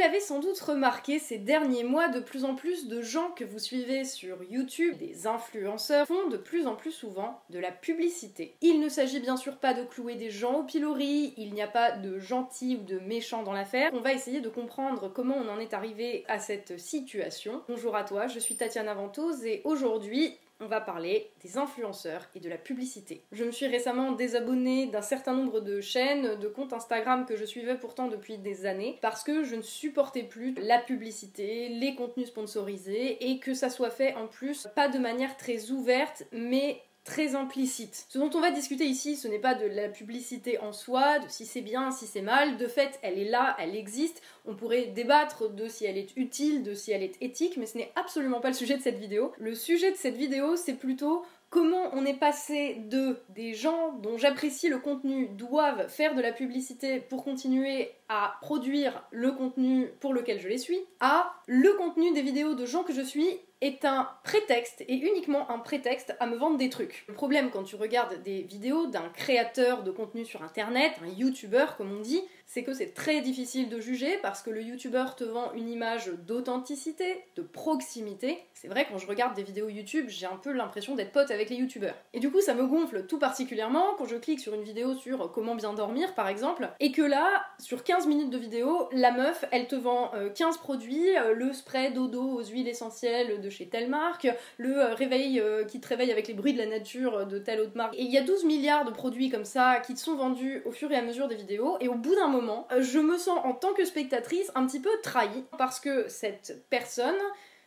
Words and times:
l'avez 0.00 0.20
sans 0.20 0.40
doute 0.40 0.58
remarqué 0.60 1.18
ces 1.18 1.36
derniers 1.36 1.84
mois, 1.84 2.08
de 2.08 2.20
plus 2.20 2.44
en 2.44 2.54
plus 2.54 2.88
de 2.88 3.02
gens 3.02 3.30
que 3.32 3.44
vous 3.44 3.58
suivez 3.58 4.04
sur 4.04 4.42
YouTube, 4.42 4.96
des 4.96 5.26
influenceurs, 5.26 6.06
font 6.06 6.28
de 6.28 6.38
plus 6.38 6.66
en 6.66 6.74
plus 6.74 6.90
souvent 6.90 7.42
de 7.50 7.58
la 7.58 7.70
publicité. 7.70 8.56
Il 8.62 8.80
ne 8.80 8.88
s'agit 8.88 9.20
bien 9.20 9.36
sûr 9.36 9.58
pas 9.58 9.74
de 9.74 9.84
clouer 9.84 10.14
des 10.14 10.30
gens 10.30 10.60
au 10.60 10.62
pilori, 10.62 11.34
il 11.36 11.52
n'y 11.52 11.60
a 11.60 11.68
pas 11.68 11.92
de 11.92 12.18
gentils 12.18 12.78
ou 12.80 12.84
de 12.84 12.98
méchants 12.98 13.42
dans 13.42 13.52
l'affaire. 13.52 13.90
On 13.92 14.00
va 14.00 14.14
essayer 14.14 14.40
de 14.40 14.48
comprendre 14.48 15.12
comment 15.12 15.36
on 15.36 15.50
en 15.50 15.58
est 15.58 15.74
arrivé 15.74 16.24
à 16.28 16.38
cette 16.38 16.80
situation. 16.80 17.62
Bonjour 17.68 17.94
à 17.94 18.04
toi, 18.04 18.26
je 18.26 18.38
suis 18.38 18.56
Tatiana 18.56 18.94
Ventose 18.94 19.44
et 19.44 19.60
aujourd'hui, 19.64 20.34
on 20.60 20.66
va 20.66 20.80
parler 20.80 21.30
des 21.42 21.58
influenceurs 21.58 22.28
et 22.34 22.40
de 22.40 22.48
la 22.48 22.58
publicité. 22.58 23.24
Je 23.32 23.44
me 23.44 23.50
suis 23.50 23.66
récemment 23.66 24.12
désabonnée 24.12 24.86
d'un 24.86 25.02
certain 25.02 25.34
nombre 25.34 25.60
de 25.60 25.80
chaînes, 25.80 26.38
de 26.38 26.48
comptes 26.48 26.72
Instagram 26.72 27.26
que 27.26 27.36
je 27.36 27.44
suivais 27.44 27.76
pourtant 27.76 28.08
depuis 28.08 28.38
des 28.38 28.66
années, 28.66 28.98
parce 29.02 29.24
que 29.24 29.42
je 29.42 29.56
ne 29.56 29.62
supportais 29.62 30.22
plus 30.22 30.54
la 30.60 30.78
publicité, 30.78 31.68
les 31.68 31.94
contenus 31.94 32.28
sponsorisés, 32.28 33.30
et 33.30 33.38
que 33.38 33.54
ça 33.54 33.70
soit 33.70 33.90
fait 33.90 34.14
en 34.14 34.26
plus 34.26 34.68
pas 34.74 34.88
de 34.88 34.98
manière 34.98 35.36
très 35.36 35.70
ouverte, 35.70 36.24
mais 36.32 36.82
très 37.04 37.34
implicite. 37.34 38.06
Ce 38.08 38.18
dont 38.18 38.30
on 38.34 38.40
va 38.40 38.50
discuter 38.50 38.84
ici, 38.84 39.16
ce 39.16 39.28
n'est 39.28 39.38
pas 39.38 39.54
de 39.54 39.66
la 39.66 39.88
publicité 39.88 40.58
en 40.58 40.72
soi, 40.72 41.18
de 41.18 41.28
si 41.28 41.46
c'est 41.46 41.60
bien, 41.60 41.90
si 41.90 42.06
c'est 42.06 42.22
mal. 42.22 42.56
De 42.56 42.66
fait, 42.66 42.98
elle 43.02 43.18
est 43.18 43.28
là, 43.28 43.56
elle 43.58 43.74
existe. 43.74 44.22
On 44.44 44.54
pourrait 44.54 44.86
débattre 44.86 45.50
de 45.50 45.68
si 45.68 45.84
elle 45.84 45.98
est 45.98 46.16
utile, 46.16 46.62
de 46.62 46.74
si 46.74 46.92
elle 46.92 47.02
est 47.02 47.20
éthique, 47.22 47.56
mais 47.56 47.66
ce 47.66 47.78
n'est 47.78 47.92
absolument 47.96 48.40
pas 48.40 48.48
le 48.48 48.54
sujet 48.54 48.76
de 48.76 48.82
cette 48.82 48.98
vidéo. 48.98 49.32
Le 49.38 49.54
sujet 49.54 49.90
de 49.90 49.96
cette 49.96 50.16
vidéo, 50.16 50.56
c'est 50.56 50.74
plutôt 50.74 51.24
comment 51.50 51.90
on 51.92 52.04
est 52.04 52.14
passé 52.14 52.76
de 52.88 53.18
des 53.30 53.54
gens 53.54 53.92
dont 53.94 54.16
j'apprécie 54.16 54.68
le 54.68 54.78
contenu 54.78 55.28
doivent 55.28 55.88
faire 55.88 56.14
de 56.14 56.22
la 56.22 56.32
publicité 56.32 57.00
pour 57.00 57.24
continuer 57.24 57.90
à 58.08 58.38
produire 58.40 59.04
le 59.10 59.32
contenu 59.32 59.88
pour 60.00 60.14
lequel 60.14 60.40
je 60.40 60.48
les 60.48 60.58
suis, 60.58 60.78
à 61.00 61.32
le 61.46 61.72
contenu 61.72 62.12
des 62.12 62.22
vidéos 62.22 62.54
de 62.54 62.66
gens 62.66 62.84
que 62.84 62.92
je 62.92 63.02
suis 63.02 63.40
est 63.60 63.84
un 63.84 64.08
prétexte 64.24 64.82
et 64.88 64.94
uniquement 64.94 65.50
un 65.50 65.58
prétexte 65.58 66.14
à 66.18 66.26
me 66.26 66.36
vendre 66.36 66.56
des 66.56 66.70
trucs. 66.70 67.04
Le 67.08 67.14
problème 67.14 67.50
quand 67.50 67.62
tu 67.62 67.76
regardes 67.76 68.22
des 68.22 68.42
vidéos 68.42 68.86
d'un 68.86 69.08
créateur 69.10 69.82
de 69.82 69.90
contenu 69.90 70.24
sur 70.24 70.42
internet, 70.42 70.92
un 71.02 71.08
youtubeur 71.08 71.76
comme 71.76 71.92
on 71.92 72.00
dit, 72.00 72.22
c'est 72.52 72.64
que 72.64 72.74
c'est 72.74 72.94
très 72.94 73.20
difficile 73.20 73.68
de 73.68 73.78
juger 73.78 74.18
parce 74.22 74.42
que 74.42 74.50
le 74.50 74.60
youtubeur 74.60 75.14
te 75.14 75.22
vend 75.22 75.52
une 75.52 75.68
image 75.68 76.10
d'authenticité, 76.26 77.22
de 77.36 77.42
proximité. 77.42 78.40
C'est 78.54 78.66
vrai 78.66 78.88
quand 78.90 78.98
je 78.98 79.06
regarde 79.06 79.36
des 79.36 79.44
vidéos 79.44 79.68
YouTube, 79.68 80.06
j'ai 80.08 80.26
un 80.26 80.34
peu 80.34 80.50
l'impression 80.50 80.96
d'être 80.96 81.12
pote 81.12 81.30
avec 81.30 81.48
les 81.48 81.54
youtubeurs. 81.54 81.94
Et 82.12 82.18
du 82.18 82.28
coup, 82.28 82.40
ça 82.40 82.54
me 82.54 82.66
gonfle 82.66 83.06
tout 83.06 83.20
particulièrement 83.20 83.94
quand 83.96 84.06
je 84.06 84.16
clique 84.16 84.40
sur 84.40 84.52
une 84.52 84.64
vidéo 84.64 84.94
sur 84.94 85.30
comment 85.30 85.54
bien 85.54 85.74
dormir 85.74 86.12
par 86.16 86.26
exemple 86.26 86.68
et 86.80 86.90
que 86.90 87.02
là, 87.02 87.44
sur 87.60 87.84
15 87.84 88.08
minutes 88.08 88.30
de 88.30 88.38
vidéo, 88.38 88.88
la 88.90 89.12
meuf, 89.12 89.44
elle 89.52 89.68
te 89.68 89.76
vend 89.76 90.10
15 90.34 90.56
euh, 90.56 90.58
produits, 90.58 91.16
euh, 91.18 91.34
le 91.34 91.52
spray 91.52 91.92
dodo 91.92 92.20
aux 92.20 92.44
huiles 92.44 92.66
essentielles 92.66 93.40
de 93.40 93.48
chez 93.48 93.68
telle 93.68 93.88
marque, 93.88 94.26
le 94.58 94.76
euh, 94.76 94.94
réveil 94.94 95.40
qui 95.68 95.80
te 95.80 95.86
réveille 95.86 96.10
avec 96.10 96.26
les 96.26 96.34
bruits 96.34 96.54
de 96.54 96.58
la 96.58 96.66
nature 96.66 97.26
de 97.26 97.38
telle 97.38 97.60
autre 97.60 97.76
marque. 97.76 97.94
Et 97.94 98.02
il 98.02 98.10
y 98.10 98.18
a 98.18 98.22
12 98.22 98.44
milliards 98.44 98.84
de 98.84 98.90
produits 98.90 99.30
comme 99.30 99.44
ça 99.44 99.78
qui 99.86 99.94
te 99.94 100.00
sont 100.00 100.16
vendus 100.16 100.62
au 100.64 100.72
fur 100.72 100.90
et 100.90 100.96
à 100.96 101.02
mesure 101.02 101.28
des 101.28 101.36
vidéos 101.36 101.76
et 101.78 101.86
au 101.86 101.94
bout 101.94 102.16
d'un 102.16 102.26
moment 102.26 102.39
euh, 102.48 102.82
je 102.82 102.98
me 102.98 103.18
sens 103.18 103.38
en 103.44 103.52
tant 103.52 103.72
que 103.72 103.84
spectatrice 103.84 104.50
un 104.54 104.66
petit 104.66 104.80
peu 104.80 104.90
trahie 105.02 105.44
parce 105.58 105.80
que 105.80 106.08
cette 106.08 106.64
personne 106.70 107.16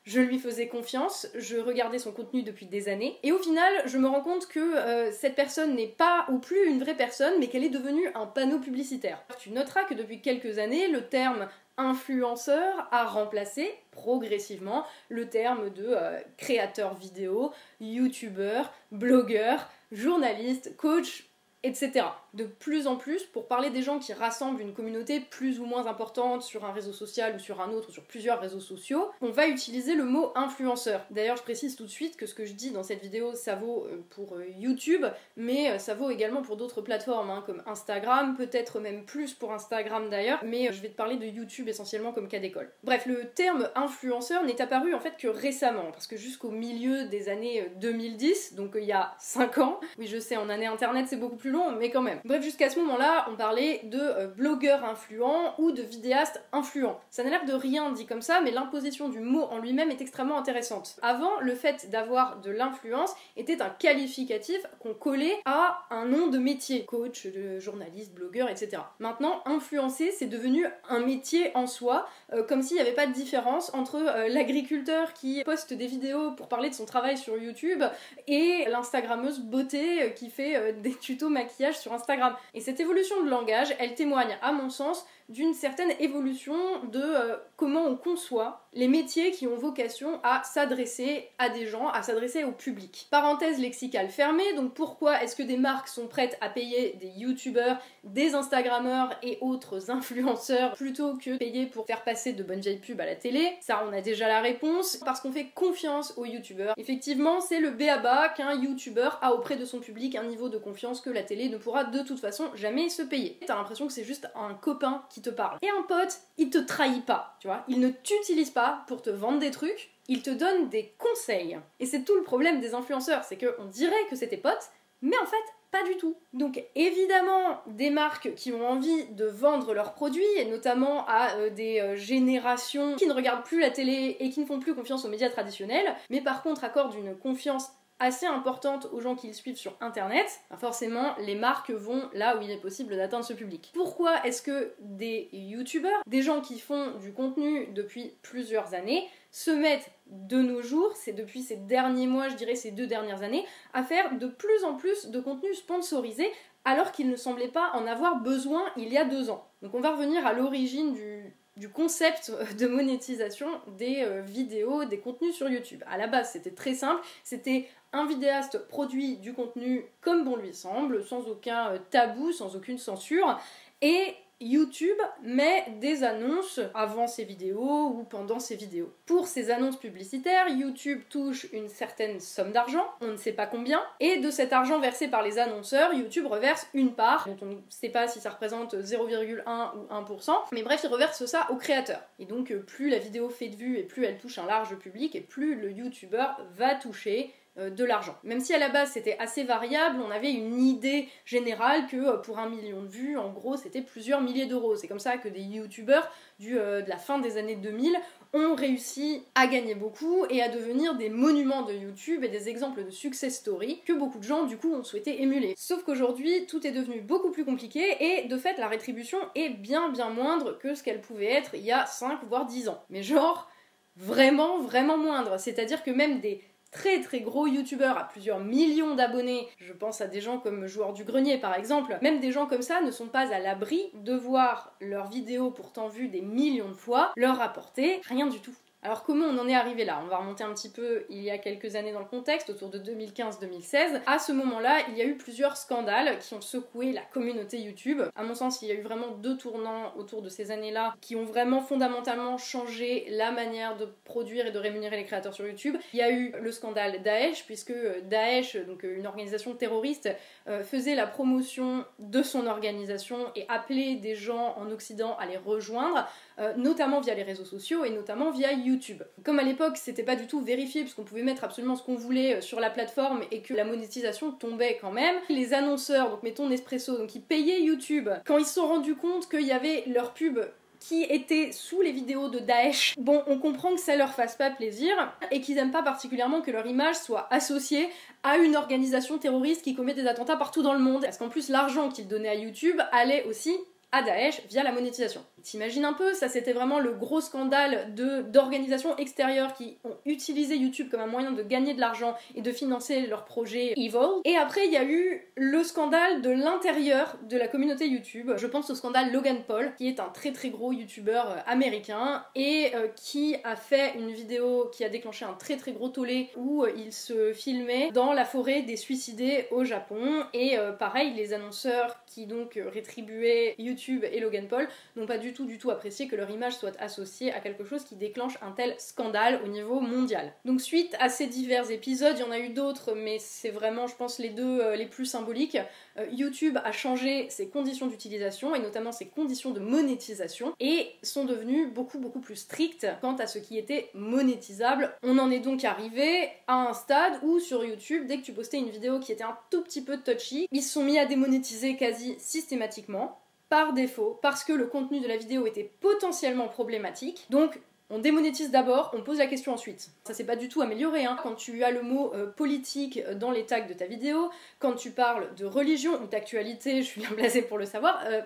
je 0.06 0.20
lui 0.20 0.38
faisais 0.38 0.68
confiance, 0.68 1.28
je 1.34 1.56
regardais 1.58 2.00
son 2.00 2.12
contenu 2.12 2.44
depuis 2.44 2.66
des 2.66 2.90
années, 2.90 3.18
et 3.24 3.32
au 3.32 3.38
final, 3.38 3.72
je 3.86 3.98
me 3.98 4.08
rends 4.08 4.22
compte 4.22 4.48
que 4.48 4.60
euh, 4.60 5.12
cette 5.12 5.36
personne 5.36 5.76
n'est 5.76 5.88
pas 5.88 6.26
ou 6.30 6.40
plus 6.40 6.66
une 6.68 6.84
vraie 6.84 6.98
personne, 6.98 7.34
mais 7.40 7.48
qu'elle 7.48 7.64
est 7.64 7.70
devenue 7.70 8.10
un 8.14 8.26
panneau 8.26 8.60
publicitaire. 8.60 9.24
Tu 9.40 9.52
noteras 9.52 9.86
que 9.86 9.94
depuis 9.94 10.22
quelques 10.22 10.60
années, 10.60 10.90
le 10.90 11.08
terme 11.08 11.48
influenceur 11.78 12.88
a 12.92 13.06
remplacé 13.06 13.74
progressivement 13.92 14.86
le 15.10 15.30
terme 15.30 15.70
de 15.70 15.86
euh, 15.88 16.20
créateur 16.38 16.94
vidéo, 16.96 17.52
youtubeur, 17.80 18.74
blogueur, 18.92 19.70
journaliste, 19.92 20.76
coach, 20.76 21.30
etc. 21.64 22.06
De 22.34 22.46
plus 22.46 22.88
en 22.88 22.98
plus, 22.98 23.24
pour 23.24 23.48
parler 23.48 23.70
des 23.70 23.82
gens 23.82 24.00
qui 24.00 24.12
rassemblent 24.12 24.60
une 24.60 24.74
communauté 24.74 25.22
plus 25.22 25.60
ou 25.60 25.66
moins 25.66 25.88
importante 25.88 26.42
sur 26.42 26.66
un 26.66 26.72
réseau 26.72 26.92
social 26.92 27.36
ou 27.36 27.40
sur 27.40 27.62
un 27.62 27.70
autre, 27.70 27.92
sur 27.92 28.04
plusieurs 28.04 28.42
réseaux 28.42 28.60
sociaux, 28.60 29.12
on 29.22 29.30
va 29.30 29.48
utiliser 29.48 29.96
le 29.96 30.04
mot 30.04 30.32
influenceur. 30.36 31.06
D'ailleurs, 31.12 31.38
je 31.38 31.44
précise 31.44 31.76
tout 31.76 31.86
de 31.86 31.90
suite 31.90 32.18
que 32.18 32.26
ce 32.26 32.34
que 32.34 32.46
je 32.46 32.54
dis 32.54 32.72
dans 32.72 32.84
cette 32.84 33.02
vidéo, 33.02 33.34
ça 33.34 33.56
vaut 33.56 33.86
euh, 33.86 34.02
pour 34.10 34.34
euh, 34.34 34.46
YouTube, 34.58 35.06
mais 35.38 35.72
euh, 35.72 35.78
ça 35.78 35.94
vaut 35.94 36.10
également 36.10 36.42
pour 36.42 36.58
d'autres 36.58 36.82
plateformes, 36.82 37.30
hein, 37.30 37.44
comme 37.46 37.64
Instagram, 37.66 38.36
peut-être 38.36 38.80
même 38.80 39.06
plus 39.06 39.34
pour 39.34 39.54
Instagram 39.54 40.10
d'ailleurs, 40.10 40.40
mais 40.44 40.74
je 40.74 40.82
vais 40.82 40.90
te 40.90 40.96
parler 40.96 41.16
de 41.16 41.26
YouTube 41.26 41.70
essentiellement 41.70 42.12
comme 42.12 42.28
cas 42.28 42.40
d'école. 42.40 42.72
Bref, 42.84 43.06
le 43.06 43.30
terme 43.30 43.70
influenceur 43.76 44.44
n'est 44.44 44.62
apparu 44.62 44.94
en 44.94 45.00
fait 45.00 45.16
que 45.18 45.28
récemment, 45.28 45.92
parce 45.92 46.08
que 46.08 46.18
jusqu'au 46.18 46.50
milieu 46.50 47.06
des 47.06 47.30
années 47.30 47.72
2010, 47.80 48.56
donc 48.56 48.72
il 48.76 48.86
y 48.86 48.92
a 48.92 49.16
5 49.20 49.58
ans, 49.60 49.80
oui 49.98 50.08
je 50.08 50.18
sais, 50.18 50.36
en 50.36 50.50
année 50.50 50.66
internet 50.66 51.06
c'est 51.08 51.18
beaucoup 51.18 51.38
plus 51.38 51.53
mais 51.78 51.90
quand 51.90 52.02
même. 52.02 52.20
Bref, 52.26 52.44
jusqu'à 52.44 52.70
ce 52.70 52.80
moment-là, 52.80 53.28
on 53.32 53.36
parlait 53.36 53.82
de 53.84 54.00
euh, 54.00 54.28
blogueurs 54.28 54.84
influents 54.84 55.56
ou 55.58 55.72
de 55.72 55.82
vidéastes 55.82 56.42
influents. 56.52 57.00
Ça 57.10 57.24
n'a 57.24 57.30
l'air 57.30 57.46
de 57.46 57.54
rien 57.54 57.92
dit 57.92 58.06
comme 58.06 58.22
ça, 58.22 58.42
mais 58.42 58.52
l'imposition 58.52 59.10
du 59.10 59.20
mot 59.20 59.44
en 59.44 59.60
lui-même 59.60 59.92
est 59.92 60.02
extrêmement 60.02 60.38
intéressante. 60.38 60.98
Avant, 61.02 61.40
le 61.40 61.56
fait 61.56 61.90
d'avoir 61.90 62.40
de 62.42 62.52
l'influence 62.52 63.14
était 63.38 63.62
un 63.62 63.70
qualificatif 63.70 64.62
qu'on 64.80 64.94
collait 64.94 65.38
à 65.46 65.86
un 65.90 66.06
nom 66.06 66.28
de 66.28 66.38
métier, 66.38 66.86
coach, 66.86 67.28
journaliste, 67.60 68.14
blogueur, 68.14 68.50
etc. 68.50 68.82
Maintenant, 69.00 69.42
influencer, 69.46 70.12
c'est 70.12 70.28
devenu 70.28 70.66
un 70.90 71.00
métier 71.00 71.52
en 71.56 71.68
soi, 71.68 72.08
euh, 72.34 72.44
comme 72.44 72.62
s'il 72.62 72.76
n'y 72.76 72.82
avait 72.82 72.94
pas 72.94 73.08
de 73.08 73.14
différence 73.14 73.74
entre 73.74 73.96
euh, 73.96 74.28
l'agriculteur 74.28 75.14
qui 75.14 75.44
poste 75.44 75.74
des 75.74 75.88
vidéos 75.88 76.32
pour 76.32 76.48
parler 76.48 76.70
de 76.70 76.76
son 76.76 76.86
travail 76.86 77.18
sur 77.18 77.38
YouTube 77.38 77.84
et 78.28 78.66
l'instagrammeuse 78.70 79.40
beauté 79.40 80.14
qui 80.16 80.30
fait 80.30 80.74
des 80.82 80.96
tutos 80.96 81.30
maquillage 81.44 81.78
sur 81.78 81.94
Instagram. 81.94 82.36
Et 82.54 82.62
cette 82.62 82.80
évolution 82.80 83.24
de 83.24 83.30
langage, 83.30 83.76
elle 83.80 83.96
témoigne, 83.96 84.38
à 84.42 84.52
mon 84.52 84.70
sens, 84.70 85.06
d'une 85.30 85.54
certaine 85.54 85.92
évolution 86.00 86.56
de 86.86 87.02
euh, 87.02 87.38
comment 87.64 87.86
on 87.86 87.96
conçoit 87.96 88.68
les 88.74 88.90
métiers 88.90 89.32
qui 89.32 89.48
ont 89.48 89.56
vocation 89.56 90.20
à 90.22 90.44
s'adresser 90.44 91.30
à 91.38 91.48
des 91.48 91.66
gens, 91.66 91.88
à 91.88 92.04
s'adresser 92.04 92.44
au 92.44 92.52
public. 92.52 93.08
Parenthèse 93.10 93.58
lexicale 93.58 94.10
fermée, 94.10 94.54
donc 94.58 94.74
pourquoi 94.74 95.24
est-ce 95.24 95.34
que 95.34 95.44
des 95.44 95.56
marques 95.56 95.88
sont 95.88 96.08
prêtes 96.08 96.38
à 96.42 96.50
payer 96.50 96.98
des 97.00 97.08
youtubeurs, 97.08 97.78
des 98.04 98.36
instagrammeurs 98.36 99.18
et 99.24 99.38
autres 99.40 99.92
influenceurs 99.92 100.74
plutôt 100.74 101.16
que 101.16 101.38
payer 101.38 101.66
pour 101.68 101.86
faire 101.86 102.04
passer 102.04 102.34
de 102.34 102.44
bonnes 102.44 102.60
vieilles 102.60 102.80
pubs 102.80 103.00
à 103.00 103.06
la 103.06 103.16
télé? 103.16 103.56
Ça, 103.62 103.86
on 103.90 103.94
a 103.94 104.02
déjà 104.02 104.28
la 104.28 104.42
réponse, 104.42 104.98
parce 104.98 105.22
qu'on 105.22 105.32
fait 105.32 105.52
confiance 105.56 106.16
aux 106.18 106.26
youtubeurs. 106.26 106.74
Effectivement, 106.76 107.40
c'est 107.40 107.62
le 107.62 107.70
béaba 107.70 108.28
qu'un 108.28 108.56
youtubeur 108.56 109.20
a 109.22 109.34
auprès 109.34 109.56
de 109.56 109.64
son 109.64 109.80
public 109.80 110.16
un 110.16 110.24
niveau 110.24 110.50
de 110.50 110.58
confiance 110.58 111.00
que 111.00 111.12
la 111.12 111.24
télé 111.24 111.48
ne 111.48 111.58
pourra 111.58 111.86
de 111.86 112.00
toute 112.00 112.20
façon 112.20 112.52
jamais 112.56 112.90
se 112.90 113.04
payer. 113.04 113.40
T'as 113.48 113.56
l'impression 113.56 113.88
que 113.88 113.94
c'est 113.94 114.04
juste 114.04 114.28
un 114.36 114.54
copain 114.54 115.06
qui 115.10 115.22
te 115.22 115.30
parle. 115.30 115.60
Et 115.62 115.70
un 115.70 115.84
pote, 115.84 116.20
il 116.38 116.50
te 116.50 116.58
trahit 116.58 117.06
pas, 117.06 117.38
tu 117.40 117.48
vois. 117.48 117.53
Il 117.68 117.80
ne 117.80 117.90
t'utilise 117.90 118.52
pas 118.52 118.84
pour 118.88 119.02
te 119.02 119.10
vendre 119.10 119.40
des 119.40 119.52
trucs, 119.52 119.92
il 120.08 120.22
te 120.22 120.30
donne 120.30 120.70
des 120.70 120.94
conseils. 120.98 121.60
Et 121.80 121.86
c'est 121.86 122.04
tout 122.04 122.16
le 122.16 122.24
problème 122.24 122.60
des 122.60 122.74
influenceurs, 122.74 123.24
c'est 123.24 123.38
qu'on 123.38 123.66
dirait 123.66 124.06
que 124.10 124.16
c'est 124.16 124.28
tes 124.28 124.38
potes, 124.38 124.70
mais 125.02 125.18
en 125.18 125.26
fait, 125.26 125.44
pas 125.72 125.84
du 125.84 125.98
tout. 125.98 126.16
Donc 126.34 126.64
évidemment, 126.76 127.62
des 127.66 127.90
marques 127.90 128.36
qui 128.36 128.52
ont 128.54 128.68
envie 128.68 129.06
de 129.08 129.26
vendre 129.26 129.74
leurs 129.74 129.94
produits, 129.94 130.24
et 130.38 130.46
notamment 130.46 131.06
à 131.08 131.36
euh, 131.36 131.50
des 131.50 131.80
euh, 131.80 131.96
générations 131.96 132.96
qui 132.96 133.08
ne 133.08 133.14
regardent 133.14 133.44
plus 133.44 133.60
la 133.60 133.72
télé 133.72 134.18
et 134.20 134.30
qui 134.30 134.40
ne 134.40 134.46
font 134.46 134.60
plus 134.60 134.76
confiance 134.76 135.04
aux 135.04 135.10
médias 135.10 135.30
traditionnels, 135.30 135.96
mais 136.10 136.22
par 136.22 136.44
contre 136.44 136.64
accordent 136.64 136.94
une 136.94 137.18
confiance 137.18 137.72
assez 138.04 138.26
importante 138.26 138.90
aux 138.92 139.00
gens 139.00 139.16
qui 139.16 139.28
le 139.28 139.34
suivent 139.34 139.56
sur 139.56 139.78
internet, 139.80 140.42
ben 140.50 140.58
forcément 140.58 141.16
les 141.20 141.36
marques 141.36 141.72
vont 141.72 142.10
là 142.14 142.38
où 142.38 142.42
il 142.42 142.52
est 142.52 142.58
possible 142.58 142.98
d'atteindre 142.98 143.24
ce 143.24 143.32
public. 143.32 143.72
Pourquoi 143.74 144.26
est-ce 144.26 144.42
que 144.42 144.74
des 144.80 145.30
youtubeurs, 145.32 146.02
des 146.06 146.22
gens 146.22 146.42
qui 146.42 146.60
font 146.60 146.92
du 147.00 147.14
contenu 147.14 147.68
depuis 147.68 148.18
plusieurs 148.22 148.74
années, 148.74 149.08
se 149.32 149.52
mettent 149.52 149.90
de 150.08 150.38
nos 150.38 150.62
jours, 150.62 150.92
c'est 150.96 151.14
depuis 151.14 151.42
ces 151.44 151.56
derniers 151.56 152.08
mois, 152.08 152.28
je 152.28 152.36
dirais 152.36 152.56
ces 152.56 152.72
deux 152.72 152.88
dernières 152.88 153.24
années, 153.24 153.46
à 153.74 153.84
faire 153.84 154.18
de 154.18 154.28
plus 154.28 154.66
en 154.66 154.76
plus 154.76 155.08
de 155.08 155.20
contenu 155.22 155.54
sponsorisé 155.54 156.30
alors 156.66 156.92
qu'ils 156.92 157.10
ne 157.10 157.16
semblaient 157.16 157.48
pas 157.48 157.72
en 157.74 157.88
avoir 157.88 158.18
besoin 158.18 158.64
il 158.76 158.92
y 158.92 158.98
a 158.98 159.06
deux 159.06 159.30
ans? 159.30 159.48
Donc 159.62 159.74
on 159.76 159.80
va 159.80 159.92
revenir 159.92 160.28
à 160.28 160.34
l'origine 160.34 160.94
du, 160.94 161.34
du 161.58 161.70
concept 161.70 162.32
de 162.60 162.68
monétisation 162.68 163.48
des 163.78 164.04
euh, 164.04 164.22
vidéos, 164.22 164.86
des 164.86 165.00
contenus 165.00 165.36
sur 165.36 165.50
YouTube. 165.50 165.84
À 165.88 165.98
la 165.98 166.08
base, 166.08 166.32
c'était 166.32 166.52
très 166.52 166.74
simple, 166.74 167.02
c'était 167.24 167.68
un 167.94 168.06
vidéaste 168.06 168.68
produit 168.68 169.18
du 169.18 169.34
contenu 169.34 169.86
comme 170.02 170.26
bon 170.26 170.36
lui 170.36 170.54
semble, 170.54 171.04
sans 171.04 171.28
aucun 171.28 171.70
euh, 171.70 171.78
tabou, 171.92 172.32
sans 172.32 172.56
aucune 172.56 172.78
censure, 172.78 173.40
et 173.82 174.16
YouTube 174.44 174.98
met 175.22 175.66
des 175.80 176.04
annonces 176.04 176.60
avant 176.74 177.08
ses 177.08 177.24
vidéos 177.24 177.88
ou 177.96 178.04
pendant 178.04 178.40
ses 178.40 178.56
vidéos. 178.56 178.94
Pour 179.06 179.28
ces 179.28 179.52
annonces 179.52 179.78
publicitaires, 179.78 180.50
YouTube 180.50 181.02
touche 181.10 181.48
une 181.54 181.70
certaine 181.70 182.20
somme 182.20 182.52
d'argent, 182.52 182.86
on 183.02 183.08
ne 183.08 183.18
sait 183.18 183.32
pas 183.32 183.46
combien, 183.46 183.82
et 184.00 184.18
de 184.18 184.30
cet 184.30 184.52
argent 184.52 184.80
versé 184.80 185.08
par 185.08 185.24
les 185.24 185.40
annonceurs, 185.40 185.94
YouTube 185.94 186.26
reverse 186.26 186.68
une 186.74 186.94
part, 186.94 187.28
on 187.42 187.46
ne 187.46 187.56
sait 187.70 187.90
pas 187.90 188.08
si 188.08 188.20
ça 188.20 188.32
représente 188.32 188.76
0,1 188.76 189.44
ou 189.78 189.94
1%, 189.94 190.32
mais 190.52 190.64
bref, 190.64 190.82
il 190.84 190.88
reverse 190.88 191.26
ça 191.26 191.48
au 191.50 191.56
créateur. 191.56 192.02
Et 192.20 192.26
donc, 192.26 192.52
euh, 192.52 192.60
plus 192.60 192.90
la 192.90 192.98
vidéo 192.98 193.30
fait 193.30 193.48
de 193.48 193.56
vues 193.56 193.78
et 193.78 193.84
plus 193.84 194.04
elle 194.04 194.18
touche 194.18 194.40
un 194.40 194.46
large 194.46 194.76
public, 194.76 195.16
et 195.16 195.22
plus 195.22 195.56
le 195.56 195.72
YouTuber 195.72 196.28
va 196.56 196.76
toucher 196.76 197.32
de 197.58 197.86
l'argent. 197.86 198.16
Même 198.24 198.40
si 198.40 198.54
à 198.54 198.58
la 198.58 198.70
base 198.70 198.92
c'était 198.94 199.18
assez 199.20 199.44
variable, 199.44 200.00
on 200.04 200.10
avait 200.10 200.32
une 200.32 200.60
idée 200.60 201.08
générale 201.26 201.86
que 201.88 201.98
euh, 201.98 202.18
pour 202.18 202.40
un 202.40 202.50
million 202.50 202.82
de 202.82 202.88
vues, 202.88 203.18
en 203.18 203.32
gros, 203.32 203.58
c'était 203.58 203.82
plusieurs 203.82 204.22
milliers 204.22 204.48
d'euros. 204.48 204.76
C'est 204.76 204.88
comme 204.88 205.00
ça 205.00 205.18
que 205.18 205.28
des 205.28 205.42
youtubeurs 205.42 206.10
euh, 206.42 206.82
de 206.82 206.90
la 206.90 206.98
fin 206.98 207.20
des 207.20 207.38
années 207.38 207.56
2000 207.56 207.96
ont 208.34 208.56
réussi 208.56 209.22
à 209.36 209.46
gagner 209.46 209.76
beaucoup 209.76 210.26
et 210.30 210.42
à 210.42 210.50
devenir 210.50 210.96
des 210.96 211.10
monuments 211.10 211.62
de 211.62 211.74
YouTube 211.74 212.24
et 212.24 212.30
des 212.30 212.50
exemples 212.50 212.84
de 212.84 212.90
success 212.90 213.36
story 213.36 213.82
que 213.86 213.94
beaucoup 213.94 214.18
de 214.18 214.24
gens 214.24 214.46
du 214.46 214.58
coup 214.58 214.74
ont 214.74 214.84
souhaité 214.84 215.22
émuler. 215.22 215.54
Sauf 215.56 215.84
qu'aujourd'hui, 215.84 216.48
tout 216.48 216.66
est 216.66 216.72
devenu 216.72 217.02
beaucoup 217.02 217.30
plus 217.30 217.46
compliqué 217.46 217.84
et 218.00 218.28
de 218.28 218.38
fait, 218.38 218.58
la 218.58 218.68
rétribution 218.68 219.20
est 219.36 219.50
bien 219.50 219.90
bien 219.90 220.10
moindre 220.10 220.58
que 220.58 220.74
ce 220.74 220.82
qu'elle 220.82 221.02
pouvait 221.02 221.32
être 221.32 221.52
il 221.54 221.62
y 221.62 221.72
a 221.72 221.86
5 221.86 222.24
voire 222.28 222.48
10 222.48 222.70
ans. 222.70 222.84
Mais 222.90 223.04
genre, 223.04 223.48
vraiment, 223.96 224.60
vraiment 224.60 224.98
moindre. 224.98 225.40
C'est-à-dire 225.40 225.84
que 225.84 225.92
même 225.92 226.20
des 226.20 226.42
très 226.74 227.02
très 227.02 227.22
gros 227.22 227.48
youtubeurs 227.48 227.98
à 227.98 228.04
plusieurs 228.04 228.40
millions 228.40 228.96
d'abonnés, 228.96 229.48
je 229.60 229.72
pense 229.72 230.02
à 230.02 230.08
des 230.08 230.20
gens 230.20 230.40
comme 230.40 230.68
Joueur 230.68 230.94
du 230.94 231.06
Grenier 231.06 231.38
par 231.38 231.56
exemple, 231.56 231.98
même 232.02 232.20
des 232.20 232.32
gens 232.32 232.48
comme 232.48 232.62
ça 232.62 232.82
ne 232.82 232.92
sont 232.92 233.08
pas 233.08 233.34
à 233.34 233.40
l'abri 233.40 233.92
de 233.94 234.14
voir 234.14 234.74
leurs 234.82 235.10
vidéos 235.10 235.52
pourtant 235.52 235.88
vues 235.88 236.10
des 236.10 236.22
millions 236.22 236.70
de 236.70 236.74
fois 236.74 237.14
leur 237.16 237.38
rapporter 237.38 238.02
rien 238.10 238.28
du 238.28 238.40
tout. 238.40 238.56
Alors 238.86 239.04
comment 239.04 239.28
on 239.28 239.38
en 239.38 239.48
est 239.48 239.56
arrivé 239.56 239.86
là? 239.86 240.02
On 240.04 240.08
va 240.08 240.18
remonter 240.18 240.44
un 240.44 240.54
petit 240.54 240.70
peu 240.70 241.06
il 241.10 241.24
y 241.24 241.32
a 241.32 241.38
quelques 241.38 241.78
années 241.78 241.94
dans 241.94 242.02
le 242.02 242.06
contexte, 242.06 242.50
autour 242.50 242.68
de 242.68 242.80
2015-2016. 242.80 244.02
À 244.06 244.20
ce 244.20 244.34
moment-là, 244.34 244.80
il 244.90 244.98
y 244.98 245.02
a 245.02 245.06
eu 245.06 245.16
plusieurs 245.16 245.56
scandales 245.56 246.20
qui 246.20 246.34
ont 246.34 246.42
secoué 246.42 246.92
la 246.92 247.00
communauté 247.02 247.60
YouTube. 247.60 248.02
À 248.14 248.24
mon 248.24 248.36
sens, 248.36 248.62
il 248.62 248.68
y 248.68 248.72
a 248.72 248.74
eu 248.74 248.82
vraiment 248.82 249.12
deux 249.12 249.38
tournants 249.38 249.94
autour 249.96 250.22
de 250.22 250.28
ces 250.28 250.52
années-là 250.52 250.96
qui 251.00 251.16
ont 251.16 251.24
vraiment 251.24 251.62
fondamentalement 251.62 252.38
changé 252.38 253.06
la 253.10 253.32
manière 253.32 253.78
de 253.78 253.88
produire 254.04 254.48
et 254.48 254.52
de 254.52 254.60
rémunérer 254.60 254.98
les 254.98 255.06
créateurs 255.06 255.34
sur 255.34 255.48
YouTube. 255.48 255.78
Il 255.94 256.00
y 256.00 256.04
a 256.04 256.12
eu 256.12 256.34
le 256.42 256.52
scandale 256.52 257.02
Daesh, 257.04 257.46
puisque 257.46 257.74
Daesh, 258.10 258.58
donc 258.66 258.84
une 258.84 259.08
organisation 259.08 259.56
terroriste, 259.56 260.10
euh, 260.50 260.62
faisait 260.62 260.96
la 260.96 261.08
promotion 261.08 261.86
de 262.00 262.22
son 262.22 262.48
organisation 262.48 263.32
et 263.38 263.46
appelait 263.48 263.96
des 263.96 264.16
gens 264.16 264.58
en 264.58 264.70
Occident 264.72 265.16
à 265.20 265.26
les 265.26 265.38
rejoindre, 265.38 266.06
euh, 266.40 266.54
notamment 266.56 267.00
via 267.00 267.14
les 267.14 267.24
réseaux 267.24 267.46
sociaux 267.46 267.86
et 267.86 267.90
notamment 267.90 268.32
via 268.32 268.52
YouTube. 268.54 269.04
Comme 269.24 269.40
à 269.40 269.44
l'époque 269.44 269.78
c'était 269.78 270.04
pas 270.04 270.16
du 270.16 270.28
tout 270.28 270.42
vérifié 270.42 270.82
puisqu'on 270.82 271.04
pouvait 271.04 271.24
mettre 271.24 271.44
absolument 271.44 271.76
ce 271.76 271.84
qu'on 271.84 271.96
voulait 271.96 272.36
euh, 272.36 272.42
sur 272.42 272.60
la 272.60 272.70
plateforme 272.70 273.22
et 273.32 273.42
que 273.42 273.54
la 273.54 273.66
monétisation 273.66 274.32
tombait 274.32 274.78
quand 274.80 274.92
même, 274.92 275.16
les 275.30 275.54
annonceurs, 275.54 276.10
donc 276.10 276.24
mettons 276.24 276.48
Nespresso, 276.48 276.98
donc 276.98 277.14
ils 277.16 277.22
payaient 277.22 277.62
YouTube, 277.62 278.10
quand 278.26 278.38
ils 278.38 278.46
se 278.46 278.56
sont 278.56 278.68
rendus 278.68 278.96
compte 278.96 279.30
qu'il 279.30 279.46
y 279.46 279.52
avait 279.52 279.84
leur 279.88 280.14
pub 280.14 280.40
qui 280.88 281.04
étaient 281.04 281.54
sous 281.54 281.82
les 281.82 281.94
vidéos 281.94 282.28
de 282.28 282.40
Daesh, 282.40 282.96
bon, 282.98 283.24
on 283.28 283.40
comprend 283.40 283.74
que 283.74 283.80
ça 283.80 283.96
leur 283.96 284.14
fasse 284.14 284.36
pas 284.36 284.50
plaisir 284.50 285.16
et 285.32 285.40
qu'ils 285.40 285.58
aiment 285.58 285.72
pas 285.72 285.82
particulièrement 285.82 286.42
que 286.42 286.52
leur 286.52 286.66
image 286.66 286.96
soit 286.96 287.28
associée 287.32 287.88
à 288.24 288.38
une 288.38 288.58
organisation 288.58 289.18
terroriste 289.18 289.62
qui 289.62 289.76
commet 289.76 289.94
des 289.94 290.08
attentats 290.08 290.36
partout 290.36 290.62
dans 290.62 290.74
le 290.74 290.80
monde. 290.80 291.04
Parce 291.04 291.18
qu'en 291.18 291.30
plus, 291.30 291.48
l'argent 291.48 291.88
qu'ils 291.88 292.10
donnaient 292.10 292.30
à 292.30 292.36
YouTube 292.36 292.82
allait 292.92 293.24
aussi 293.24 293.56
à 293.94 294.02
Daesh 294.02 294.42
via 294.50 294.64
la 294.64 294.74
monétisation. 294.74 295.24
T'imagines 295.44 295.86
un 295.86 295.94
peu, 295.94 296.14
ça 296.14 296.30
c'était 296.30 296.54
vraiment 296.54 296.80
le 296.80 296.94
gros 296.94 297.22
scandale 297.22 297.94
d'organisations 298.32 298.96
extérieures 298.98 299.54
qui 299.54 299.78
ont 299.84 299.96
utilisé 300.06 300.56
YouTube 300.56 300.88
comme 300.90 301.02
un 301.02 301.08
moyen 301.08 301.32
de 301.32 301.44
gagner 301.44 301.74
de 301.74 301.80
l'argent 301.80 302.16
et 302.36 302.42
de 302.42 302.52
financer 302.52 303.08
leurs 303.08 303.26
projets 303.26 303.74
evil. 303.76 304.22
Et 304.26 304.38
après 304.38 304.66
il 304.66 304.74
y 304.74 304.78
a 304.78 304.84
eu 304.84 305.28
le 305.36 305.64
scandale 305.64 306.22
de 306.22 306.30
l'intérieur 306.30 307.18
de 307.30 307.38
la 307.38 307.48
communauté 307.48 307.88
YouTube. 307.88 308.32
Je 308.38 308.48
pense 308.48 308.70
au 308.70 308.76
scandale 308.76 309.12
Logan 309.12 309.40
Paul, 309.48 309.74
qui 309.78 309.88
est 309.88 310.00
un 310.00 310.10
très 310.10 310.32
très 310.32 310.50
gros 310.50 310.72
YouTuber 310.72 311.24
euh, 311.26 311.40
américain 311.46 312.24
et 312.36 312.72
euh, 312.76 312.88
qui 312.96 313.36
a 313.44 313.56
fait 313.56 313.94
une 313.96 314.12
vidéo 314.12 314.70
qui 314.74 314.84
a 314.84 314.90
déclenché 314.90 315.26
un 315.26 315.34
très 315.34 315.58
très 315.58 315.74
gros 315.74 315.90
tollé 315.90 316.30
où 316.36 316.64
euh, 316.64 316.72
il 316.78 316.94
se 316.94 317.34
filmait 317.34 317.92
dans 317.92 318.14
la 318.14 318.26
forêt 318.26 318.62
des 318.62 318.78
suicidés 318.78 319.48
au 319.52 319.64
Japon. 319.64 320.24
Et 320.34 320.58
pareil, 320.80 321.14
les 321.14 321.34
annonceurs 321.34 322.04
qui 322.06 322.26
donc 322.26 322.60
rétribuaient 322.72 323.56
YouTube 323.58 324.06
et 324.10 324.20
Logan 324.20 324.48
Paul 324.48 324.68
n'ont 324.96 325.06
pas 325.06 325.18
du 325.18 325.33
tout 325.34 325.46
du 325.46 325.58
tout 325.58 325.72
apprécié 325.72 326.08
que 326.08 326.16
leur 326.16 326.30
image 326.30 326.56
soit 326.56 326.80
associée 326.80 327.34
à 327.34 327.40
quelque 327.40 327.64
chose 327.64 327.84
qui 327.84 327.96
déclenche 327.96 328.38
un 328.42 328.52
tel 328.52 328.76
scandale 328.78 329.42
au 329.44 329.48
niveau 329.48 329.80
mondial. 329.80 330.34
Donc 330.46 330.62
suite 330.62 330.96
à 331.00 331.10
ces 331.10 331.28
divers 331.28 331.72
épisodes, 331.72 332.16
il 332.18 332.22
y 332.22 332.24
en 332.24 332.32
a 332.32 332.40
eu 332.40 332.50
d'autres, 332.50 332.94
mais 332.96 333.18
c'est 333.20 333.50
vraiment, 333.50 333.88
je 333.88 333.96
pense, 333.96 334.20
les 334.20 334.30
deux 334.30 334.62
euh, 334.62 334.76
les 334.76 334.86
plus 334.86 335.06
symboliques. 335.06 335.58
Euh, 335.98 336.06
YouTube 336.12 336.58
a 336.64 336.72
changé 336.72 337.30
ses 337.30 337.50
conditions 337.50 337.88
d'utilisation 337.88 338.56
et 338.56 338.60
notamment 338.60 338.92
ses 338.92 339.08
conditions 339.08 339.52
de 339.52 339.60
monétisation 339.60 340.54
et 340.60 340.92
sont 341.02 341.26
devenus 341.26 341.72
beaucoup 341.72 342.00
beaucoup 342.00 342.20
plus 342.20 342.36
strictes 342.36 342.88
quant 343.02 343.16
à 343.16 343.28
ce 343.28 343.40
qui 343.40 343.58
était 343.58 343.90
monétisable. 343.94 344.94
On 345.04 345.18
en 345.18 345.32
est 345.32 345.40
donc 345.40 345.64
arrivé 345.64 346.30
à 346.48 346.70
un 346.70 346.74
stade 346.74 347.14
où 347.24 347.40
sur 347.40 347.64
YouTube, 347.64 348.08
dès 348.08 348.18
que 348.18 348.24
tu 348.24 348.34
postais 348.34 348.58
une 348.58 348.70
vidéo 348.70 349.00
qui 349.00 349.12
était 349.12 349.24
un 349.24 349.38
tout 349.50 349.64
petit 349.64 349.84
peu 349.84 349.98
touchy, 349.98 350.48
ils 350.52 350.62
se 350.62 350.74
sont 350.74 350.84
mis 350.84 350.98
à 350.98 351.06
démonétiser 351.06 351.76
quasi 351.76 352.16
systématiquement 352.20 353.23
par 353.54 353.74
défaut 353.74 354.18
parce 354.24 354.44
que 354.44 354.52
le 354.52 354.66
contenu 354.66 355.00
de 355.00 355.08
la 355.08 355.16
vidéo 355.16 355.46
était 355.46 355.70
potentiellement 355.80 356.48
problématique. 356.48 357.28
Donc 357.30 357.60
on 357.92 358.00
démonétise 358.00 358.50
d'abord, 358.50 358.90
on 358.98 359.04
pose 359.04 359.20
la 359.20 359.28
question 359.28 359.54
ensuite. 359.54 359.92
Ça 360.06 360.16
s'est 360.16 360.24
pas 360.24 360.36
du 360.36 360.50
tout 360.50 360.64
amélioré. 360.64 361.06
Hein. 361.06 361.16
Quand 361.22 361.36
tu 361.36 361.64
as 361.64 361.70
le 361.70 361.84
mot 361.84 362.12
euh, 362.16 362.26
politique 362.26 363.00
dans 363.20 363.30
les 363.30 363.46
tags 363.46 363.68
de 363.68 363.74
ta 363.76 363.86
vidéo, 363.86 364.32
quand 364.58 364.74
tu 364.74 364.90
parles 364.90 365.36
de 365.36 365.46
religion 365.46 366.02
ou 366.02 366.08
d'actualité, 366.08 366.82
je 366.82 366.88
suis 366.88 367.02
bien 367.02 367.12
blasée 367.12 367.44
pour 367.44 367.60
le 367.60 367.68
savoir, 367.68 368.02
euh, 368.08 368.24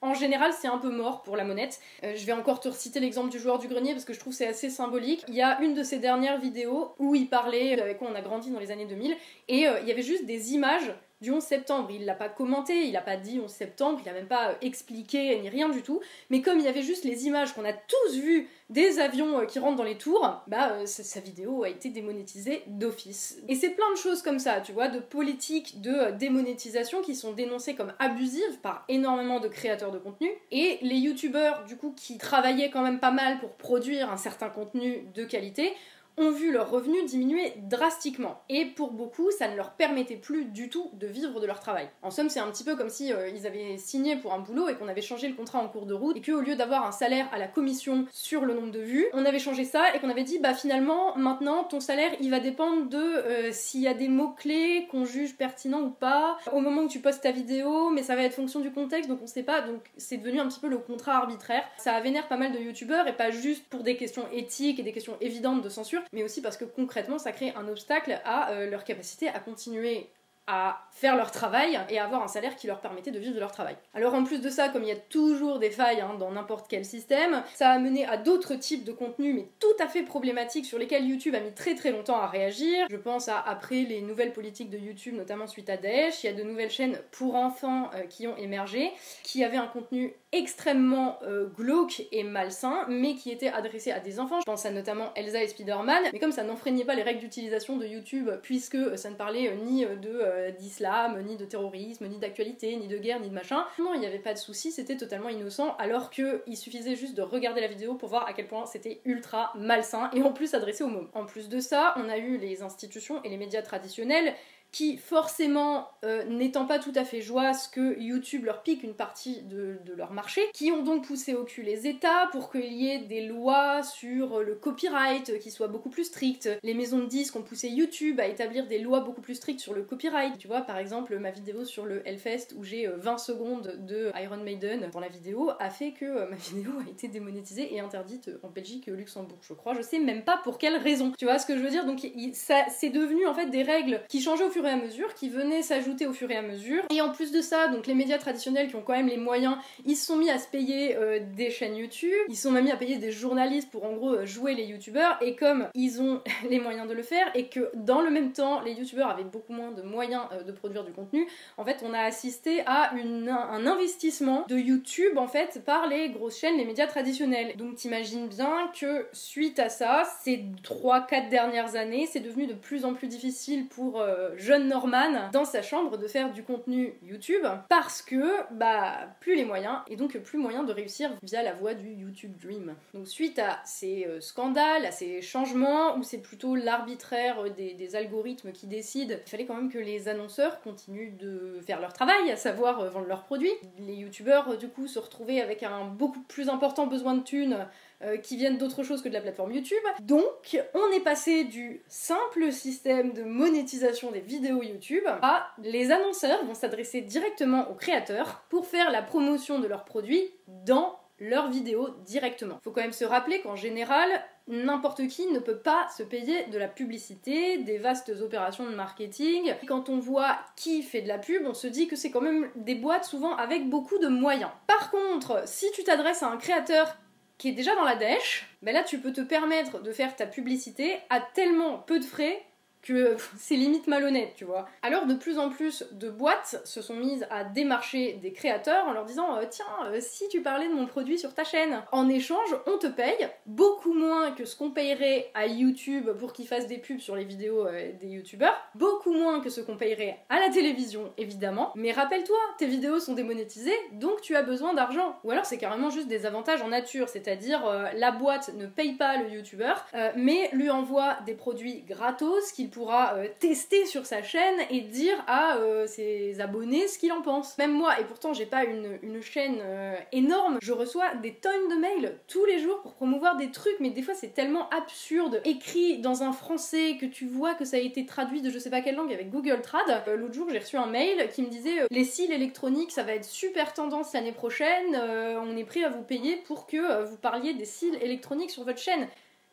en 0.00 0.12
général, 0.12 0.52
c'est 0.52 0.66
un 0.66 0.78
peu 0.78 0.90
mort 0.90 1.22
pour 1.22 1.36
la 1.36 1.44
monette. 1.44 1.78
Euh, 2.02 2.16
je 2.16 2.26
vais 2.26 2.32
encore 2.32 2.58
te 2.58 2.66
reciter 2.66 2.98
l'exemple 2.98 3.30
du 3.30 3.38
joueur 3.38 3.60
du 3.60 3.68
grenier 3.68 3.92
parce 3.92 4.04
que 4.04 4.12
je 4.12 4.18
trouve 4.18 4.32
c'est 4.32 4.48
assez 4.48 4.70
symbolique. 4.70 5.24
Il 5.28 5.34
y 5.34 5.42
a 5.42 5.60
une 5.60 5.74
de 5.74 5.84
ses 5.84 6.00
dernières 6.00 6.40
vidéos 6.40 6.96
où 6.98 7.14
il 7.14 7.28
parlait 7.28 7.80
avec 7.80 7.98
quoi 7.98 8.08
on 8.10 8.16
a 8.16 8.22
grandi 8.22 8.50
dans 8.50 8.58
les 8.58 8.72
années 8.72 8.86
2000 8.86 9.16
et 9.46 9.66
il 9.82 9.86
y 9.86 9.92
avait 9.92 10.02
juste 10.02 10.26
des 10.26 10.52
images 10.52 10.92
du 11.24 11.32
11 11.32 11.42
septembre. 11.42 11.90
Il 11.90 12.04
l'a 12.04 12.14
pas 12.14 12.28
commenté, 12.28 12.84
il 12.84 12.92
n'a 12.92 13.00
pas 13.00 13.16
dit 13.16 13.40
11 13.42 13.50
septembre, 13.50 13.98
il 14.04 14.08
a 14.08 14.12
même 14.12 14.28
pas 14.28 14.50
euh, 14.50 14.54
expliqué 14.60 15.40
ni 15.40 15.48
rien 15.48 15.68
du 15.68 15.82
tout. 15.82 16.00
Mais 16.30 16.42
comme 16.42 16.58
il 16.58 16.64
y 16.64 16.68
avait 16.68 16.82
juste 16.82 17.04
les 17.04 17.26
images 17.26 17.52
qu'on 17.54 17.64
a 17.64 17.72
tous 17.72 18.18
vues 18.20 18.48
des 18.70 19.00
avions 19.00 19.40
euh, 19.40 19.46
qui 19.46 19.58
rentrent 19.58 19.76
dans 19.76 19.82
les 19.82 19.96
tours, 19.96 20.42
bah 20.46 20.72
euh, 20.72 20.86
sa, 20.86 21.20
vidéo 21.20 21.64
a 21.64 21.70
été 21.70 21.88
démonétisée 21.88 22.62
d'office. 22.66 23.38
Et 23.48 23.54
c'est 23.54 23.70
plein 23.70 23.90
de 23.92 23.96
choses 23.96 24.22
comme 24.22 24.38
ça, 24.38 24.60
tu 24.60 24.72
vois, 24.72 24.88
de 24.88 25.00
politiques 25.00 25.80
de 25.80 26.12
démonétisation 26.12 27.00
qui 27.00 27.14
sont 27.14 27.32
dénoncées 27.32 27.74
comme 27.74 27.94
abusives 27.98 28.60
par 28.62 28.84
énormément 28.88 29.40
de 29.40 29.48
créateurs 29.48 29.90
de 29.90 29.98
contenu. 29.98 30.28
Et 30.52 30.78
les 30.82 30.96
youtubeurs, 30.96 31.64
du 31.64 31.76
coup, 31.76 31.94
qui 31.96 32.18
travaillaient 32.18 32.70
quand 32.70 32.82
même 32.82 33.00
pas 33.00 33.10
mal 33.10 33.38
pour 33.40 33.52
produire 33.52 34.12
un 34.12 34.18
certain 34.18 34.50
contenu 34.50 35.08
de 35.14 35.24
qualité, 35.24 35.72
ont 36.16 36.30
vu 36.30 36.52
leurs 36.52 36.70
revenus 36.70 37.04
diminuer 37.06 37.54
drastiquement. 37.56 38.42
Et 38.48 38.66
pour 38.66 38.92
beaucoup, 38.92 39.30
ça 39.30 39.48
ne 39.48 39.56
leur 39.56 39.72
permettait 39.72 40.16
plus 40.16 40.44
du 40.44 40.68
tout 40.68 40.90
de 40.94 41.06
vivre 41.06 41.40
de 41.40 41.46
leur 41.46 41.60
travail. 41.60 41.88
En 42.02 42.10
somme, 42.10 42.28
c'est 42.28 42.40
un 42.40 42.50
petit 42.50 42.64
peu 42.64 42.76
comme 42.76 42.90
si 42.90 43.12
euh, 43.12 43.28
ils 43.28 43.46
avaient 43.46 43.76
signé 43.78 44.16
pour 44.16 44.32
un 44.32 44.38
boulot 44.38 44.68
et 44.68 44.74
qu'on 44.74 44.88
avait 44.88 45.02
changé 45.02 45.28
le 45.28 45.34
contrat 45.34 45.58
en 45.58 45.68
cours 45.68 45.86
de 45.86 45.94
route 45.94 46.16
et 46.16 46.20
qu'au 46.20 46.40
lieu 46.40 46.56
d'avoir 46.56 46.86
un 46.86 46.92
salaire 46.92 47.28
à 47.32 47.38
la 47.38 47.48
commission 47.48 48.06
sur 48.12 48.44
le 48.44 48.54
nombre 48.54 48.70
de 48.70 48.80
vues, 48.80 49.06
on 49.12 49.24
avait 49.24 49.38
changé 49.38 49.64
ça 49.64 49.94
et 49.94 50.00
qu'on 50.00 50.10
avait 50.10 50.24
dit 50.24 50.38
bah 50.38 50.54
finalement 50.54 51.16
maintenant 51.16 51.64
ton 51.64 51.80
salaire 51.80 52.10
il 52.20 52.30
va 52.30 52.40
dépendre 52.40 52.88
de 52.88 52.98
euh, 52.98 53.52
s'il 53.52 53.80
y 53.80 53.88
a 53.88 53.94
des 53.94 54.08
mots-clés 54.08 54.88
qu'on 54.90 55.04
juge 55.04 55.36
pertinents 55.36 55.82
ou 55.82 55.90
pas 55.90 56.38
au 56.52 56.60
moment 56.60 56.82
où 56.82 56.88
tu 56.88 57.00
postes 57.00 57.22
ta 57.22 57.32
vidéo, 57.32 57.90
mais 57.90 58.02
ça 58.02 58.16
va 58.16 58.22
être 58.22 58.34
fonction 58.34 58.60
du 58.60 58.70
contexte 58.70 59.08
donc 59.08 59.20
on 59.22 59.26
sait 59.26 59.42
pas 59.42 59.60
donc 59.60 59.80
c'est 59.96 60.16
devenu 60.16 60.40
un 60.40 60.48
petit 60.48 60.60
peu 60.60 60.68
le 60.68 60.78
contrat 60.78 61.14
arbitraire. 61.14 61.64
Ça 61.78 62.00
vénère 62.00 62.28
pas 62.28 62.36
mal 62.36 62.52
de 62.52 62.58
youtubeurs 62.58 63.06
et 63.06 63.16
pas 63.16 63.30
juste 63.30 63.64
pour 63.68 63.82
des 63.82 63.96
questions 63.96 64.26
éthiques 64.32 64.78
et 64.78 64.82
des 64.82 64.92
questions 64.92 65.16
évidentes 65.20 65.62
de 65.62 65.68
censure, 65.68 66.02
mais 66.12 66.22
aussi 66.22 66.42
parce 66.42 66.56
que 66.56 66.64
concrètement 66.64 67.18
ça 67.18 67.32
crée 67.32 67.52
un 67.56 67.68
obstacle 67.68 68.20
à 68.24 68.50
euh, 68.50 68.70
leur 68.70 68.84
capacité 68.84 69.28
à 69.28 69.38
continuer 69.40 70.10
à 70.46 70.78
faire 70.90 71.16
leur 71.16 71.30
travail 71.30 71.80
et 71.88 71.98
avoir 71.98 72.22
un 72.22 72.28
salaire 72.28 72.54
qui 72.56 72.66
leur 72.66 72.80
permettait 72.80 73.10
de 73.10 73.18
vivre 73.18 73.34
de 73.34 73.40
leur 73.40 73.52
travail. 73.52 73.76
Alors 73.94 74.12
en 74.14 74.24
plus 74.24 74.42
de 74.42 74.50
ça, 74.50 74.68
comme 74.68 74.82
il 74.82 74.88
y 74.88 74.92
a 74.92 74.96
toujours 74.96 75.58
des 75.58 75.70
failles 75.70 76.02
hein, 76.02 76.16
dans 76.18 76.30
n'importe 76.30 76.66
quel 76.68 76.84
système, 76.84 77.42
ça 77.54 77.70
a 77.70 77.78
mené 77.78 78.06
à 78.06 78.18
d'autres 78.18 78.54
types 78.54 78.84
de 78.84 78.92
contenus 78.92 79.34
mais 79.34 79.48
tout 79.58 79.82
à 79.82 79.88
fait 79.88 80.02
problématiques 80.02 80.66
sur 80.66 80.78
lesquels 80.78 81.06
YouTube 81.06 81.34
a 81.34 81.40
mis 81.40 81.52
très 81.52 81.74
très 81.74 81.92
longtemps 81.92 82.20
à 82.20 82.26
réagir. 82.26 82.86
Je 82.90 82.96
pense 82.96 83.28
à 83.28 83.40
après 83.40 83.84
les 83.84 84.02
nouvelles 84.02 84.32
politiques 84.32 84.70
de 84.70 84.78
YouTube, 84.78 85.14
notamment 85.14 85.46
suite 85.46 85.70
à 85.70 85.78
Daesh, 85.78 86.24
il 86.24 86.26
y 86.26 86.30
a 86.30 86.34
de 86.34 86.42
nouvelles 86.42 86.70
chaînes 86.70 86.98
pour 87.10 87.36
enfants 87.36 87.90
euh, 87.94 88.02
qui 88.02 88.26
ont 88.26 88.36
émergé, 88.36 88.92
qui 89.22 89.44
avaient 89.44 89.56
un 89.56 89.66
contenu 89.66 90.14
extrêmement 90.34 91.18
euh, 91.22 91.46
glauque 91.46 92.02
et 92.12 92.24
malsain, 92.24 92.84
mais 92.88 93.14
qui 93.14 93.30
était 93.30 93.48
adressé 93.48 93.92
à 93.92 94.00
des 94.00 94.20
enfants. 94.20 94.40
Je 94.40 94.44
pense 94.44 94.66
à 94.66 94.70
notamment 94.70 95.12
Elsa 95.14 95.42
et 95.42 95.48
Spider-Man, 95.48 96.04
mais 96.12 96.18
comme 96.18 96.32
ça 96.32 96.42
n'enfreignait 96.42 96.84
pas 96.84 96.94
les 96.94 97.02
règles 97.02 97.20
d'utilisation 97.20 97.76
de 97.76 97.86
YouTube, 97.86 98.28
puisque 98.42 98.98
ça 98.98 99.10
ne 99.10 99.14
parlait 99.14 99.54
ni 99.56 99.86
de 99.86 100.50
d'islam, 100.58 101.22
ni 101.22 101.36
de 101.36 101.44
terrorisme, 101.44 102.06
ni 102.08 102.18
d'actualité, 102.18 102.76
ni 102.76 102.88
de 102.88 102.98
guerre, 102.98 103.20
ni 103.20 103.28
de 103.28 103.34
machin, 103.34 103.64
non, 103.78 103.94
il 103.94 104.00
n'y 104.00 104.06
avait 104.06 104.18
pas 104.18 104.34
de 104.34 104.38
souci, 104.38 104.72
c'était 104.72 104.96
totalement 104.96 105.28
innocent, 105.28 105.76
alors 105.78 106.10
qu'il 106.10 106.56
suffisait 106.56 106.96
juste 106.96 107.14
de 107.14 107.22
regarder 107.22 107.60
la 107.60 107.68
vidéo 107.68 107.94
pour 107.94 108.08
voir 108.08 108.26
à 108.26 108.32
quel 108.32 108.46
point 108.46 108.66
c'était 108.66 109.00
ultra 109.04 109.52
malsain 109.56 110.10
et 110.12 110.22
en 110.22 110.32
plus 110.32 110.54
adressé 110.54 110.82
aux 110.82 110.88
mômes. 110.88 111.08
En 111.14 111.24
plus 111.24 111.48
de 111.48 111.60
ça, 111.60 111.94
on 111.96 112.08
a 112.08 112.18
eu 112.18 112.38
les 112.38 112.62
institutions 112.62 113.22
et 113.22 113.28
les 113.28 113.36
médias 113.36 113.62
traditionnels 113.62 114.34
qui 114.74 114.96
forcément 114.96 115.88
euh, 116.04 116.24
n'étant 116.24 116.66
pas 116.66 116.80
tout 116.80 116.92
à 116.96 117.04
fait 117.04 117.20
joie 117.20 117.52
que 117.70 117.96
YouTube 118.00 118.44
leur 118.44 118.64
pique 118.64 118.82
une 118.82 118.94
partie 118.94 119.42
de, 119.42 119.78
leur 119.96 120.12
marché, 120.12 120.40
qui 120.52 120.72
ont 120.72 120.82
donc 120.82 121.06
poussé 121.06 121.34
au 121.34 121.44
cul 121.44 121.62
les 121.62 121.86
États 121.86 122.26
pour 122.32 122.50
qu'il 122.50 122.72
y 122.72 122.90
ait 122.90 122.98
des 122.98 123.24
lois 123.24 123.84
sur 123.84 124.40
le 124.40 124.56
copyright 124.56 125.38
qui 125.38 125.52
soient 125.52 125.68
beaucoup 125.68 125.90
plus 125.90 126.04
strictes. 126.04 126.50
Les 126.64 126.74
maisons 126.74 126.98
de 126.98 127.06
disques 127.06 127.36
ont 127.36 127.42
poussé 127.42 127.68
YouTube 127.68 128.18
à 128.18 128.26
établir 128.26 128.66
des 128.66 128.80
lois 128.80 128.98
beaucoup 128.98 129.20
plus 129.20 129.36
strictes 129.36 129.60
sur 129.60 129.74
le 129.74 129.84
copyright. 129.84 130.36
Tu 130.38 130.48
vois, 130.48 130.62
par 130.62 130.78
exemple, 130.78 131.16
ma 131.20 131.30
vidéo 131.30 131.64
sur 131.64 131.86
le 131.86 132.06
Hellfest 132.08 132.48
où 132.56 132.64
j'ai 132.64 132.88
20 132.88 133.14
euh, 133.14 133.16
secondes 133.16 133.76
de 133.86 134.10
Iron 134.20 134.38
Maiden 134.38 134.90
dans 134.92 135.00
la 135.00 135.08
vidéo 135.08 135.52
a 135.60 135.70
fait 135.70 135.92
que 135.92 136.04
euh, 136.04 136.28
ma 136.28 136.36
vidéo 136.54 136.72
a 136.84 136.90
été 136.90 137.06
démonétisée 137.06 137.72
et 137.72 137.78
interdite 137.78 138.28
en 138.42 138.48
Belgique 138.48 138.88
et 138.88 138.92
au 138.92 138.96
Luxembourg, 138.96 139.38
je 139.42 139.52
crois. 139.52 139.74
Je 139.74 139.82
sais 139.82 140.00
même 140.00 140.24
pas 140.24 140.38
pour 140.42 140.58
quelle 140.58 140.76
raison. 140.76 141.12
Tu 141.16 141.26
vois 141.26 141.38
ce 141.38 141.46
que 141.46 141.56
je 141.56 141.62
veux 141.62 141.70
dire? 141.70 141.86
Donc 141.86 142.04
ça 142.32 142.64
c'est 142.76 142.90
devenu 142.90 143.24
en 143.28 143.34
fait 143.34 143.46
des 143.46 143.62
règles 143.62 144.02
qui 144.08 144.20
changeaient 144.20 144.44
au 144.44 144.50
fur 144.50 144.63
à 144.70 144.76
mesure, 144.76 145.14
qui 145.14 145.28
venaient 145.28 145.62
s'ajouter 145.62 146.06
au 146.06 146.12
fur 146.12 146.30
et 146.30 146.36
à 146.36 146.42
mesure. 146.42 146.82
Et 146.90 147.00
en 147.00 147.10
plus 147.10 147.32
de 147.32 147.40
ça, 147.40 147.68
donc 147.68 147.86
les 147.86 147.94
médias 147.94 148.18
traditionnels 148.18 148.68
qui 148.68 148.76
ont 148.76 148.82
quand 148.82 148.94
même 148.94 149.08
les 149.08 149.16
moyens, 149.16 149.56
ils 149.84 149.96
se 149.96 150.06
sont 150.06 150.16
mis 150.16 150.30
à 150.30 150.38
se 150.38 150.48
payer 150.48 150.96
euh, 150.96 151.20
des 151.36 151.50
chaînes 151.50 151.76
YouTube, 151.76 152.12
ils 152.28 152.36
sont 152.36 152.50
même 152.50 152.64
mis 152.64 152.70
à 152.70 152.76
payer 152.76 152.96
des 152.96 153.10
journalistes 153.10 153.70
pour 153.70 153.84
en 153.84 153.92
gros 153.92 154.14
euh, 154.14 154.26
jouer 154.26 154.54
les 154.54 154.64
youtubeurs. 154.64 155.18
Et 155.20 155.34
comme 155.36 155.68
ils 155.74 156.00
ont 156.00 156.20
les 156.50 156.60
moyens 156.60 156.88
de 156.88 156.94
le 156.94 157.02
faire 157.02 157.26
et 157.34 157.48
que 157.48 157.70
dans 157.74 158.00
le 158.00 158.10
même 158.10 158.32
temps 158.32 158.60
les 158.60 158.72
youtubeurs 158.72 159.10
avaient 159.10 159.24
beaucoup 159.24 159.52
moins 159.52 159.72
de 159.72 159.82
moyens 159.82 160.22
euh, 160.32 160.42
de 160.42 160.52
produire 160.52 160.84
du 160.84 160.92
contenu, 160.92 161.26
en 161.56 161.64
fait 161.64 161.82
on 161.84 161.92
a 161.92 162.00
assisté 162.00 162.62
à 162.66 162.94
une, 162.94 163.28
un 163.28 163.66
investissement 163.66 164.44
de 164.48 164.56
YouTube 164.56 165.18
en 165.18 165.26
fait 165.26 165.62
par 165.64 165.86
les 165.86 166.10
grosses 166.10 166.38
chaînes, 166.38 166.56
les 166.56 166.64
médias 166.64 166.86
traditionnels. 166.86 167.56
Donc 167.56 167.76
t'imagines 167.76 168.28
bien 168.28 168.70
que 168.78 169.06
suite 169.12 169.58
à 169.58 169.68
ça, 169.68 170.04
ces 170.22 170.44
3-4 170.62 171.28
dernières 171.28 171.76
années, 171.76 172.06
c'est 172.10 172.20
devenu 172.20 172.46
de 172.46 172.54
plus 172.54 172.84
en 172.84 172.94
plus 172.94 173.08
difficile 173.08 173.66
pour 173.66 174.02
jeunes 174.36 174.53
Norman 174.58 175.30
dans 175.32 175.44
sa 175.44 175.62
chambre 175.62 175.98
de 175.98 176.06
faire 176.06 176.32
du 176.32 176.42
contenu 176.42 176.94
YouTube 177.02 177.44
parce 177.68 178.02
que 178.02 178.32
bah 178.52 179.08
plus 179.20 179.34
les 179.34 179.44
moyens 179.44 179.78
et 179.88 179.96
donc 179.96 180.16
plus 180.18 180.38
moyen 180.38 180.62
de 180.62 180.72
réussir 180.72 181.10
via 181.22 181.42
la 181.42 181.52
voie 181.52 181.74
du 181.74 181.88
YouTube 181.88 182.32
Dream. 182.40 182.74
Donc 182.92 183.08
suite 183.08 183.38
à 183.38 183.60
ces 183.64 184.06
euh, 184.06 184.20
scandales, 184.20 184.86
à 184.86 184.90
ces 184.90 185.22
changements 185.22 185.96
où 185.96 186.02
c'est 186.02 186.18
plutôt 186.18 186.54
l'arbitraire 186.54 187.44
des, 187.50 187.96
algorithmes 187.96 188.52
qui 188.52 188.66
décident, 188.66 189.14
il 189.24 189.30
fallait 189.30 189.44
quand 189.44 189.54
même 189.54 189.70
que 189.70 189.78
les 189.78 190.08
annonceurs 190.08 190.60
continuent 190.62 191.16
de 191.16 191.60
faire 191.66 191.80
leur 191.80 191.92
travail, 191.92 192.30
à 192.30 192.36
savoir 192.36 192.80
euh, 192.80 192.88
vendre 192.88 193.06
leurs 193.06 193.24
produits. 193.24 193.52
Les 193.78 193.94
youtubeurs 193.94 194.48
euh, 194.48 194.56
du 194.56 194.68
coup 194.68 194.86
se 194.86 194.98
retrouvaient 194.98 195.40
avec 195.40 195.62
un 195.62 195.84
beaucoup 195.84 196.20
plus 196.20 196.48
important 196.48 196.86
besoin 196.86 197.14
de 197.14 197.22
thunes 197.22 197.66
euh, 198.04 198.16
qui 198.16 198.36
viennent 198.36 198.58
d'autre 198.58 198.82
chose 198.82 199.02
que 199.02 199.08
de 199.08 199.14
la 199.14 199.20
plateforme 199.20 199.52
YouTube. 199.52 199.82
Donc, 200.00 200.58
on 200.74 200.92
est 200.92 201.00
passé 201.00 201.44
du 201.44 201.82
simple 201.88 202.52
système 202.52 203.12
de 203.12 203.22
monétisation 203.22 204.10
des 204.10 204.20
vidéos 204.20 204.62
YouTube 204.62 205.04
à 205.22 205.48
les 205.62 205.90
annonceurs 205.90 206.44
vont 206.44 206.54
s'adresser 206.54 207.00
directement 207.00 207.70
aux 207.70 207.74
créateurs 207.74 208.44
pour 208.48 208.66
faire 208.66 208.90
la 208.90 209.02
promotion 209.02 209.58
de 209.58 209.66
leurs 209.66 209.84
produits 209.84 210.30
dans 210.48 210.98
leurs 211.20 211.50
vidéos 211.50 211.88
directement. 212.04 212.58
Faut 212.62 212.72
quand 212.72 212.82
même 212.82 212.92
se 212.92 213.04
rappeler 213.04 213.40
qu'en 213.40 213.56
général, 213.56 214.08
n'importe 214.48 215.06
qui 215.08 215.26
ne 215.26 215.38
peut 215.38 215.58
pas 215.58 215.86
se 215.96 216.02
payer 216.02 216.44
de 216.46 216.58
la 216.58 216.68
publicité, 216.68 217.58
des 217.58 217.78
vastes 217.78 218.12
opérations 218.20 218.68
de 218.68 218.74
marketing. 218.74 219.54
Quand 219.66 219.88
on 219.88 219.98
voit 219.98 220.38
qui 220.56 220.82
fait 220.82 221.02
de 221.02 221.08
la 221.08 221.18
pub, 221.18 221.46
on 221.46 221.54
se 221.54 221.66
dit 221.66 221.86
que 221.86 221.96
c'est 221.96 222.10
quand 222.10 222.20
même 222.20 222.50
des 222.56 222.74
boîtes 222.74 223.04
souvent 223.04 223.36
avec 223.36 223.68
beaucoup 223.68 223.98
de 223.98 224.08
moyens. 224.08 224.50
Par 224.66 224.90
contre, 224.90 225.42
si 225.46 225.70
tu 225.72 225.84
t'adresses 225.84 226.22
à 226.22 226.28
un 226.28 226.36
créateur 226.36 226.96
qui 227.38 227.48
est 227.48 227.52
déjà 227.52 227.74
dans 227.74 227.84
la 227.84 227.96
dèche, 227.96 228.46
ben 228.62 228.72
là 228.72 228.82
tu 228.82 228.98
peux 228.98 229.12
te 229.12 229.20
permettre 229.20 229.82
de 229.82 229.92
faire 229.92 230.16
ta 230.16 230.26
publicité 230.26 230.98
à 231.10 231.20
tellement 231.20 231.78
peu 231.78 231.98
de 231.98 232.04
frais 232.04 232.44
que 232.84 233.16
c'est 233.38 233.56
limite 233.56 233.86
malhonnête, 233.86 234.34
tu 234.36 234.44
vois. 234.44 234.66
Alors 234.82 235.06
de 235.06 235.14
plus 235.14 235.38
en 235.38 235.50
plus 235.50 235.84
de 235.92 236.10
boîtes 236.10 236.60
se 236.64 236.82
sont 236.82 236.94
mises 236.94 237.26
à 237.30 237.44
démarcher 237.44 238.14
des 238.14 238.32
créateurs 238.32 238.86
en 238.86 238.92
leur 238.92 239.04
disant 239.04 239.36
euh, 239.36 239.44
tiens, 239.48 239.64
euh, 239.86 239.98
si 240.00 240.28
tu 240.28 240.42
parlais 240.42 240.68
de 240.68 240.74
mon 240.74 240.86
produit 240.86 241.18
sur 241.18 241.34
ta 241.34 241.44
chaîne, 241.44 241.82
en 241.92 242.08
échange, 242.08 242.54
on 242.66 242.78
te 242.78 242.86
paye 242.86 243.28
beaucoup 243.46 243.92
moins 243.92 244.32
que 244.32 244.44
ce 244.44 244.56
qu'on 244.56 244.70
payerait 244.70 245.30
à 245.34 245.46
YouTube 245.46 246.10
pour 246.18 246.32
qu'ils 246.32 246.46
fassent 246.46 246.66
des 246.66 246.78
pubs 246.78 247.00
sur 247.00 247.16
les 247.16 247.24
vidéos 247.24 247.66
euh, 247.66 247.92
des 248.00 248.08
youtubeurs, 248.08 248.56
beaucoup 248.74 249.12
moins 249.12 249.40
que 249.40 249.50
ce 249.50 249.60
qu'on 249.60 249.76
payerait 249.76 250.18
à 250.28 250.38
la 250.38 250.50
télévision 250.50 251.12
évidemment, 251.16 251.72
mais 251.74 251.92
rappelle-toi, 251.92 252.36
tes 252.58 252.66
vidéos 252.66 253.00
sont 253.00 253.14
démonétisées, 253.14 253.76
donc 253.92 254.20
tu 254.20 254.36
as 254.36 254.42
besoin 254.42 254.74
d'argent. 254.74 255.18
Ou 255.24 255.30
alors 255.30 255.46
c'est 255.46 255.58
carrément 255.58 255.90
juste 255.90 256.08
des 256.08 256.26
avantages 256.26 256.62
en 256.62 256.68
nature, 256.68 257.08
c'est-à-dire 257.08 257.62
la 257.94 258.10
boîte 258.10 258.52
ne 258.54 258.66
paye 258.66 258.94
pas 258.94 259.16
le 259.16 259.30
youtubeur, 259.30 259.86
mais 260.16 260.50
lui 260.52 260.70
envoie 260.70 261.16
des 261.26 261.34
produits 261.34 261.82
gratos 261.82 262.52
qu'il 262.52 262.70
pourra 262.74 263.14
euh, 263.14 263.28
tester 263.38 263.86
sur 263.86 264.04
sa 264.04 264.22
chaîne 264.22 264.58
et 264.68 264.80
dire 264.80 265.16
à 265.26 265.56
euh, 265.58 265.86
ses 265.86 266.40
abonnés 266.40 266.88
ce 266.88 266.98
qu'il 266.98 267.12
en 267.12 267.22
pense. 267.22 267.56
Même 267.56 267.72
moi, 267.72 267.98
et 268.00 268.04
pourtant 268.04 268.32
j'ai 268.32 268.46
pas 268.46 268.64
une, 268.64 269.22
chaîne 269.22 269.58
euh, 269.62 269.96
énorme, 270.12 270.58
je 270.60 270.72
reçois 270.72 271.14
des 271.22 271.32
tonnes 271.34 271.68
de 271.70 271.76
mails 271.76 272.18
tous 272.26 272.44
les 272.44 272.58
jours 272.58 272.82
pour 272.82 272.94
promouvoir 272.94 273.36
des 273.36 273.50
trucs, 273.50 273.78
mais 273.80 273.90
des 273.90 274.02
fois 274.02 274.14
c'est 274.14 274.34
tellement 274.34 274.68
absurde, 274.70 275.40
écrit 275.44 275.98
dans 275.98 276.22
un 276.22 276.32
français 276.32 276.96
que 277.00 277.06
tu 277.06 277.26
vois 277.26 277.54
que 277.54 277.64
ça 277.64 277.76
a 277.76 277.80
été 277.80 278.04
traduit 278.04 278.42
de 278.42 278.50
je 278.50 278.58
sais 278.58 278.70
pas 278.70 278.80
quelle 278.80 278.96
langue 278.96 279.12
avec 279.12 279.30
Google 279.30 279.62
Trad. 279.62 279.84
L'autre 280.18 280.34
jour 280.34 280.48
j'ai 280.50 280.58
reçu 280.58 280.76
un 280.76 280.86
mail 280.86 281.28
qui 281.32 281.42
me 281.42 281.48
disait 281.48 281.86
les 281.90 282.04
cils 282.04 282.32
électroniques 282.32 282.90
ça 282.90 283.04
va 283.04 283.14
être 283.14 283.24
super 283.24 283.72
tendance 283.72 284.12
l'année 284.12 284.32
prochaine, 284.32 284.96
on 284.96 285.56
est 285.56 285.64
prêt 285.64 285.84
à 285.84 285.88
vous 285.88 286.02
payer 286.02 286.36
pour 286.36 286.66
que 286.66 287.04
vous 287.04 287.16
parliez 287.16 287.54
des 287.54 287.64
cils 287.64 287.96
électroniques 288.02 288.50
sur 288.50 288.64
votre 288.64 288.80
chaîne 288.80 289.06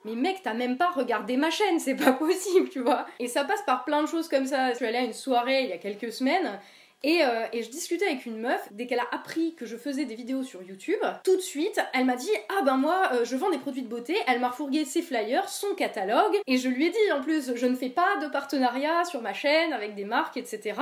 mais 0.06 0.16
mec, 0.16 0.42
t'as 0.44 0.54
même 0.54 0.78
pas 0.78 0.90
regardé 0.92 1.38
ma 1.38 1.50
chaîne, 1.50 1.80
c'est 1.80 1.96
pas 1.96 2.14
possible, 2.14 2.70
tu 2.70 2.80
vois. 2.80 3.06
Et 3.20 3.28
ça 3.28 3.44
passe 3.44 3.62
par 3.66 3.84
plein 3.86 4.04
de 4.04 4.08
choses 4.08 4.28
comme 4.28 4.46
ça. 4.46 4.72
Je 4.72 4.78
suis 4.78 4.86
allée 4.86 4.98
à 4.98 5.04
une 5.04 5.14
soirée 5.14 5.64
il 5.64 5.70
y 5.70 5.74
a 5.74 5.78
quelques 5.78 6.12
semaines. 6.12 6.60
Et, 7.04 7.24
euh, 7.24 7.46
et, 7.52 7.64
je 7.64 7.70
discutais 7.72 8.06
avec 8.06 8.28
une 8.28 8.40
meuf, 8.40 8.62
dès 8.70 8.86
qu'elle 8.86 9.00
a 9.00 9.08
appris 9.12 9.56
que 9.56 9.66
je 9.66 9.76
faisais 9.76 10.06
des 10.06 10.14
vidéos 10.14 10.44
sur 10.44 10.62
YouTube, 10.62 11.00
tout 11.24 11.36
de 11.36 11.42
suite, 11.42 11.82
elle 11.96 12.06
m'a 12.06 12.16
dit 12.16 12.30
Ah 12.50 12.62
ben 12.64 12.78
moi, 12.78 13.10
euh, 13.14 13.26
je 13.26 13.36
vends 13.36 13.50
des 13.50 13.58
produits 13.58 13.82
de 13.82 13.88
beauté. 13.88 14.16
Elle 14.28 14.40
m'a 14.40 14.50
refourgué 14.50 14.86
ses 14.86 15.02
flyers, 15.02 15.50
son 15.50 15.74
catalogue, 15.74 16.38
et 16.46 16.58
je 16.58 16.70
lui 16.70 16.86
ai 16.86 16.90
dit 16.92 17.12
en 17.12 17.22
plus, 17.22 17.56
je 17.56 17.66
ne 17.66 17.76
fais 17.76 17.90
pas 17.90 18.18
de 18.22 18.28
partenariat 18.28 19.04
sur 19.06 19.20
ma 19.24 19.34
chaîne 19.34 19.74
avec 19.74 19.96
des 19.96 20.06
marques, 20.06 20.38
etc. 20.38 20.80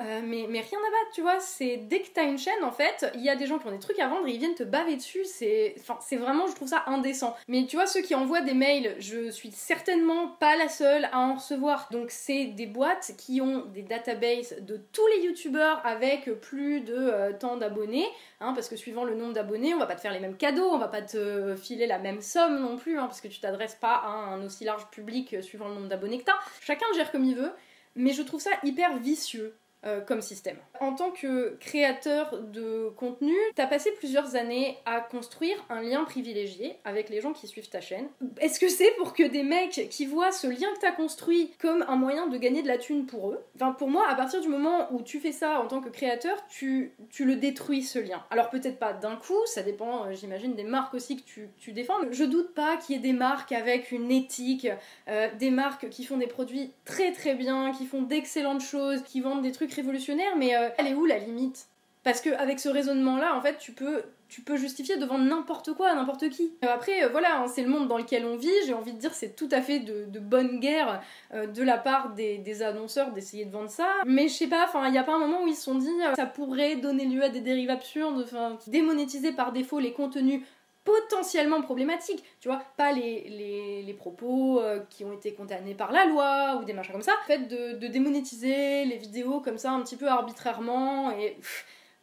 Euh, 0.00 0.20
mais, 0.24 0.46
rien 0.46 0.78
à 0.78 0.90
battre, 0.90 1.10
tu 1.12 1.20
vois. 1.20 1.40
C'est 1.40 1.76
dès 1.76 2.00
que 2.00 2.08
t'as 2.08 2.24
une 2.24 2.38
chaîne, 2.38 2.64
en 2.64 2.72
fait, 2.72 3.10
il 3.14 3.20
y 3.20 3.28
a 3.28 3.36
des 3.36 3.46
gens 3.46 3.58
qui 3.58 3.66
ont 3.66 3.72
des 3.72 3.78
trucs 3.78 3.98
à 3.98 4.08
vendre 4.08 4.26
et 4.26 4.32
ils 4.32 4.38
viennent 4.38 4.54
te 4.54 4.62
baver 4.62 4.96
dessus. 4.96 5.24
C'est 5.24 5.74
vraiment, 6.16 6.46
je 6.46 6.54
trouve 6.54 6.68
ça 6.68 6.84
indécent. 6.86 7.36
Mais 7.48 7.66
tu 7.66 7.76
vois, 7.76 7.86
ceux 7.86 8.00
qui 8.00 8.14
envoient 8.14 8.40
des 8.40 8.54
mails, 8.54 8.96
je 8.98 9.30
suis 9.30 9.50
certainement 9.52 10.28
pas 10.28 10.56
la 10.56 10.68
seule 10.68 11.04
à 11.12 11.18
en 11.18 11.34
recevoir. 11.34 11.88
Donc 11.90 12.10
c'est 12.10 12.46
des 12.46 12.66
boîtes 12.66 13.12
qui 13.18 13.40
ont 13.40 13.66
des 13.66 13.82
databases 13.82 14.56
de 14.60 14.80
tous 14.92 15.06
les 15.16 15.26
youtubeurs 15.26 15.84
avec 15.84 16.30
plus 16.40 16.80
de 16.80 16.94
euh, 16.96 17.32
tant 17.38 17.56
d'abonnés, 17.56 18.06
hein, 18.40 18.52
parce 18.54 18.68
que 18.68 18.76
suivant 18.76 19.04
le 19.04 19.14
nombre 19.14 19.34
d'abonnés, 19.34 19.74
on 19.74 19.78
va 19.78 19.86
pas 19.86 19.96
te 19.96 20.00
faire 20.00 20.12
les 20.12 20.20
mêmes 20.20 20.36
cadeaux, 20.36 20.70
on 20.70 20.78
va 20.78 20.88
pas 20.88 21.02
te 21.02 21.54
filer 21.56 21.86
la 21.86 21.98
même 21.98 22.22
somme 22.22 22.60
non 22.60 22.76
plus, 22.76 22.98
hein, 22.98 23.06
parce 23.06 23.20
que 23.20 23.28
tu 23.28 23.40
t'adresses 23.40 23.74
pas 23.74 23.94
à 23.94 24.08
un 24.08 24.44
aussi 24.44 24.64
large 24.64 24.86
public 24.90 25.42
suivant 25.42 25.68
le 25.68 25.74
nombre 25.74 25.88
d'abonnés 25.88 26.18
que 26.18 26.24
t'as. 26.24 26.38
Chacun 26.60 26.86
gère 26.94 27.12
comme 27.12 27.24
il 27.24 27.36
veut. 27.36 27.52
Mais 27.96 28.12
je 28.12 28.22
trouve 28.22 28.40
ça 28.40 28.50
hyper 28.62 28.96
vicieux. 28.98 29.54
Euh, 29.86 30.02
comme 30.02 30.20
système. 30.20 30.58
En 30.78 30.94
tant 30.94 31.10
que 31.10 31.56
créateur 31.58 32.38
de 32.42 32.90
contenu, 32.96 33.32
t'as 33.54 33.66
passé 33.66 33.90
plusieurs 33.92 34.36
années 34.36 34.76
à 34.84 35.00
construire 35.00 35.56
un 35.70 35.80
lien 35.80 36.04
privilégié 36.04 36.76
avec 36.84 37.08
les 37.08 37.22
gens 37.22 37.32
qui 37.32 37.46
suivent 37.48 37.70
ta 37.70 37.80
chaîne. 37.80 38.06
Est-ce 38.42 38.60
que 38.60 38.68
c'est 38.68 38.90
pour 38.98 39.14
que 39.14 39.22
des 39.22 39.42
mecs 39.42 39.88
qui 39.88 40.04
voient 40.04 40.32
ce 40.32 40.48
lien 40.48 40.70
que 40.74 40.80
t'as 40.82 40.92
construit 40.92 41.52
comme 41.58 41.82
un 41.88 41.96
moyen 41.96 42.26
de 42.26 42.36
gagner 42.36 42.60
de 42.60 42.68
la 42.68 42.76
thune 42.76 43.06
pour 43.06 43.30
eux? 43.30 43.42
Enfin, 43.56 43.72
pour 43.72 43.88
moi, 43.88 44.06
à 44.06 44.14
partir 44.14 44.42
du 44.42 44.48
moment 44.48 44.86
où 44.92 45.00
tu 45.00 45.18
fais 45.18 45.32
ça 45.32 45.60
en 45.60 45.66
tant 45.66 45.80
que 45.80 45.88
créateur, 45.88 46.36
tu, 46.48 46.92
tu 47.08 47.24
le 47.24 47.36
détruis 47.36 47.82
ce 47.82 47.98
lien. 47.98 48.22
Alors 48.30 48.50
peut-être 48.50 48.78
pas 48.78 48.92
d'un 48.92 49.16
coup, 49.16 49.46
ça 49.46 49.62
dépend, 49.62 50.04
euh, 50.04 50.12
j'imagine, 50.12 50.54
des 50.56 50.64
marques 50.64 50.92
aussi 50.92 51.16
que 51.16 51.22
tu, 51.22 51.48
tu 51.56 51.72
défends. 51.72 51.94
Je 52.10 52.24
doute 52.24 52.52
pas 52.52 52.76
qu'il 52.76 52.96
y 52.96 52.98
ait 52.98 53.02
des 53.02 53.14
marques 53.14 53.52
avec 53.52 53.92
une 53.92 54.10
éthique, 54.10 54.68
euh, 55.08 55.28
des 55.38 55.50
marques 55.50 55.88
qui 55.88 56.04
font 56.04 56.18
des 56.18 56.26
produits 56.26 56.70
très 56.84 57.12
très 57.12 57.34
bien, 57.34 57.72
qui 57.72 57.86
font 57.86 58.02
d'excellentes 58.02 58.60
choses, 58.60 59.02
qui 59.04 59.22
vendent 59.22 59.40
des 59.40 59.52
trucs 59.52 59.69
révolutionnaire, 59.74 60.36
mais 60.36 60.54
euh, 60.56 60.68
elle 60.78 60.88
est 60.88 60.94
où 60.94 61.06
la 61.06 61.18
limite? 61.18 61.66
Parce 62.02 62.20
qu'avec 62.20 62.58
ce 62.60 62.68
raisonnement-là, 62.68 63.36
en 63.36 63.42
fait, 63.42 63.58
tu 63.58 63.72
peux 63.72 64.02
tu 64.28 64.42
peux 64.42 64.56
justifier 64.56 64.96
devant 64.96 65.18
n'importe 65.18 65.72
quoi, 65.72 65.92
n'importe 65.92 66.28
qui. 66.28 66.52
Euh, 66.64 66.68
après, 66.72 67.08
voilà, 67.08 67.40
hein, 67.40 67.46
c'est 67.48 67.62
le 67.62 67.68
monde 67.68 67.88
dans 67.88 67.98
lequel 67.98 68.24
on 68.24 68.36
vit, 68.36 68.48
j'ai 68.64 68.74
envie 68.74 68.92
de 68.92 68.98
dire 68.98 69.12
c'est 69.12 69.34
tout 69.34 69.48
à 69.50 69.60
fait 69.60 69.80
de, 69.80 70.06
bonne 70.20 70.60
guerre 70.60 71.02
de 71.34 71.62
la 71.64 71.78
part 71.78 72.14
des, 72.14 72.62
annonceurs 72.62 73.10
d'essayer 73.10 73.44
de 73.44 73.50
vendre 73.50 73.70
ça, 73.70 73.88
mais 74.06 74.28
je 74.28 74.34
sais 74.34 74.46
pas, 74.46 74.66
enfin, 74.66 74.86
il 74.86 74.92
n'y 74.92 74.98
a 74.98 75.02
pas 75.02 75.16
un 75.16 75.18
moment 75.18 75.42
où 75.42 75.48
ils 75.48 75.56
se 75.56 75.64
sont 75.64 75.74
dit 75.74 75.90
ça 76.14 76.26
pourrait 76.26 76.76
donner 76.76 77.06
lieu 77.06 77.24
à 77.24 77.28
des 77.28 77.40
dérives 77.40 77.70
absurdes, 77.70 78.22
enfin, 78.22 78.56
démonétiser 78.68 79.32
par 79.32 79.50
défaut 79.50 79.80
les 79.80 79.92
contenus 79.92 80.42
potentiellement 80.90 81.62
problématiques, 81.62 82.24
tu 82.40 82.48
vois, 82.48 82.62
pas 82.76 82.92
les, 82.92 83.82
les, 83.84 83.94
propos 83.94 84.60
euh, 84.60 84.80
qui 84.88 85.04
ont 85.04 85.12
été 85.12 85.34
condamnés 85.34 85.74
par 85.74 85.92
la 85.92 86.06
loi 86.06 86.58
ou 86.60 86.64
des 86.64 86.72
machins 86.72 86.92
comme 86.92 87.02
ça. 87.02 87.12
Le 87.28 87.34
fait 87.34 87.46
de, 87.46 87.86
démonétiser 87.86 88.84
les 88.84 88.96
vidéos 88.96 89.40
comme 89.40 89.58
ça 89.58 89.72
un 89.72 89.82
petit 89.82 89.96
peu 89.96 90.08
arbitrairement, 90.08 91.10
et 91.12 91.36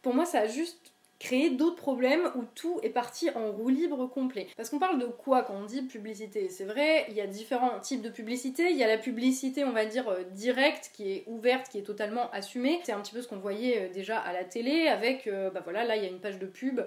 pour 0.02 0.14
moi 0.14 0.24
ça 0.24 0.40
a 0.40 0.46
juste 0.46 0.87
créer 1.18 1.50
d'autres 1.50 1.76
problèmes 1.76 2.30
où 2.36 2.44
tout 2.54 2.78
est 2.82 2.90
parti 2.90 3.30
en 3.30 3.50
roue 3.50 3.68
libre 3.68 4.06
complet. 4.06 4.46
Parce 4.56 4.70
qu'on 4.70 4.78
parle 4.78 5.00
de 5.00 5.06
quoi 5.06 5.42
quand 5.42 5.54
on 5.54 5.64
dit 5.64 5.82
publicité? 5.82 6.48
C'est 6.48 6.64
vrai, 6.64 7.06
il 7.08 7.14
y 7.14 7.20
a 7.20 7.26
différents 7.26 7.78
types 7.80 8.02
de 8.02 8.08
publicité. 8.08 8.70
Il 8.70 8.76
y 8.76 8.84
a 8.84 8.86
la 8.86 8.98
publicité, 8.98 9.64
on 9.64 9.72
va 9.72 9.84
dire, 9.84 10.08
euh, 10.08 10.22
directe, 10.32 10.90
qui 10.94 11.10
est 11.10 11.24
ouverte, 11.26 11.68
qui 11.68 11.78
est 11.78 11.82
totalement 11.82 12.30
assumée. 12.30 12.80
C'est 12.84 12.92
un 12.92 13.00
petit 13.00 13.12
peu 13.12 13.22
ce 13.22 13.28
qu'on 13.28 13.38
voyait 13.38 13.88
euh, 13.88 13.92
déjà 13.92 14.18
à 14.18 14.32
la 14.32 14.44
télé 14.44 14.86
avec, 14.86 15.26
euh, 15.26 15.50
bah 15.50 15.60
voilà, 15.64 15.84
là 15.84 15.96
il 15.96 16.02
y 16.02 16.06
a 16.06 16.08
une 16.08 16.20
page 16.20 16.38
de 16.38 16.46
pub 16.46 16.80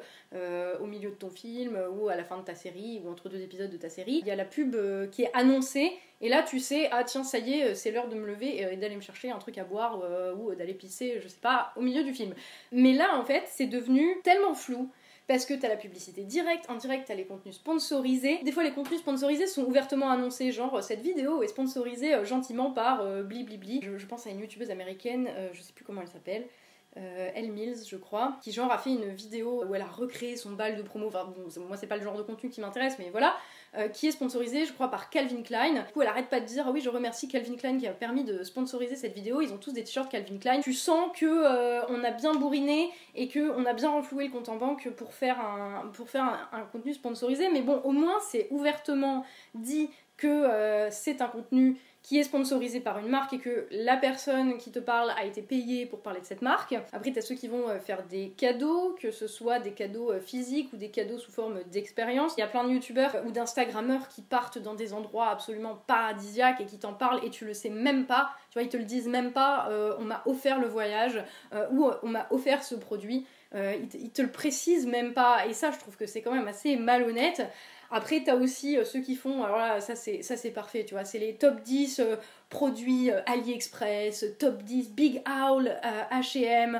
au 0.79 0.85
milieu 0.85 1.09
de 1.09 1.15
ton 1.15 1.29
film 1.29 1.77
ou 1.97 2.07
à 2.07 2.15
la 2.15 2.23
fin 2.23 2.37
de 2.37 2.43
ta 2.43 2.55
série 2.55 3.01
ou 3.03 3.09
entre 3.09 3.29
deux 3.29 3.41
épisodes 3.41 3.69
de 3.69 3.77
ta 3.77 3.89
série. 3.89 4.19
Il 4.21 4.27
y 4.27 4.31
a 4.31 4.35
la 4.35 4.45
pub 4.45 4.75
qui 5.11 5.23
est 5.23 5.31
annoncée 5.33 5.91
et 6.21 6.29
là, 6.29 6.43
tu 6.43 6.59
sais, 6.59 6.87
ah 6.91 7.03
tiens, 7.03 7.23
ça 7.23 7.39
y 7.39 7.53
est, 7.53 7.73
c'est 7.73 7.89
l'heure 7.89 8.07
de 8.07 8.15
me 8.15 8.27
lever 8.27 8.61
et 8.61 8.77
d'aller 8.77 8.95
me 8.95 9.01
chercher 9.01 9.31
un 9.31 9.39
truc 9.39 9.57
à 9.57 9.63
boire 9.63 10.01
euh, 10.03 10.35
ou 10.35 10.53
d'aller 10.53 10.75
pisser, 10.75 11.19
je 11.19 11.27
sais 11.27 11.39
pas, 11.41 11.73
au 11.75 11.81
milieu 11.81 12.03
du 12.03 12.13
film. 12.13 12.35
Mais 12.71 12.93
là, 12.93 13.17
en 13.17 13.25
fait, 13.25 13.43
c'est 13.47 13.65
devenu 13.65 14.21
tellement 14.23 14.53
flou 14.53 14.91
parce 15.27 15.45
que 15.45 15.55
t'as 15.55 15.67
la 15.67 15.77
publicité 15.77 16.23
directe, 16.23 16.69
indirect, 16.69 17.05
t'as 17.07 17.15
les 17.15 17.25
contenus 17.25 17.55
sponsorisés. 17.55 18.39
Des 18.43 18.51
fois, 18.51 18.63
les 18.63 18.71
contenus 18.71 18.99
sponsorisés 18.99 19.47
sont 19.47 19.63
ouvertement 19.63 20.11
annoncés, 20.11 20.51
genre 20.51 20.83
cette 20.83 21.01
vidéo 21.01 21.41
est 21.41 21.47
sponsorisée 21.47 22.13
euh, 22.13 22.23
gentiment 22.23 22.71
par 22.71 23.01
euh, 23.01 23.23
Bliblibli. 23.23 23.81
Je, 23.81 24.05
pense 24.05 24.27
à 24.27 24.29
une 24.29 24.41
youtubeuse 24.41 24.69
américaine, 24.69 25.27
je 25.53 25.61
sais 25.61 25.73
plus 25.73 25.83
comment 25.83 26.01
elle 26.01 26.07
s'appelle. 26.07 26.45
Elle 26.95 27.51
Mills, 27.51 27.85
je 27.87 27.95
crois, 27.95 28.37
qui 28.43 28.51
genre 28.51 28.69
a 28.69 28.77
fait 28.77 28.89
une 28.89 29.07
vidéo 29.13 29.63
où 29.63 29.73
elle 29.73 29.81
a 29.81 29.87
recréé 29.87 30.35
son 30.35 30.51
bal 30.51 30.75
de 30.75 30.81
promo. 30.81 31.07
Enfin, 31.07 31.23
bon, 31.23 31.61
moi, 31.65 31.77
c'est 31.77 31.87
pas 31.87 31.95
le 31.95 32.03
genre 32.03 32.17
de 32.17 32.21
contenu 32.21 32.49
qui 32.49 32.59
m'intéresse, 32.59 32.99
mais 32.99 33.09
voilà. 33.11 33.37
Euh, 33.77 33.87
qui 33.87 34.07
est 34.07 34.11
sponsorisé, 34.11 34.65
je 34.65 34.73
crois, 34.73 34.89
par 34.89 35.09
Calvin 35.09 35.43
Klein. 35.43 35.71
Du 35.75 35.93
coup, 35.93 36.01
elle 36.01 36.09
arrête 36.09 36.27
pas 36.27 36.41
de 36.41 36.45
dire 36.45 36.65
ah 36.67 36.71
oui, 36.71 36.81
je 36.81 36.89
remercie 36.89 37.29
Calvin 37.29 37.55
Klein 37.55 37.77
qui 37.77 37.87
a 37.87 37.93
permis 37.93 38.25
de 38.25 38.43
sponsoriser 38.43 38.97
cette 38.97 39.13
vidéo. 39.13 39.39
Ils 39.39 39.53
ont 39.53 39.57
tous 39.57 39.71
des 39.71 39.85
t-shirts 39.85 40.11
Calvin 40.11 40.39
Klein. 40.39 40.59
Tu 40.59 40.73
sens 40.73 41.09
que 41.15 41.25
euh, 41.25 41.81
on 41.87 42.03
a 42.03 42.11
bien 42.11 42.33
bourriné 42.33 42.89
et 43.15 43.29
que 43.29 43.51
on 43.57 43.65
a 43.65 43.71
bien 43.71 43.89
renfloué 43.89 44.25
le 44.25 44.31
compte 44.31 44.49
en 44.49 44.57
banque 44.57 44.89
pour 44.89 45.13
faire 45.13 45.39
un, 45.39 45.89
contenu 46.73 46.93
sponsorisé. 46.93 47.49
Mais 47.49 47.61
bon, 47.61 47.79
au 47.85 47.91
moins 47.91 48.19
c'est 48.29 48.47
ouvertement 48.51 49.23
dit 49.55 49.89
que 50.21 50.27
euh, 50.27 50.91
c'est 50.91 51.21
un 51.21 51.27
contenu 51.27 51.77
qui 52.03 52.19
est 52.19 52.23
sponsorisé 52.23 52.79
par 52.79 52.99
une 52.99 53.09
marque 53.09 53.33
et 53.33 53.39
que 53.39 53.67
la 53.71 53.97
personne 53.97 54.57
qui 54.57 54.71
te 54.71 54.79
parle 54.79 55.11
a 55.17 55.25
été 55.25 55.41
payée 55.41 55.85
pour 55.85 56.01
parler 56.01 56.19
de 56.19 56.25
cette 56.25 56.41
marque. 56.41 56.75
Après, 56.93 57.11
t'as 57.11 57.21
ceux 57.21 57.35
qui 57.35 57.47
vont 57.47 57.69
euh, 57.69 57.79
faire 57.79 58.03
des 58.03 58.29
cadeaux, 58.37 58.95
que 58.99 59.11
ce 59.11 59.27
soit 59.27 59.59
des 59.59 59.71
cadeaux 59.71 60.11
euh, 60.11 60.19
physiques 60.19 60.71
ou 60.73 60.77
des 60.77 60.89
cadeaux 60.89 61.17
sous 61.17 61.31
forme 61.31 61.63
d'expérience. 61.71 62.33
Il 62.37 62.41
y 62.41 62.43
a 62.43 62.47
plein 62.47 62.63
de 62.63 62.69
youtubeurs 62.69 63.15
ou 63.25 63.31
d'instagrammeurs 63.31 64.07
qui 64.09 64.21
partent 64.21 64.59
dans 64.59 64.75
des 64.75 64.93
endroits 64.93 65.29
absolument 65.29 65.75
paradisiaques 65.87 66.61
et 66.61 66.65
qui 66.65 66.77
t'en 66.77 66.93
parlent 66.93 67.23
et 67.25 67.31
tu 67.31 67.45
le 67.45 67.55
sais 67.55 67.69
même 67.69 68.05
pas. 68.05 68.31
Tu 68.51 68.59
vois, 68.59 68.63
ils 68.63 68.69
te 68.69 68.77
le 68.77 68.85
disent 68.85 69.07
même 69.07 69.31
pas. 69.31 69.69
On 69.99 70.03
m'a 70.03 70.21
offert 70.25 70.59
le 70.59 70.67
voyage 70.67 71.23
ou 71.71 71.89
on 72.03 72.09
m'a 72.09 72.27
offert 72.31 72.63
ce 72.63 72.75
produit. 72.75 73.25
ils, 73.53 74.11
te, 74.11 74.21
le 74.21 74.31
précisent 74.31 74.87
même 74.87 75.13
pas. 75.13 75.47
Et 75.47 75.53
ça, 75.53 75.71
je 75.71 75.79
trouve 75.79 75.95
que 75.95 76.05
c'est 76.05 76.21
quand 76.21 76.33
même 76.33 76.47
assez 76.47 76.75
malhonnête. 76.75 77.41
Après, 77.91 78.23
t'as 78.23 78.35
aussi 78.35 78.77
euh, 78.77 78.85
ceux 78.85 79.01
qui 79.01 79.15
font, 79.15 79.43
alors 79.43 79.57
là, 79.57 79.81
ça 79.81 79.95
c'est, 79.95 80.51
parfait, 80.51 80.85
tu 80.85 80.93
vois, 80.93 81.03
c'est 81.03 81.19
les 81.19 81.35
top 81.35 81.61
10 81.61 81.99
euh, 81.99 82.15
produits 82.51 83.09
euh, 83.09 83.21
AliExpress, 83.25 84.25
top 84.37 84.61
10 84.61 84.91
Big 84.91 85.23
Owl, 85.27 85.71
H&M, 86.11 86.79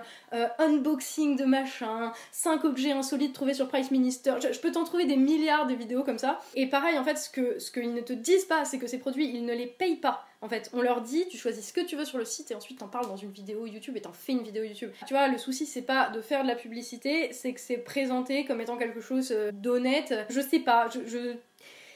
unboxing 0.59 1.37
de 1.37 1.45
machin, 1.45 2.11
5 2.31 2.63
objets 2.65 2.91
insolites 2.91 3.33
trouvés 3.33 3.55
sur 3.55 3.67
Price 3.67 3.89
Minister. 3.89 4.35
Je, 4.39 4.59
peux 4.59 4.71
t'en 4.71 4.83
trouver 4.83 5.05
des 5.05 5.17
milliards 5.17 5.65
de 5.65 5.73
vidéos 5.73 6.03
comme 6.03 6.19
ça. 6.19 6.39
Et 6.53 6.67
pareil, 6.67 6.97
en 6.99 7.03
fait, 7.03 7.17
ce 7.17 7.29
que 7.29 7.57
ce 7.57 7.71
qu'ils 7.71 7.93
ne 7.93 8.01
te 8.01 8.13
disent 8.13 8.45
pas, 8.45 8.65
c'est 8.65 8.77
que 8.77 8.87
ces 8.87 8.99
produits, 8.99 9.29
ils 9.33 9.45
ne 9.45 9.53
les 9.53 9.65
payent 9.65 9.95
pas. 9.95 10.27
En 10.43 10.49
fait, 10.49 10.71
on 10.73 10.81
leur 10.81 11.01
dit, 11.01 11.27
tu 11.29 11.37
choisis 11.37 11.67
ce 11.67 11.71
que 11.71 11.81
tu 11.81 11.95
veux 11.95 12.05
sur 12.05 12.17
le 12.17 12.25
site 12.25 12.49
et 12.49 12.55
ensuite 12.55 12.79
t'en 12.79 12.87
parles 12.87 13.07
dans 13.07 13.15
une 13.15 13.31
vidéo 13.31 13.67
YouTube 13.67 13.95
et 13.95 14.01
t'en 14.01 14.11
fais 14.11 14.31
une 14.31 14.41
vidéo 14.41 14.63
YouTube. 14.63 14.89
Tu 15.07 15.13
vois, 15.13 15.27
le 15.27 15.37
souci 15.37 15.67
c'est 15.67 15.83
pas 15.83 16.09
de 16.09 16.19
faire 16.19 16.41
de 16.41 16.47
la 16.47 16.55
publicité, 16.55 17.31
c'est 17.31 17.53
que 17.53 17.59
c'est 17.59 17.77
présenté 17.77 18.43
comme 18.45 18.59
étant 18.59 18.77
quelque 18.77 19.01
chose 19.01 19.31
d'honnête. 19.53 20.15
Je 20.29 20.41
sais 20.41 20.59
pas, 20.59 20.89
je, 20.89 21.35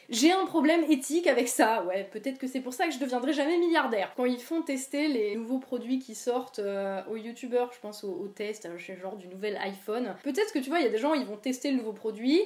j'ai 0.10 0.32
un 0.32 0.46
problème 0.46 0.84
éthique 0.90 1.28
avec 1.28 1.48
ça, 1.48 1.84
ouais, 1.86 2.08
peut-être 2.12 2.38
que 2.38 2.48
c'est 2.48 2.62
pour 2.62 2.74
ça 2.74 2.88
que 2.88 2.94
je 2.94 3.00
deviendrai 3.00 3.34
jamais 3.34 3.58
milliardaire. 3.58 4.14
Quand 4.16 4.26
ils 4.26 4.40
font 4.40 4.62
tester 4.62 5.08
les 5.08 5.36
nouveaux 5.36 5.60
produits 5.60 6.00
qui 6.00 6.16
sortent 6.16 6.60
euh, 6.60 7.02
aux 7.10 7.18
youtubeurs, 7.18 7.72
je 7.74 7.80
pense 7.80 8.04
au, 8.04 8.28
test, 8.28 8.66
euh, 8.66 8.78
genre 8.78 9.16
du 9.16 9.28
nouvel 9.28 9.58
iPhone, 9.58 10.16
peut-être 10.24 10.54
que 10.54 10.60
tu 10.60 10.70
vois, 10.70 10.80
il 10.80 10.84
y 10.84 10.88
a 10.88 10.92
des 10.92 10.98
gens, 10.98 11.14
ils 11.14 11.26
vont 11.26 11.38
tester 11.38 11.72
le 11.72 11.78
nouveau 11.78 11.94
produit 11.94 12.42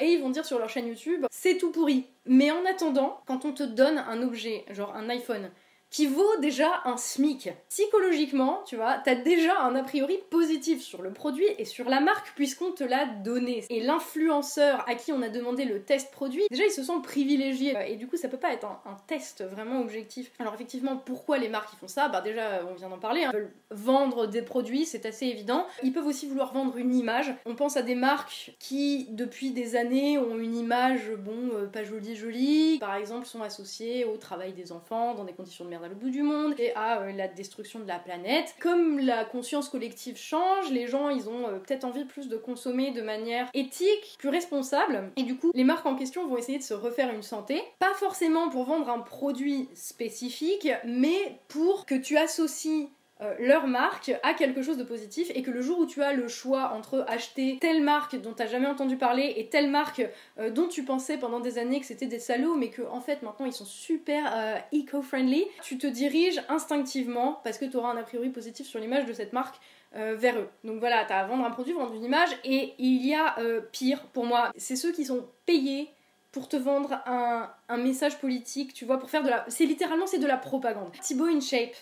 et 0.00 0.06
ils 0.06 0.20
vont 0.20 0.30
dire 0.30 0.44
sur 0.44 0.58
leur 0.58 0.68
chaîne 0.68 0.86
YouTube, 0.86 1.26
c'est 1.30 1.58
tout 1.58 1.70
pourri. 1.70 2.06
Mais 2.24 2.50
en 2.50 2.64
attendant, 2.64 3.20
quand 3.26 3.44
on 3.44 3.52
te 3.52 3.62
donne 3.62 3.98
un 3.98 4.22
objet, 4.22 4.64
genre 4.70 4.94
un 4.94 5.08
iPhone, 5.08 5.50
qui 5.96 6.04
vaut 6.04 6.36
déjà 6.42 6.82
un 6.84 6.98
SMIC. 6.98 7.48
Psychologiquement, 7.70 8.62
tu 8.66 8.76
vois, 8.76 8.98
t'as 9.02 9.14
déjà 9.14 9.62
un 9.62 9.74
a 9.76 9.82
priori 9.82 10.18
positif 10.28 10.82
sur 10.82 11.00
le 11.00 11.10
produit 11.10 11.46
et 11.56 11.64
sur 11.64 11.88
la 11.88 12.00
marque 12.00 12.34
puisqu'on 12.34 12.72
te 12.72 12.84
l'a 12.84 13.06
donné. 13.06 13.64
Et 13.70 13.80
l'influenceur 13.80 14.86
à 14.86 14.94
qui 14.94 15.10
on 15.12 15.22
a 15.22 15.30
demandé 15.30 15.64
le 15.64 15.80
test 15.80 16.12
produit, 16.12 16.42
déjà 16.50 16.64
ils 16.66 16.70
se 16.70 16.82
sentent 16.82 17.02
privilégiés 17.02 17.74
et 17.88 17.96
du 17.96 18.08
coup 18.08 18.18
ça 18.18 18.28
peut 18.28 18.36
pas 18.36 18.52
être 18.52 18.66
un, 18.66 18.96
test 19.06 19.42
vraiment 19.42 19.80
objectif. 19.80 20.30
Alors 20.38 20.52
effectivement, 20.52 20.98
pourquoi 20.98 21.38
les 21.38 21.48
marques 21.48 21.70
ils 21.72 21.78
font 21.78 21.88
ça? 21.88 22.10
Bah 22.10 22.20
déjà, 22.20 22.60
on 22.70 22.74
vient 22.74 22.90
d'en 22.90 22.98
parler, 22.98 23.24
hein. 23.24 23.30
ils 23.32 23.38
veulent 23.38 23.54
vendre 23.70 24.26
des 24.26 24.42
produits, 24.42 24.84
c'est 24.84 25.06
assez 25.06 25.24
évident. 25.24 25.66
Ils 25.82 25.94
peuvent 25.94 26.06
aussi 26.06 26.26
vouloir 26.26 26.52
vendre 26.52 26.76
une 26.76 26.94
image. 26.94 27.32
On 27.46 27.54
pense 27.54 27.78
à 27.78 27.82
des 27.82 27.94
marques 27.94 28.54
qui 28.58 29.06
depuis 29.12 29.52
des 29.52 29.76
années 29.76 30.18
ont 30.18 30.36
une 30.36 30.56
image, 30.56 31.10
bon, 31.16 31.54
euh, 31.54 31.66
pas 31.66 31.84
jolie 31.84 32.16
jolie, 32.16 32.78
par 32.80 32.96
exemple 32.96 33.24
sont 33.24 33.40
associées 33.40 34.04
au 34.04 34.18
travail 34.18 34.52
des 34.52 34.72
enfants 34.72 35.14
dans 35.14 35.24
des 35.24 35.32
conditions 35.32 35.64
de 35.64 35.70
à 35.86 35.94
bout 35.94 36.10
du 36.10 36.22
monde 36.22 36.54
et 36.58 36.74
à 36.74 37.00
euh, 37.00 37.12
la 37.12 37.28
destruction 37.28 37.78
de 37.78 37.86
la 37.86 37.98
planète. 37.98 38.54
Comme 38.60 38.98
la 38.98 39.24
conscience 39.24 39.68
collective 39.68 40.16
change, 40.16 40.70
les 40.70 40.86
gens 40.86 41.08
ils 41.08 41.28
ont 41.28 41.48
euh, 41.48 41.58
peut-être 41.58 41.84
envie 41.84 42.04
plus 42.04 42.28
de 42.28 42.36
consommer 42.36 42.90
de 42.90 43.02
manière 43.02 43.48
éthique, 43.54 44.16
plus 44.18 44.28
responsable 44.28 45.10
et 45.16 45.22
du 45.22 45.36
coup 45.36 45.52
les 45.54 45.64
marques 45.64 45.86
en 45.86 45.94
question 45.94 46.26
vont 46.26 46.36
essayer 46.36 46.58
de 46.58 46.64
se 46.64 46.74
refaire 46.74 47.12
une 47.12 47.22
santé, 47.22 47.62
pas 47.78 47.94
forcément 47.94 48.48
pour 48.48 48.64
vendre 48.64 48.88
un 48.88 48.98
produit 48.98 49.68
spécifique, 49.74 50.68
mais 50.84 51.38
pour 51.48 51.86
que 51.86 51.94
tu 51.94 52.16
associes 52.16 52.88
euh, 53.22 53.34
leur 53.38 53.66
marque 53.66 54.12
a 54.22 54.34
quelque 54.34 54.60
chose 54.60 54.76
de 54.76 54.84
positif 54.84 55.30
et 55.34 55.42
que 55.42 55.50
le 55.50 55.62
jour 55.62 55.78
où 55.78 55.86
tu 55.86 56.02
as 56.02 56.12
le 56.12 56.28
choix 56.28 56.72
entre 56.74 57.02
acheter 57.08 57.56
telle 57.58 57.82
marque 57.82 58.20
dont 58.20 58.34
tu 58.34 58.42
n'as 58.42 58.48
jamais 58.48 58.66
entendu 58.66 58.98
parler 58.98 59.32
et 59.38 59.48
telle 59.48 59.70
marque 59.70 60.06
euh, 60.38 60.50
dont 60.50 60.68
tu 60.68 60.84
pensais 60.84 61.16
pendant 61.16 61.40
des 61.40 61.56
années 61.56 61.80
que 61.80 61.86
c'était 61.86 62.06
des 62.06 62.18
salauds 62.18 62.56
mais 62.56 62.68
que 62.68 62.82
en 62.82 63.00
fait 63.00 63.22
maintenant 63.22 63.46
ils 63.46 63.54
sont 63.54 63.64
super 63.64 64.30
euh, 64.36 64.58
eco-friendly, 64.74 65.46
tu 65.62 65.78
te 65.78 65.86
diriges 65.86 66.42
instinctivement 66.50 67.40
parce 67.42 67.56
que 67.56 67.64
tu 67.64 67.78
auras 67.78 67.90
un 67.90 67.96
a 67.96 68.02
priori 68.02 68.28
positif 68.28 68.66
sur 68.66 68.80
l'image 68.80 69.06
de 69.06 69.14
cette 69.14 69.32
marque 69.32 69.56
vers 69.92 70.36
eux. 70.38 70.50
Donc 70.62 70.78
voilà, 70.78 71.06
tu 71.06 71.14
as 71.14 71.20
à 71.20 71.26
vendre 71.26 71.46
un 71.46 71.50
produit, 71.50 71.72
vendre 71.72 71.94
une 71.94 72.04
image 72.04 72.28
et 72.44 72.74
il 72.78 73.06
y 73.06 73.14
a 73.14 73.34
pire 73.72 74.02
pour 74.12 74.26
moi, 74.26 74.52
c'est 74.54 74.76
ceux 74.76 74.92
qui 74.92 75.06
sont 75.06 75.26
payés 75.46 75.88
pour 76.36 76.50
te 76.50 76.56
vendre 76.58 77.00
un, 77.06 77.50
un, 77.70 77.76
message 77.78 78.18
politique, 78.18 78.74
tu 78.74 78.84
vois, 78.84 78.98
pour 78.98 79.08
faire 79.08 79.22
de 79.22 79.30
la... 79.30 79.46
C'est 79.48 79.64
littéralement, 79.64 80.06
c'est 80.06 80.18
de 80.18 80.26
la 80.26 80.36
propagande. 80.36 80.92
Thibaut 81.00 81.24
InShape, 81.24 81.74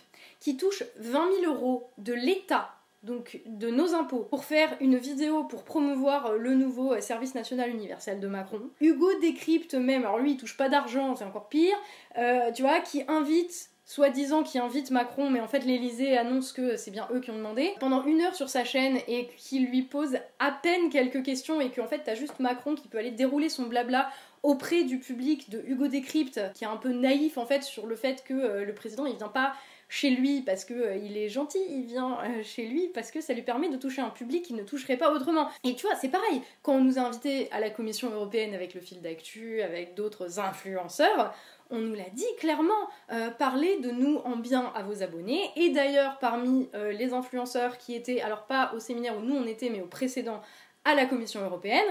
qui 0.45 0.59
touche 0.59 0.85
20 0.99 1.41
000 1.41 1.55
euros 1.55 1.91
de 1.97 2.13
l'État 2.13 2.71
donc 3.03 3.43
de 3.45 3.69
nos 3.69 3.95
impôts, 3.95 4.27
pour 4.31 4.45
faire 4.45 4.75
une 4.81 4.97
vidéo 4.97 5.45
pour 5.45 5.63
promouvoir 5.63 6.27
euh, 6.27 6.39
le 6.39 6.55
nouveau 6.55 6.95
euh, 6.95 7.01
service 7.03 7.35
national 7.35 7.69
universel 7.69 8.19
de 8.19 8.27
Macron. 8.27 8.63
Hugo 8.81 9.09
décrypte 9.21 9.75
même, 9.75 10.07
alors 10.07 10.19
lui 10.19 10.33
il 10.33 10.37
touche 10.39 10.57
pas 10.57 10.71
d'argent, 10.71 11.15
c'est 11.15 11.25
encore 11.25 11.51
pire, 11.51 11.77
euh, 12.17 12.51
tu 12.53 12.63
vois, 12.63 12.81
qui 12.81 13.03
invite 13.07 13.69
soi-disant 13.85 14.43
qui 14.43 14.59
invite 14.59 14.91
Macron, 14.91 15.29
mais 15.29 15.41
en 15.41 15.49
fait 15.49 15.67
l'Elysée 15.67 16.17
annonce 16.17 16.53
que 16.53 16.79
c'est 16.79 16.91
bien 16.91 17.07
eux 17.13 17.21
qui 17.21 17.31
ont 17.31 17.37
demandé, 17.37 17.75
pendant 17.79 18.03
une 18.07 18.23
heure 18.23 18.35
sur 18.35 18.49
sa 18.49 18.65
chaîne 18.65 18.99
et 19.07 19.29
qui 19.37 19.59
lui 19.59 19.83
pose 19.83 20.17
à 20.39 20.51
peine 20.51 20.89
quelques 20.89 21.23
questions 21.23 21.61
et 21.61 21.71
qu'en 21.71 21.87
fait 21.87 22.01
t'as 22.03 22.15
juste 22.15 22.41
Macron 22.41 22.75
qui 22.75 22.89
peut 22.89 22.97
aller 22.97 23.11
dérouler 23.11 23.51
son 23.51 23.65
blabla 23.65 24.09
auprès 24.43 24.85
du 24.85 24.99
public 24.99 25.51
de 25.51 25.63
Hugo 25.67 25.89
Décrypte, 25.89 26.41
qui 26.55 26.65
est 26.65 26.67
un 26.67 26.79
peu 26.79 26.93
naïf 26.93 27.37
en 27.37 27.45
fait 27.45 27.63
sur 27.63 27.87
le 27.87 27.97
fait 27.97 28.25
que 28.25 28.63
le 28.63 28.75
président 28.75 29.05
il 29.05 29.17
vient 29.17 29.29
pas 29.29 29.53
chez 29.95 30.11
lui 30.11 30.41
parce 30.41 30.65
que 30.65 30.75
euh, 30.75 30.97
il 30.97 31.17
est 31.17 31.29
gentil, 31.29 31.61
il 31.71 31.85
vient 31.85 32.19
euh, 32.25 32.43
chez 32.43 32.67
lui 32.67 32.89
parce 32.89 33.13
que 33.13 33.21
ça 33.21 33.33
lui 33.33 33.43
permet 33.43 33.69
de 33.69 33.77
toucher 33.77 34.03
un 34.03 34.11
public 34.11 34.45
qu'il 34.45 34.57
ne 34.57 34.65
toucherait 34.65 34.97
pas 34.97 35.13
autrement. 35.13 35.49
Et 35.63 35.77
tu 35.77 35.87
vois, 35.87 35.95
c'est 35.95 36.09
pareil, 36.09 36.43
quand 36.63 36.73
on 36.73 36.81
nous 36.81 36.99
a 36.99 37.03
invités 37.03 37.49
à 37.53 37.61
la 37.61 37.71
Commission 37.71 38.11
européenne 38.11 38.55
avec 38.55 38.75
le 38.75 38.81
fil 38.81 39.01
d'actu, 39.01 39.63
avec 39.63 39.95
d'autres 39.95 40.41
influenceurs, 40.41 41.33
on 41.71 41.79
nous 41.79 41.95
l'a 41.95 42.11
dit 42.13 42.27
clairement, 42.39 42.73
euh, 43.13 43.31
parlez 43.31 43.79
de 43.79 43.93
nous 43.93 44.17
en 44.25 44.35
bien 44.35 44.73
à 44.75 44.83
vos 44.83 45.05
abonnés. 45.05 45.49
Et 45.55 45.71
d'ailleurs, 45.71 46.19
parmi 46.19 46.69
les 46.75 47.13
influenceurs 47.13 47.79
qui 47.79 47.95
étaient, 47.95 48.21
alors 48.21 48.47
pas 48.47 48.73
au 48.75 48.81
séminaire 48.81 49.17
où 49.17 49.21
nous 49.21 49.37
on 49.37 49.47
était, 49.47 49.71
mais 49.71 49.81
au 49.81 49.87
précédent, 49.87 50.43
à 50.85 50.97
la 50.97 51.07
Commission 51.07 51.41
européenne, 51.41 51.87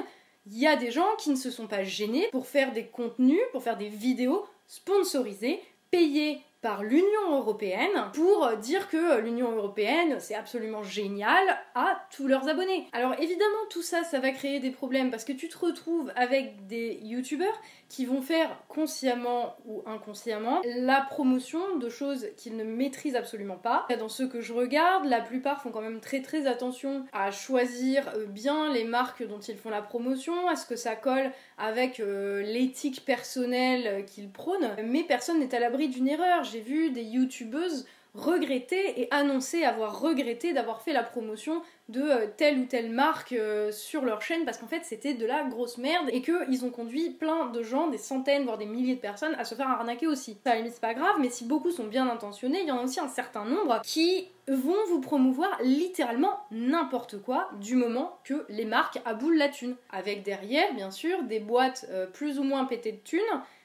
il 0.46 0.60
y 0.60 0.68
a 0.68 0.76
des 0.76 0.92
gens 0.92 1.08
qui 1.18 1.30
ne 1.30 1.38
se 1.38 1.50
sont 1.50 1.68
pas 1.68 1.84
gênés 1.84 2.28
pour 2.32 2.48
faire 2.48 2.74
des 2.74 2.86
contenus, 2.86 3.40
pour 3.54 3.64
faire 3.64 3.78
des 3.78 3.88
vidéos 3.88 4.46
sponsorisées, 4.68 5.62
payées 5.90 6.42
par 6.64 6.82
l'Union 6.82 7.38
européenne 7.38 8.10
pour 8.14 8.50
dire 8.58 8.90
que 8.90 9.20
l'Union 9.20 9.52
européenne 9.52 10.16
c'est 10.20 10.34
absolument 10.34 10.82
génial 10.82 11.44
à 11.76 12.08
tous 12.10 12.28
leurs 12.28 12.48
abonnés. 12.48 12.88
Alors 12.94 13.14
évidemment 13.20 13.68
tout 13.70 13.84
ça 13.84 14.04
ça 14.04 14.20
va 14.20 14.32
créer 14.32 14.60
des 14.60 14.72
problèmes 14.72 15.12
parce 15.12 15.26
que 15.26 15.34
tu 15.34 15.50
te 15.50 15.58
retrouves 15.58 16.12
avec 16.16 16.66
des 16.66 17.00
youtubeurs 17.04 17.62
qui 17.94 18.08
vont 18.08 18.24
faire 18.24 18.50
consciemment 18.70 19.56
ou 19.68 19.84
inconsciemment 19.86 20.64
la 20.66 21.02
promotion 21.02 21.78
de 21.78 21.90
choses 21.90 22.26
qu'ils 22.38 22.58
ne 22.58 22.64
maîtrisent 22.64 23.16
absolument 23.16 23.56
pas. 23.56 23.86
Dans 24.00 24.10
ceux 24.10 24.28
que 24.28 24.42
je 24.42 24.52
regarde, 24.52 25.06
la 25.06 25.22
plupart 25.22 25.62
font 25.62 25.70
quand 25.70 25.84
même 25.84 26.00
très 26.00 26.24
très 26.24 26.48
attention 26.48 27.06
à 27.14 27.30
choisir 27.30 28.10
euh, 28.16 28.26
bien 28.26 28.74
les 28.74 28.84
marques 28.84 29.24
dont 29.28 29.40
ils 29.40 29.58
font 29.58 29.70
la 29.70 29.84
promotion, 29.84 30.48
à 30.48 30.56
ce 30.56 30.66
que 30.66 30.76
ça 30.76 30.96
colle 30.96 31.32
avec 31.60 32.00
euh, 32.00 32.42
l'éthique 32.42 33.06
personnelle 33.06 34.06
qu'ils 34.06 34.32
prônent, 34.32 34.72
mais 34.84 35.04
personne 35.04 35.40
n'est 35.40 35.54
à 35.54 35.60
l'abri 35.60 35.88
d'une 35.88 36.08
erreur 36.08 36.44
j'ai 36.44 36.62
vu 36.62 36.90
des 36.90 37.04
youtubeuses 37.04 37.86
regretter 38.14 39.02
et 39.02 39.08
annoncer 39.12 39.64
avoir 39.64 40.00
regretté 40.00 40.54
d'avoir 40.54 40.82
fait 40.82 40.94
la 40.94 41.04
promotion 41.04 41.62
de 41.90 42.02
euh, 42.02 42.28
telle 42.38 42.60
ou 42.60 42.66
telle 42.66 42.92
marque 42.92 43.34
euh, 43.34 43.72
sur 43.72 44.06
leur 44.06 44.22
chaîne 44.22 44.46
parce 44.46 44.58
qu'en 44.58 44.68
fait 44.68 44.82
c'était 44.84 45.16
de 45.16 45.26
la 45.26 45.44
grosse 45.44 45.78
merde 45.78 46.10
et 46.12 46.22
qu'ils 46.22 46.64
ont 46.64 46.70
conduit 46.70 47.10
plein 47.10 47.48
de 47.48 47.64
gens, 47.64 47.88
des 47.88 47.98
centaines 47.98 48.44
voire 48.44 48.58
des 48.58 48.68
milliers 48.68 48.96
de 48.96 49.02
personnes 49.02 49.36
à 49.36 49.46
se 49.46 49.56
faire 49.56 49.68
arnaquer 49.68 50.08
aussi. 50.08 50.38
Ça 50.46 50.56
limite 50.56 50.74
c'est 50.74 50.82
pas 50.82 50.94
grave 50.94 51.16
mais 51.20 51.30
si 51.30 51.46
beaucoup 51.46 51.72
sont 51.72 51.86
bien 51.86 52.08
intentionnés, 52.08 52.62
il 52.62 52.68
y 52.68 52.72
en 52.72 52.78
a 52.78 52.84
aussi 52.84 53.00
un 53.00 53.08
certain 53.08 53.46
nombre 53.46 53.82
qui 53.84 54.28
vont 54.48 54.86
vous 54.90 55.00
promouvoir 55.00 55.58
littéralement 55.64 56.40
n'importe 56.52 57.22
quoi 57.22 57.50
du 57.60 57.76
moment 57.76 58.20
que 58.24 58.46
les 58.50 58.66
marques 58.66 59.00
aboulent 59.06 59.38
la 59.38 59.50
thune. 59.50 59.76
Avec 59.92 60.24
derrière 60.24 60.74
bien 60.76 60.92
sûr 60.92 61.24
des 61.24 61.40
boîtes 61.40 61.86
euh, 61.90 62.06
plus 62.06 62.40
ou 62.40 62.44
moins 62.44 62.66
pétées 62.66 62.92
de 62.92 62.98
thunes 62.98 63.22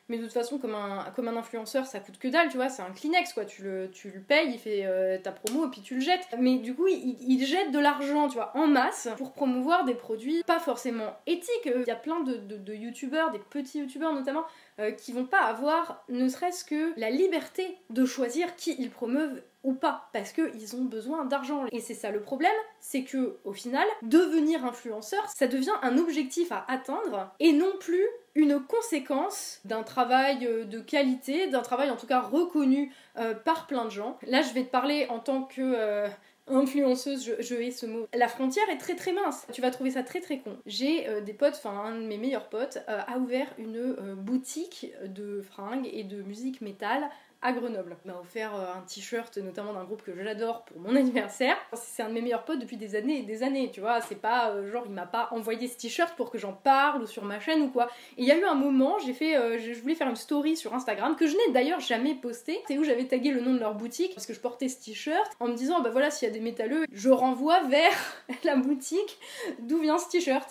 mais 0.09 0.17
de 0.19 0.25
toute 0.25 0.33
façon, 0.33 0.59
comme 0.59 0.75
un, 0.75 1.05
comme 1.15 1.29
influenceur, 1.29 1.87
ça 1.87 2.01
coûte 2.01 2.19
que 2.19 2.29
dalle, 2.29 2.49
tu 2.49 2.57
vois, 2.57 2.69
c'est 2.69 2.83
un 2.83 2.91
Kleenex, 2.91 3.33
quoi. 3.35 3.45
Tu 3.45 3.63
le, 3.63 3.91
tu 3.91 4.11
le 4.11 4.21
payes, 4.21 4.53
il 4.53 4.59
fait 4.59 4.87
euh, 4.87 5.19
ta 5.19 5.33
promo 5.33 5.67
et 5.67 5.71
puis 5.71 5.83
tu 5.83 5.97
le 5.97 6.01
jettes. 6.01 6.27
Mais 6.39 6.57
du 6.57 6.75
coup, 6.75 6.87
il, 6.87 7.45
jette 7.45 7.71
de 7.71 7.79
l'argent, 7.79 8.29
tu 8.29 8.35
vois, 8.35 8.53
en 8.57 8.67
masse 8.67 9.09
pour 9.17 9.33
promouvoir 9.33 9.85
des 9.85 9.95
produits 9.95 10.43
pas 10.45 10.61
forcément 10.61 11.17
éthiques. 11.27 11.67
Il 11.67 11.87
y 11.87 11.91
a 11.91 11.97
plein 11.97 12.21
de, 12.21 12.37
de, 12.37 12.57
de 12.57 12.75
youtubeurs, 12.75 13.31
des 13.31 13.39
petits 13.39 13.79
youtubeurs 13.79 14.15
notamment, 14.15 14.45
euh, 14.81 14.93
qui 14.93 15.13
vont 15.13 15.25
pas 15.27 15.41
avoir 15.41 16.05
ne 16.09 16.29
serait-ce 16.29 16.65
que 16.65 16.93
la 16.97 17.11
liberté 17.11 17.77
de 17.91 18.05
choisir 18.05 18.55
qui 18.55 18.77
ils 18.79 18.91
promeuvent 18.91 19.43
ou 19.65 19.73
pas 19.73 20.09
parce 20.13 20.31
qu'ils 20.31 20.77
ont 20.77 20.85
besoin 20.85 21.25
d'argent 21.25 21.67
et 21.73 21.81
c'est 21.81 21.95
ça 21.95 22.13
le 22.13 22.21
problème 22.21 22.53
c'est 22.79 23.03
que 23.03 23.39
au 23.43 23.53
final 23.53 23.85
devenir 24.03 24.65
influenceur 24.65 25.29
ça 25.35 25.49
devient 25.49 25.75
un 25.83 25.99
objectif 25.99 26.53
à 26.53 26.65
atteindre 26.69 27.35
et 27.41 27.53
non 27.53 27.73
plus 27.81 28.07
une 28.39 28.61
conséquence 28.61 29.61
d'un 29.65 29.83
travail 29.83 30.47
euh, 30.47 30.65
de 30.65 30.79
qualité 30.79 31.49
d'un 31.49 31.61
travail 31.61 31.91
en 31.91 31.97
tout 31.97 32.07
cas 32.07 32.21
reconnu 32.21 32.95
euh, 33.19 33.35
par 33.35 33.67
plein 33.67 33.85
de 33.85 33.91
gens 33.91 34.17
là 34.27 34.43
je 34.43 34.55
vais 34.55 34.63
te 34.63 34.71
parler 34.71 35.07
en 35.11 35.19
tant 35.19 35.43
que 35.43 36.09
influenceuse, 36.51 37.37
je, 37.41 37.55
hais 37.55 37.71
ce 37.71 37.87
mot. 37.87 38.09
La 38.15 38.29
frontière 38.29 38.69
est 38.71 38.79
très 38.79 38.95
très 38.95 39.13
mince. 39.13 39.47
Tu 39.53 39.61
vas 39.61 39.71
trouver 39.71 39.91
ça 39.93 40.03
très 40.03 40.21
très 40.21 40.39
con. 40.39 40.57
J'ai 40.67 41.09
euh, 41.09 41.21
des 41.21 41.33
potes, 41.33 41.55
enfin 41.57 41.71
un 41.71 42.01
de 42.01 42.07
mes 42.07 42.19
meilleurs 42.19 42.49
potes 42.49 42.79
euh, 42.89 43.01
a 43.07 43.19
ouvert 43.19 43.47
une 43.59 43.77
euh, 43.77 44.15
boutique 44.15 44.93
de 45.05 45.43
fringues 45.43 45.89
et 45.93 46.05
de 46.05 46.23
musique 46.23 46.61
métal 46.61 47.09
à 47.41 47.53
Grenoble. 47.53 47.97
Il 48.05 48.11
m'a 48.11 48.19
offert 48.19 48.55
euh, 48.55 48.75
un 48.75 48.81
t-shirt 48.83 49.37
notamment 49.39 49.73
d'un 49.73 49.85
groupe 49.85 50.03
que 50.03 50.13
j'adore 50.23 50.65
pour 50.65 50.81
mon 50.81 50.95
anniversaire. 50.97 51.57
C'est 51.75 52.03
un 52.03 52.09
de 52.09 52.15
mes 52.15 52.21
meilleurs 52.21 52.45
potes 52.45 52.59
depuis 52.59 52.77
des 52.77 52.97
années 52.97 53.19
et 53.19 53.23
des 53.23 53.43
années, 53.43 53.71
tu 53.73 53.81
vois. 53.81 54.01
C'est 54.01 54.21
pas 54.21 54.51
euh, 54.51 54.71
genre 54.71 54.85
il 54.87 54.93
m'a 54.93 55.07
pas 55.07 55.29
envoyé 55.31 55.69
ce 55.69 55.77
t-shirt 55.77 56.17
pour 56.17 56.31
que 56.31 56.39
j'en 56.39 56.53
parle 56.53 57.03
ou 57.03 57.07
sur 57.07 57.25
ma 57.25 57.39
chaîne 57.39 57.63
ou 57.63 57.69
quoi. 57.69 57.89
Et 58.17 58.23
il 58.23 58.25
y 58.25 58.33
a 58.33 58.37
eu 58.37 58.45
un 58.45 58.55
moment, 58.55 58.99
j'ai 58.99 59.13
fait, 59.13 59.37
euh, 59.37 59.59
je 59.59 59.81
voulais 59.81 59.95
faire 59.95 60.09
une 60.09 60.17
story 60.17 60.57
sur 60.57 60.75
Instagram 60.75 61.17
que 61.17 61.27
je 61.27 61.37
n'ai 61.37 61.53
d'ailleurs 61.53 61.81
jamais 61.81 62.15
posté. 62.15 62.61
C'est 62.67 62.79
où 62.79 62.85
j'avais 62.85 63.05
tagué 63.05 63.31
le 63.31 63.41
nom 63.41 63.55
de 63.55 63.61
leur 63.61 63.75
boutique 63.75 64.15
parce 64.15 64.27
que 64.27 64.35
je 64.35 64.41
portais 64.41 64.69
ce 64.69 64.83
t-shirt 64.83 65.31
en 65.41 65.49
me 65.49 65.55
disant 65.55 65.81
bah 65.81 65.91
voilà 65.91 66.11
s'il 66.11 66.27
y 66.27 66.31
a 66.31 66.35
des 66.35 66.41
métalleux, 66.41 66.87
je 66.93 67.11
renvoie 67.11 67.63
vers 67.65 67.93
la 68.45 68.57
boutique 68.57 69.19
d'où 69.61 69.79
vient 69.79 69.99
ce 69.99 70.09
t-shirt. 70.09 70.49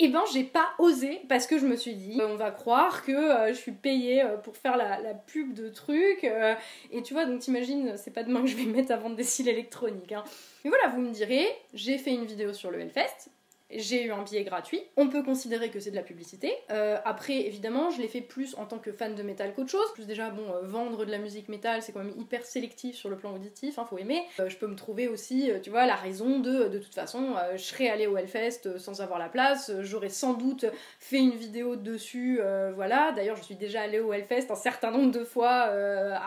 Et 0.00 0.06
eh 0.06 0.08
ben 0.08 0.24
j'ai 0.32 0.42
pas 0.42 0.70
osé 0.78 1.20
parce 1.28 1.46
que 1.46 1.56
je 1.56 1.66
me 1.66 1.76
suis 1.76 1.94
dit 1.94 2.20
on 2.20 2.34
va 2.34 2.50
croire 2.50 3.04
que 3.04 3.12
euh, 3.12 3.48
je 3.50 3.58
suis 3.58 3.70
payée 3.70 4.22
euh, 4.22 4.36
pour 4.36 4.56
faire 4.56 4.76
la, 4.76 5.14
pub 5.14 5.54
de 5.54 5.68
trucs 5.68 6.24
euh, 6.24 6.56
et 6.90 7.00
tu 7.02 7.14
vois 7.14 7.26
donc 7.26 7.38
t'imagines 7.38 7.96
c'est 7.96 8.10
pas 8.10 8.24
demain 8.24 8.40
que 8.40 8.48
je 8.48 8.56
vais 8.56 8.64
mettre 8.64 8.90
à 8.90 8.96
vendre 8.96 9.14
des 9.14 9.22
cils 9.22 9.48
électroniques 9.48 10.10
hein. 10.10 10.24
mais 10.64 10.70
voilà 10.70 10.88
vous 10.88 11.00
me 11.00 11.12
direz 11.12 11.46
j'ai 11.74 11.96
fait 11.96 12.12
une 12.12 12.24
vidéo 12.24 12.52
sur 12.52 12.72
le 12.72 12.80
Hellfest 12.80 13.30
j'ai 13.76 14.04
eu 14.04 14.12
un 14.12 14.22
billet 14.22 14.44
gratuit. 14.44 14.82
On 14.96 15.08
peut 15.08 15.22
considérer 15.22 15.70
que 15.70 15.80
c'est 15.80 15.90
de 15.90 15.96
la 15.96 16.02
publicité. 16.02 16.52
Euh, 16.70 16.98
après, 17.04 17.46
évidemment, 17.46 17.90
je 17.90 18.00
l'ai 18.00 18.08
fait 18.08 18.20
plus 18.20 18.54
en 18.56 18.66
tant 18.66 18.78
que 18.78 18.92
fan 18.92 19.14
de 19.14 19.22
métal 19.22 19.54
qu'autre 19.54 19.70
chose. 19.70 19.92
Plus 19.94 20.06
déjà, 20.06 20.30
bon, 20.30 20.44
euh, 20.52 20.60
vendre 20.62 21.04
de 21.04 21.10
la 21.10 21.18
musique 21.18 21.48
métal, 21.48 21.82
c'est 21.82 21.92
quand 21.92 22.02
même 22.02 22.14
hyper 22.18 22.44
sélectif 22.44 22.96
sur 22.96 23.08
le 23.08 23.16
plan 23.16 23.34
auditif, 23.34 23.78
hein, 23.78 23.86
faut 23.88 23.98
aimer. 23.98 24.22
Euh, 24.40 24.48
je 24.48 24.56
peux 24.56 24.66
me 24.66 24.76
trouver 24.76 25.08
aussi, 25.08 25.50
tu 25.62 25.70
vois, 25.70 25.86
la 25.86 25.94
raison 25.94 26.40
de, 26.40 26.68
de 26.68 26.78
toute 26.78 26.94
façon, 26.94 27.34
je 27.54 27.62
serais 27.62 27.88
allée 27.88 28.06
au 28.06 28.16
Hellfest 28.16 28.78
sans 28.78 29.00
avoir 29.00 29.18
la 29.18 29.28
place, 29.28 29.70
j'aurais 29.80 30.08
sans 30.08 30.34
doute 30.34 30.66
fait 30.98 31.18
une 31.18 31.32
vidéo 31.34 31.76
dessus, 31.76 32.40
voilà. 32.74 33.12
D'ailleurs, 33.12 33.36
je 33.36 33.42
suis 33.42 33.56
déjà 33.56 33.82
allée 33.82 34.00
au 34.00 34.12
Hellfest 34.12 34.50
un 34.50 34.54
certain 34.56 34.90
nombre 34.90 35.12
de 35.12 35.24
fois 35.24 35.70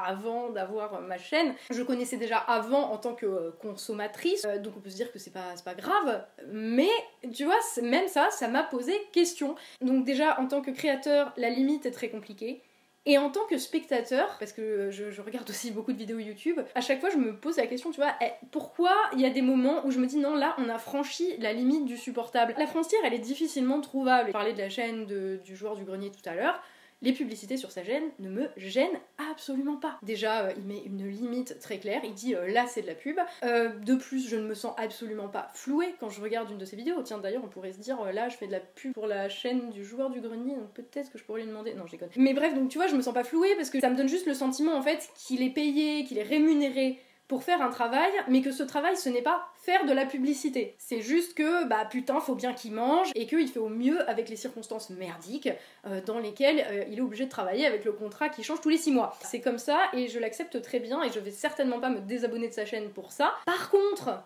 avant 0.05 0.49
d'avoir 0.49 1.01
ma 1.01 1.17
chaîne. 1.17 1.53
Je 1.69 1.81
connaissais 1.83 2.17
déjà 2.17 2.37
avant 2.37 2.91
en 2.91 2.97
tant 2.97 3.13
que 3.13 3.51
consommatrice, 3.61 4.45
donc 4.63 4.73
on 4.77 4.79
peut 4.79 4.89
se 4.89 4.95
dire 4.95 5.11
que 5.11 5.19
c'est 5.19 5.33
pas, 5.33 5.53
pas 5.63 5.75
grave, 5.75 6.25
mais 6.51 6.89
tu 7.37 7.45
vois, 7.45 7.59
même 7.83 8.07
ça, 8.07 8.29
ça 8.31 8.47
m'a 8.47 8.63
posé 8.63 8.93
question. 9.13 9.55
Donc 9.81 10.05
déjà, 10.05 10.39
en 10.39 10.47
tant 10.47 10.61
que 10.61 10.71
créateur, 10.71 11.31
la 11.37 11.49
limite 11.49 11.85
est 11.85 11.91
très 11.91 12.09
compliquée. 12.09 12.63
Et 13.05 13.17
en 13.17 13.29
tant 13.29 13.45
que 13.49 13.57
spectateur, 13.57 14.35
parce 14.37 14.51
que 14.51 14.89
je, 14.91 15.21
regarde 15.21 15.49
aussi 15.49 15.71
beaucoup 15.71 15.93
de 15.93 15.97
vidéos 15.97 16.19
YouTube, 16.19 16.59
à 16.75 16.81
chaque 16.81 16.99
fois 16.99 17.09
je 17.09 17.17
me 17.17 17.37
pose 17.37 17.55
la 17.55 17.67
question, 17.67 17.91
tu 17.91 18.01
vois, 18.01 18.13
eh, 18.21 18.31
pourquoi 18.51 18.91
il 19.13 19.21
y 19.21 19.25
a 19.25 19.29
des 19.29 19.41
moments 19.41 19.85
où 19.85 19.91
je 19.91 19.99
me 19.99 20.07
dis 20.07 20.17
non, 20.17 20.35
là 20.35 20.55
on 20.57 20.67
a 20.67 20.77
franchi 20.77 21.37
la 21.37 21.53
limite 21.53 21.85
du 21.85 21.95
supportable? 21.95 22.53
La 22.57 22.67
frontière 22.67 22.99
elle 23.05 23.13
est 23.13 23.19
difficilement 23.19 23.79
trouvable. 23.79 24.27
Je 24.27 24.33
parlais 24.33 24.51
de 24.51 24.57
la 24.57 24.69
chaîne 24.69 25.05
du 25.05 25.55
joueur 25.55 25.77
du 25.77 25.85
grenier 25.85 26.11
tout 26.11 26.27
à 26.27 26.35
l'heure 26.35 26.61
les 27.01 27.13
publicités 27.13 27.57
sur 27.57 27.71
sa 27.71 27.83
chaîne 27.83 28.03
ne 28.19 28.29
me 28.29 28.49
gênent 28.57 28.99
absolument 29.31 29.77
pas. 29.77 29.99
Déjà, 30.01 30.45
euh, 30.45 30.53
il 30.57 30.65
met 30.65 30.81
une 30.83 31.07
limite 31.07 31.59
très 31.59 31.77
claire, 31.77 32.01
il 32.03 32.13
dit 32.13 32.35
euh, 32.35 32.47
là 32.47 32.65
c'est 32.67 32.81
de 32.81 32.87
la 32.87 32.95
pub. 32.95 33.17
Euh, 33.43 33.69
de 33.69 33.95
plus, 33.95 34.27
je 34.27 34.35
ne 34.35 34.47
me 34.47 34.55
sens 34.55 34.73
absolument 34.77 35.29
pas 35.29 35.49
flouée 35.53 35.95
quand 35.99 36.09
je 36.09 36.21
regarde 36.21 36.49
une 36.49 36.57
de 36.57 36.65
ses 36.65 36.75
vidéos. 36.75 37.01
Tiens, 37.03 37.19
d'ailleurs, 37.19 37.43
on 37.43 37.49
pourrait 37.49 37.73
se 37.73 37.79
dire 37.79 38.03
là 38.13 38.29
je 38.29 38.37
fais 38.37 38.47
de 38.47 38.51
la 38.51 38.59
pub 38.59 38.93
pour 38.93 39.07
la 39.07 39.29
chaîne 39.29 39.69
du 39.69 39.85
joueur 39.85 40.09
du 40.09 40.21
grenier, 40.21 40.55
donc 40.55 40.73
peut-être 40.73 41.11
que 41.11 41.17
je 41.17 41.23
pourrais 41.23 41.41
lui 41.41 41.47
demander. 41.47 41.73
Non, 41.73 41.85
je 41.85 41.91
déconne. 41.91 42.09
Mais 42.15 42.33
bref, 42.33 42.53
donc 42.55 42.69
tu 42.69 42.77
vois, 42.77 42.87
je 42.87 42.95
me 42.95 43.01
sens 43.01 43.13
pas 43.13 43.23
flouée 43.23 43.55
parce 43.55 43.69
que 43.69 43.79
ça 43.79 43.89
me 43.89 43.95
donne 43.95 44.09
juste 44.09 44.25
le 44.25 44.33
sentiment 44.33 44.75
en 44.75 44.81
fait 44.81 45.09
qu'il 45.15 45.43
est 45.43 45.53
payé, 45.53 46.03
qu'il 46.05 46.17
est 46.17 46.23
rémunéré 46.23 46.99
pour 47.27 47.43
faire 47.43 47.61
un 47.61 47.69
travail, 47.69 48.11
mais 48.27 48.41
que 48.41 48.51
ce 48.51 48.63
travail, 48.63 48.95
ce 48.95 49.09
n'est 49.09 49.21
pas 49.21 49.49
faire 49.55 49.85
de 49.85 49.91
la 49.91 50.05
publicité. 50.05 50.75
C'est 50.77 51.01
juste 51.01 51.33
que, 51.33 51.65
bah 51.65 51.85
putain, 51.85 52.19
faut 52.19 52.35
bien 52.35 52.53
qu'il 52.53 52.73
mange 52.73 53.11
et 53.15 53.27
qu'il 53.27 53.47
fait 53.47 53.59
au 53.59 53.69
mieux 53.69 54.07
avec 54.09 54.29
les 54.29 54.37
circonstances 54.37 54.89
merdiques 54.89 55.49
euh, 55.85 55.99
dans 56.05 56.19
lesquelles 56.19 56.65
euh, 56.69 56.85
il 56.89 56.99
est 56.99 57.01
obligé 57.01 57.25
de 57.25 57.29
travailler 57.29 57.65
avec 57.65 57.83
le 57.83 57.91
contrat 57.91 58.29
qui 58.29 58.43
change 58.43 58.61
tous 58.61 58.69
les 58.69 58.77
6 58.77 58.91
mois. 58.91 59.17
C'est 59.21 59.41
comme 59.41 59.57
ça 59.57 59.79
et 59.93 60.07
je 60.07 60.19
l'accepte 60.19 60.61
très 60.61 60.79
bien 60.79 61.03
et 61.03 61.11
je 61.11 61.19
vais 61.19 61.31
certainement 61.31 61.79
pas 61.79 61.89
me 61.89 61.99
désabonner 61.99 62.47
de 62.47 62.53
sa 62.53 62.65
chaîne 62.65 62.89
pour 62.89 63.11
ça. 63.11 63.33
Par 63.45 63.69
contre, 63.69 64.21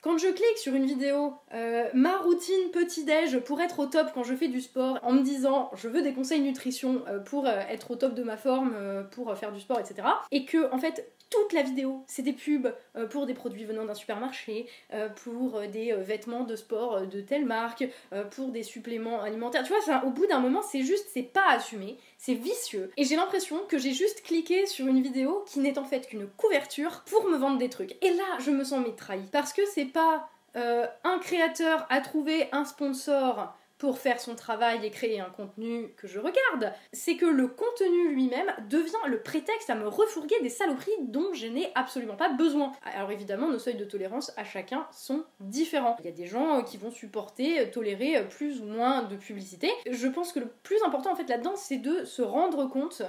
quand 0.00 0.18
je 0.18 0.28
clique 0.28 0.58
sur 0.58 0.74
une 0.74 0.86
vidéo, 0.86 1.34
euh, 1.54 1.88
ma 1.94 2.16
routine 2.18 2.70
petit-déj 2.72 3.38
pour 3.40 3.60
être 3.60 3.80
au 3.80 3.86
top 3.86 4.08
quand 4.14 4.22
je 4.22 4.34
fais 4.34 4.48
du 4.48 4.60
sport, 4.60 4.98
en 5.02 5.12
me 5.12 5.22
disant 5.22 5.70
je 5.74 5.88
veux 5.88 6.02
des 6.02 6.12
conseils 6.12 6.40
nutrition 6.40 7.02
pour 7.26 7.46
être 7.48 7.90
au 7.90 7.96
top 7.96 8.14
de 8.14 8.22
ma 8.22 8.36
forme, 8.36 8.74
pour 9.10 9.36
faire 9.36 9.52
du 9.52 9.60
sport, 9.60 9.80
etc. 9.80 10.08
Et 10.30 10.44
que 10.44 10.72
en 10.72 10.78
fait 10.78 11.10
toute 11.30 11.52
la 11.52 11.62
vidéo, 11.62 12.04
c'est 12.06 12.22
des 12.22 12.32
pubs 12.32 12.74
euh, 12.96 13.06
pour 13.06 13.24
des 13.24 13.34
produits 13.34 13.64
venant 13.64 13.84
d'un 13.84 13.94
supermarché, 13.94 14.66
euh, 14.92 15.08
pour 15.08 15.56
euh, 15.56 15.66
des 15.68 15.92
vêtements 15.92 16.42
de 16.42 16.56
sport 16.56 17.06
de 17.06 17.20
telle 17.20 17.46
marque, 17.46 17.84
pour 18.32 18.48
des 18.48 18.64
suppléments 18.64 19.22
alimentaires. 19.22 19.62
Tu 19.62 19.72
vois, 19.72 20.04
au 20.04 20.10
bout 20.10 20.26
d'un 20.26 20.40
moment, 20.40 20.62
c'est 20.62 20.82
juste, 20.82 21.06
c'est 21.12 21.22
pas 21.22 21.48
assumé, 21.50 21.96
c'est 22.22 22.34
vicieux. 22.34 22.90
Et 22.98 23.04
j'ai 23.04 23.16
l'impression 23.16 23.60
que 23.66 23.78
j'ai 23.78 23.94
juste 23.94 24.22
cliqué 24.22 24.66
sur 24.66 24.86
une 24.86 25.00
vidéo 25.00 25.42
qui 25.48 25.58
n'est 25.60 25.78
en 25.78 25.84
fait 25.84 26.06
qu'une 26.06 26.26
couverture 26.26 27.02
pour 27.06 27.24
me 27.24 27.38
vendre 27.38 27.56
des 27.56 27.70
trucs. 27.70 27.96
Et 28.04 28.12
là, 28.12 28.36
je 28.40 28.50
me 28.50 28.62
sens 28.62 28.84
trahi. 28.94 29.22
Parce 29.32 29.54
que 29.54 29.62
c'est 29.74 29.86
pas 29.86 30.28
un 30.54 31.18
créateur 31.20 31.86
a 31.88 32.00
trouvé 32.00 32.48
un 32.52 32.64
sponsor 32.64 33.54
pour 33.80 33.98
faire 33.98 34.20
son 34.20 34.36
travail 34.36 34.84
et 34.84 34.90
créer 34.90 35.20
un 35.20 35.30
contenu 35.30 35.88
que 35.96 36.06
je 36.06 36.20
regarde, 36.20 36.72
c'est 36.92 37.16
que 37.16 37.24
le 37.24 37.48
contenu 37.48 38.12
lui-même 38.12 38.52
devient 38.68 38.92
le 39.08 39.22
prétexte 39.22 39.70
à 39.70 39.74
me 39.74 39.88
refourguer 39.88 40.38
des 40.42 40.50
saloperies 40.50 40.90
dont 41.08 41.32
je 41.32 41.46
n'ai 41.46 41.72
absolument 41.74 42.14
pas 42.14 42.28
besoin. 42.28 42.72
Alors 42.94 43.10
évidemment, 43.10 43.48
nos 43.48 43.58
seuils 43.58 43.76
de 43.76 43.86
tolérance 43.86 44.32
à 44.36 44.44
chacun 44.44 44.86
sont 44.92 45.24
différents. 45.40 45.96
Il 46.00 46.04
y 46.04 46.08
a 46.08 46.12
des 46.12 46.26
gens 46.26 46.58
euh, 46.58 46.62
qui 46.62 46.76
vont 46.76 46.90
supporter, 46.90 47.60
euh, 47.60 47.70
tolérer 47.72 48.18
euh, 48.18 48.24
plus 48.24 48.60
ou 48.60 48.66
moins 48.66 49.02
de 49.02 49.16
publicité. 49.16 49.70
Je 49.90 50.08
pense 50.08 50.32
que 50.32 50.40
le 50.40 50.48
plus 50.62 50.82
important 50.82 51.12
en 51.12 51.16
fait 51.16 51.28
là-dedans, 51.28 51.56
c'est 51.56 51.78
de 51.78 52.04
se 52.04 52.20
rendre 52.20 52.66
compte 52.66 53.02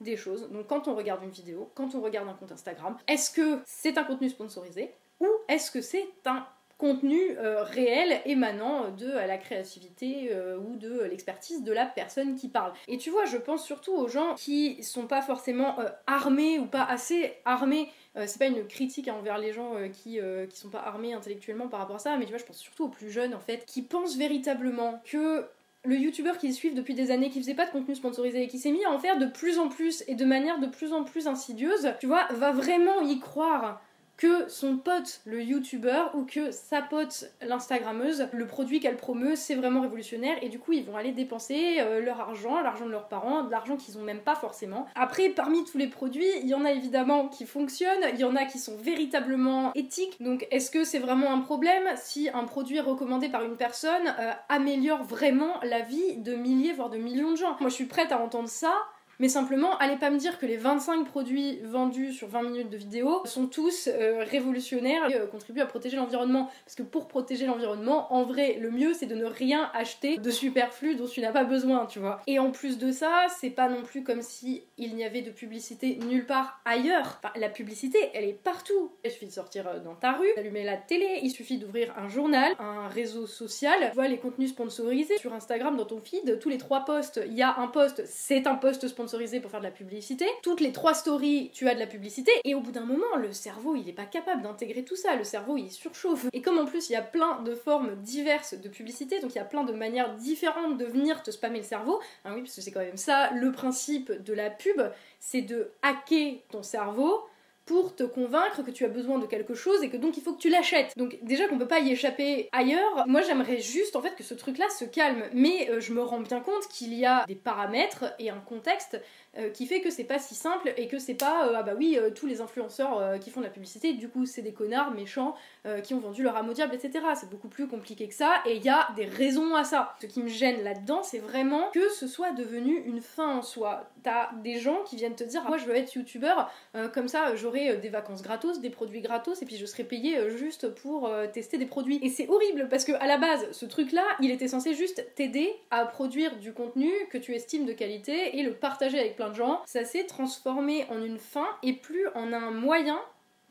des 0.00 0.16
choses. 0.16 0.50
Donc 0.50 0.66
quand 0.66 0.88
on 0.88 0.96
regarde 0.96 1.22
une 1.22 1.30
vidéo, 1.30 1.70
quand 1.76 1.94
on 1.94 2.00
regarde 2.00 2.28
un 2.28 2.34
compte 2.34 2.50
Instagram, 2.50 2.96
est-ce 3.06 3.30
que 3.30 3.60
c'est 3.64 3.96
un 3.96 4.02
contenu 4.02 4.28
sponsorisé 4.28 4.92
ou 5.20 5.28
est-ce 5.48 5.70
que 5.70 5.80
c'est 5.80 6.08
un 6.26 6.44
contenu 6.78 7.18
euh, 7.38 7.62
réel 7.62 8.20
émanant 8.26 8.90
de 8.90 9.06
la 9.06 9.38
créativité 9.38 10.28
euh, 10.32 10.58
ou 10.58 10.76
de 10.76 11.04
l'expertise 11.04 11.62
de 11.62 11.72
la 11.72 11.86
personne 11.86 12.34
qui 12.34 12.48
parle. 12.48 12.72
Et 12.86 12.98
tu 12.98 13.10
vois, 13.10 13.24
je 13.24 13.38
pense 13.38 13.64
surtout 13.64 13.92
aux 13.92 14.08
gens 14.08 14.34
qui 14.34 14.82
sont 14.82 15.06
pas 15.06 15.22
forcément 15.22 15.80
euh, 15.80 15.88
armés 16.06 16.58
ou 16.58 16.66
pas 16.66 16.84
assez 16.84 17.34
armés. 17.44 17.88
c'est 18.26 18.38
pas 18.38 18.46
une 18.46 18.66
critique 18.66 19.08
envers 19.08 19.38
les 19.38 19.52
gens 19.52 19.74
qui, 19.92 20.18
qui 20.48 20.56
sont 20.56 20.70
pas 20.70 20.80
armés 20.80 21.12
intellectuellement 21.12 21.68
par 21.68 21.80
rapport 21.80 21.96
à 21.96 21.98
ça, 21.98 22.16
mais 22.16 22.24
tu 22.24 22.30
vois, 22.30 22.38
je 22.38 22.44
pense 22.44 22.58
surtout 22.58 22.84
aux 22.84 22.88
plus 22.88 23.10
jeunes 23.10 23.34
en 23.34 23.40
fait, 23.40 23.64
qui 23.66 23.82
pensent 23.82 24.16
véritablement 24.16 25.02
que 25.04 25.44
le 25.84 25.96
youtubeur 25.96 26.38
qu'ils 26.38 26.54
suivent 26.54 26.74
depuis 26.74 26.94
des 26.94 27.10
années, 27.10 27.30
qui 27.30 27.40
faisait 27.40 27.54
pas 27.54 27.66
de 27.66 27.70
contenu 27.70 27.94
sponsorisé 27.94 28.42
et 28.42 28.48
qui 28.48 28.58
s'est 28.58 28.72
mis 28.72 28.84
à 28.84 28.90
en 28.90 28.98
faire 28.98 29.18
de 29.18 29.26
plus 29.26 29.58
en 29.58 29.68
plus 29.68 30.02
et 30.08 30.14
de 30.14 30.24
manière 30.24 30.58
de 30.58 30.66
plus 30.66 30.92
en 30.92 31.04
plus 31.04 31.26
insidieuse, 31.26 31.92
tu 32.00 32.06
vois, 32.06 32.26
va 32.30 32.52
vraiment 32.52 33.00
y 33.02 33.18
croire 33.20 33.80
que 34.16 34.48
son 34.48 34.76
pote, 34.78 35.20
le 35.26 35.42
youtubeur, 35.42 36.14
ou 36.14 36.24
que 36.24 36.50
sa 36.50 36.80
pote, 36.80 37.30
l'instagrammeuse, 37.42 38.28
le 38.32 38.46
produit 38.46 38.80
qu'elle 38.80 38.96
promeut, 38.96 39.36
c'est 39.36 39.54
vraiment 39.54 39.82
révolutionnaire, 39.82 40.36
et 40.42 40.48
du 40.48 40.58
coup, 40.58 40.72
ils 40.72 40.84
vont 40.84 40.96
aller 40.96 41.12
dépenser 41.12 41.76
euh, 41.80 42.00
leur 42.00 42.20
argent, 42.20 42.60
l'argent 42.60 42.86
de 42.86 42.90
leurs 42.90 43.08
parents, 43.08 43.44
de 43.44 43.50
l'argent 43.50 43.76
qu'ils 43.76 43.98
ont 43.98 44.02
même 44.02 44.20
pas 44.20 44.34
forcément. 44.34 44.86
Après, 44.94 45.28
parmi 45.28 45.64
tous 45.64 45.78
les 45.78 45.88
produits, 45.88 46.28
il 46.40 46.48
y 46.48 46.54
en 46.54 46.64
a 46.64 46.72
évidemment 46.72 47.28
qui 47.28 47.46
fonctionnent, 47.46 48.06
il 48.12 48.18
y 48.18 48.24
en 48.24 48.36
a 48.36 48.44
qui 48.44 48.58
sont 48.58 48.76
véritablement 48.76 49.72
éthiques, 49.74 50.16
donc 50.20 50.46
est-ce 50.50 50.70
que 50.70 50.84
c'est 50.84 50.98
vraiment 50.98 51.32
un 51.32 51.40
problème 51.40 51.84
si 51.96 52.30
un 52.32 52.44
produit 52.44 52.80
recommandé 52.80 53.28
par 53.28 53.44
une 53.44 53.56
personne 53.56 54.14
euh, 54.18 54.32
améliore 54.48 55.02
vraiment 55.02 55.60
la 55.62 55.80
vie 55.80 56.16
de 56.16 56.34
milliers, 56.34 56.72
voire 56.72 56.90
de 56.90 56.98
millions 56.98 57.32
de 57.32 57.36
gens? 57.36 57.56
Moi, 57.60 57.68
je 57.68 57.74
suis 57.74 57.86
prête 57.86 58.12
à 58.12 58.18
entendre 58.18 58.48
ça, 58.48 58.72
mais 59.18 59.28
simplement, 59.28 59.76
allez 59.78 59.96
pas 59.96 60.10
me 60.10 60.18
dire 60.18 60.38
que 60.38 60.46
les 60.46 60.56
25 60.56 61.06
produits 61.06 61.58
vendus 61.64 62.12
sur 62.12 62.28
20 62.28 62.42
minutes 62.42 62.70
de 62.70 62.76
vidéo 62.76 63.22
sont 63.24 63.46
tous 63.46 63.88
euh, 63.88 64.24
révolutionnaires 64.24 65.08
et 65.10 65.14
euh, 65.14 65.26
contribuent 65.26 65.62
à 65.62 65.66
protéger 65.66 65.96
l'environnement. 65.96 66.50
Parce 66.64 66.74
que 66.74 66.82
pour 66.82 67.08
protéger 67.08 67.46
l'environnement, 67.46 68.12
en 68.12 68.24
vrai, 68.24 68.58
le 68.60 68.70
mieux 68.70 68.92
c'est 68.92 69.06
de 69.06 69.14
ne 69.14 69.24
rien 69.24 69.70
acheter 69.74 70.18
de 70.18 70.30
superflu 70.30 70.96
dont 70.96 71.06
tu 71.06 71.20
n'as 71.20 71.32
pas 71.32 71.44
besoin, 71.44 71.86
tu 71.86 71.98
vois. 71.98 72.20
Et 72.26 72.38
en 72.38 72.50
plus 72.50 72.78
de 72.78 72.92
ça, 72.92 73.26
c'est 73.38 73.50
pas 73.50 73.68
non 73.68 73.82
plus 73.82 74.02
comme 74.02 74.22
si 74.22 74.64
il 74.76 74.94
n'y 74.94 75.04
avait 75.04 75.22
de 75.22 75.30
publicité 75.30 75.98
nulle 76.06 76.26
part 76.26 76.60
ailleurs. 76.64 77.20
La 77.36 77.48
publicité, 77.48 77.98
elle 78.12 78.24
est 78.24 78.34
partout. 78.34 78.92
Il 79.04 79.10
suffit 79.10 79.26
de 79.26 79.32
sortir 79.32 79.66
euh, 79.66 79.80
dans 79.80 79.94
ta 79.94 80.12
rue, 80.12 80.28
d'allumer 80.36 80.64
la 80.64 80.76
télé, 80.76 81.20
il 81.22 81.30
suffit 81.30 81.58
d'ouvrir 81.58 81.94
un 81.96 82.08
journal, 82.08 82.52
un 82.58 82.88
réseau 82.88 83.26
social, 83.26 83.88
tu 83.88 83.94
vois 83.94 84.08
les 84.08 84.18
contenus 84.18 84.50
sponsorisés 84.50 85.16
sur 85.18 85.32
Instagram 85.32 85.76
dans 85.76 85.86
ton 85.86 86.00
feed, 86.00 86.38
tous 86.38 86.48
les 86.48 86.58
trois 86.58 86.84
posts, 86.84 87.20
il 87.26 87.34
y 87.34 87.42
a 87.42 87.58
un 87.58 87.68
post, 87.68 88.02
c'est 88.06 88.46
un 88.46 88.56
post 88.56 88.86
sponsorisé 88.86 89.05
pour 89.40 89.50
faire 89.50 89.60
de 89.60 89.64
la 89.64 89.70
publicité. 89.70 90.26
Toutes 90.42 90.60
les 90.60 90.72
trois 90.72 90.94
stories, 90.94 91.50
tu 91.52 91.68
as 91.68 91.74
de 91.74 91.80
la 91.80 91.86
publicité. 91.86 92.30
Et 92.44 92.54
au 92.54 92.60
bout 92.60 92.72
d'un 92.72 92.84
moment, 92.84 93.16
le 93.18 93.32
cerveau, 93.32 93.76
il 93.76 93.88
est 93.88 93.92
pas 93.92 94.04
capable 94.04 94.42
d'intégrer 94.42 94.84
tout 94.84 94.96
ça. 94.96 95.16
Le 95.16 95.24
cerveau, 95.24 95.56
il 95.56 95.70
surchauffe. 95.70 96.26
Et 96.32 96.42
comme 96.42 96.58
en 96.58 96.66
plus, 96.66 96.90
il 96.90 96.92
y 96.92 96.96
a 96.96 97.02
plein 97.02 97.42
de 97.42 97.54
formes 97.54 97.96
diverses 97.96 98.54
de 98.54 98.68
publicité, 98.68 99.20
donc 99.20 99.34
il 99.34 99.38
y 99.38 99.40
a 99.40 99.44
plein 99.44 99.64
de 99.64 99.72
manières 99.72 100.14
différentes 100.14 100.78
de 100.78 100.84
venir 100.84 101.22
te 101.22 101.30
spammer 101.30 101.58
le 101.58 101.64
cerveau. 101.64 102.00
Ah 102.24 102.32
oui, 102.34 102.42
parce 102.42 102.56
que 102.56 102.60
c'est 102.60 102.72
quand 102.72 102.80
même 102.80 102.96
ça 102.96 103.30
le 103.32 103.52
principe 103.52 104.12
de 104.12 104.32
la 104.32 104.50
pub, 104.50 104.80
c'est 105.20 105.42
de 105.42 105.70
hacker 105.82 106.38
ton 106.50 106.62
cerveau 106.62 107.24
pour 107.66 107.96
te 107.96 108.04
convaincre 108.04 108.62
que 108.62 108.70
tu 108.70 108.84
as 108.84 108.88
besoin 108.88 109.18
de 109.18 109.26
quelque 109.26 109.54
chose 109.54 109.82
et 109.82 109.90
que 109.90 109.96
donc 109.96 110.16
il 110.16 110.22
faut 110.22 110.32
que 110.32 110.40
tu 110.40 110.48
l'achètes. 110.48 110.92
Donc 110.96 111.18
déjà 111.22 111.48
qu'on 111.48 111.58
peut 111.58 111.66
pas 111.66 111.80
y 111.80 111.90
échapper 111.90 112.48
ailleurs, 112.52 113.04
moi 113.06 113.22
j'aimerais 113.22 113.58
juste 113.58 113.96
en 113.96 114.02
fait 114.02 114.14
que 114.14 114.22
ce 114.22 114.34
truc 114.34 114.58
là 114.58 114.68
se 114.70 114.84
calme, 114.84 115.24
mais 115.34 115.68
euh, 115.70 115.80
je 115.80 115.92
me 115.92 116.02
rends 116.02 116.20
bien 116.20 116.40
compte 116.40 116.68
qu'il 116.68 116.94
y 116.94 117.04
a 117.04 117.24
des 117.26 117.34
paramètres 117.34 118.14
et 118.20 118.30
un 118.30 118.40
contexte 118.40 119.00
euh, 119.38 119.50
qui 119.50 119.66
fait 119.66 119.82
que 119.82 119.90
c'est 119.90 120.04
pas 120.04 120.18
si 120.18 120.34
simple 120.34 120.72
et 120.78 120.88
que 120.88 120.98
c'est 120.98 121.14
pas 121.14 121.46
euh, 121.46 121.54
ah 121.56 121.62
bah 121.62 121.74
oui 121.76 121.98
euh, 122.00 122.10
tous 122.10 122.26
les 122.26 122.40
influenceurs 122.40 123.18
qui 123.20 123.30
font 123.30 123.40
de 123.40 123.44
la 123.44 123.50
publicité 123.50 123.92
du 123.92 124.08
coup 124.08 124.24
c'est 124.24 124.40
des 124.40 124.52
connards 124.52 124.92
méchants 124.92 125.34
qui 125.82 125.94
ont 125.94 125.98
vendu 125.98 126.22
leur 126.22 126.36
âme 126.36 126.52
diable 126.52 126.74
etc 126.74 127.04
c'est 127.16 127.28
beaucoup 127.28 127.48
plus 127.48 127.66
compliqué 127.66 128.06
que 128.06 128.14
ça 128.14 128.34
et 128.46 128.54
il 128.54 128.62
y 128.62 128.68
a 128.68 128.88
des 128.94 129.04
raisons 129.04 129.56
à 129.56 129.64
ça. 129.64 129.96
Ce 130.00 130.06
qui 130.06 130.22
me 130.22 130.28
gêne 130.28 130.62
là-dedans 130.62 131.02
c'est 131.02 131.18
vraiment 131.18 131.70
que 131.72 131.88
ce 131.90 132.06
soit 132.06 132.30
devenu 132.30 132.82
une 132.86 133.00
fin 133.00 133.38
en 133.38 133.42
soi. 133.42 133.90
T'as 134.04 134.32
des 134.44 134.60
gens 134.60 134.82
qui 134.84 134.94
viennent 134.96 135.16
te 135.16 135.24
dire 135.24 135.42
moi 135.48 135.58
je 135.58 135.66
veux 135.66 135.74
être 135.74 135.92
youtubeur 135.94 136.50
comme 136.94 137.08
ça 137.08 137.34
j'aurai 137.34 137.76
des 137.78 137.88
vacances 137.88 138.22
gratos 138.22 138.60
des 138.60 138.70
produits 138.70 139.00
gratos 139.00 139.42
et 139.42 139.44
puis 139.44 139.56
je 139.56 139.66
serai 139.66 139.82
payé 139.84 140.30
juste 140.30 140.68
pour 140.68 141.10
tester 141.32 141.58
des 141.58 141.66
produits. 141.66 141.98
Et 142.02 142.08
c'est 142.08 142.28
horrible 142.28 142.68
parce 142.68 142.84
que 142.84 142.92
à 142.92 143.06
la 143.06 143.18
base 143.18 143.50
ce 143.50 143.66
truc 143.66 143.92
là 143.92 144.04
il 144.20 144.30
était 144.30 144.48
censé 144.48 144.74
juste 144.74 145.04
t'aider 145.16 145.52
à 145.70 145.84
produire 145.84 146.36
du 146.36 146.52
contenu 146.52 146.90
que 147.10 147.18
tu 147.18 147.34
estimes 147.34 147.66
de 147.66 147.72
qualité 147.72 148.38
et 148.38 148.42
le 148.42 148.54
partager 148.54 148.98
avec 148.98 149.16
plein 149.16 149.25
ça 149.66 149.84
s'est 149.84 150.04
transformé 150.04 150.86
en 150.90 151.02
une 151.02 151.18
fin 151.18 151.46
et 151.62 151.72
plus 151.72 152.06
en 152.14 152.32
un 152.32 152.50
moyen 152.50 153.00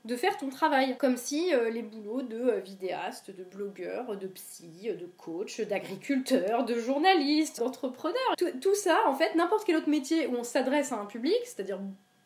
de 0.06 0.16
faire 0.16 0.38
ton 0.38 0.50
travail. 0.50 0.98
Comme 0.98 1.18
si 1.18 1.54
euh, 1.54 1.70
les 1.70 1.82
boulots 1.82 2.22
de 2.22 2.38
euh, 2.38 2.60
vidéaste, 2.60 3.32
de 3.32 3.44
blogueur, 3.44 4.16
de 4.16 4.28
psy, 4.28 4.90
de 4.90 5.06
coach, 5.18 5.60
d'agriculteur, 5.62 6.64
de 6.64 6.76
journaliste, 6.76 7.60
d'entrepreneur, 7.60 8.36
tout, 8.38 8.76
ça, 8.76 9.02
en 9.08 9.16
fait, 9.16 9.36
n'importe 9.36 9.66
quel 9.66 9.76
autre 9.76 9.90
métier 9.90 10.28
où 10.28 10.36
on 10.36 10.44
s'adresse 10.44 10.92
à 10.92 10.98
un 10.98 11.06
public, 11.06 11.40
c'est-à-dire 11.44 11.80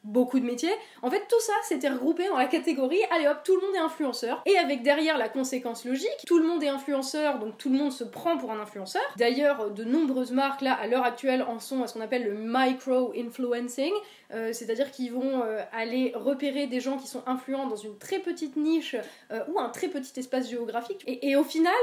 beaucoup 0.03 0.39
de 0.39 0.45
métiers. 0.45 0.73
En 1.01 1.09
fait, 1.09 1.23
tout 1.29 1.39
ça 1.39 1.53
s'était 1.63 1.89
regroupé 1.89 2.27
dans 2.27 2.37
la 2.37 2.45
catégorie 2.45 2.99
allez 3.11 3.27
hop, 3.27 3.39
tout 3.43 3.55
le 3.55 3.61
monde 3.61 3.75
est 3.75 3.79
influenceur. 3.79 4.41
Et 4.45 4.57
avec 4.57 4.83
derrière 4.83 5.17
la 5.17 5.29
conséquence 5.29 5.85
logique, 5.85 6.09
tout 6.25 6.39
le 6.39 6.47
monde 6.47 6.63
est 6.63 6.69
influenceur, 6.69 7.39
donc 7.39 7.57
tout 7.57 7.69
le 7.69 7.77
monde 7.77 7.91
se 7.91 8.03
prend 8.03 8.37
pour 8.37 8.51
un 8.51 8.59
influenceur. 8.59 9.01
D'ailleurs, 9.17 9.71
de 9.71 9.83
nombreuses 9.83 10.31
marques 10.31 10.61
là, 10.61 10.73
à 10.73 10.87
l'heure 10.87 11.03
actuelle, 11.03 11.43
en 11.43 11.59
sont 11.59 11.83
à 11.83 11.87
ce 11.87 11.93
qu'on 11.93 12.01
appelle 12.01 12.25
le 12.25 12.33
micro-influencing, 12.33 13.93
euh, 14.31 14.53
c'est-à-dire 14.53 14.91
qu'ils 14.91 15.11
vont 15.11 15.41
euh, 15.43 15.61
aller 15.73 16.11
repérer 16.15 16.67
des 16.67 16.79
gens 16.79 16.97
qui 16.97 17.07
sont 17.07 17.23
influents 17.25 17.67
dans 17.67 17.75
une 17.75 17.97
très 17.97 18.19
petite 18.19 18.57
niche 18.57 18.95
euh, 19.31 19.39
ou 19.47 19.59
un 19.59 19.69
très 19.69 19.87
petit 19.87 20.19
espace 20.19 20.49
géographique. 20.49 21.03
Et, 21.07 21.35
au 21.35 21.43
final, 21.43 21.73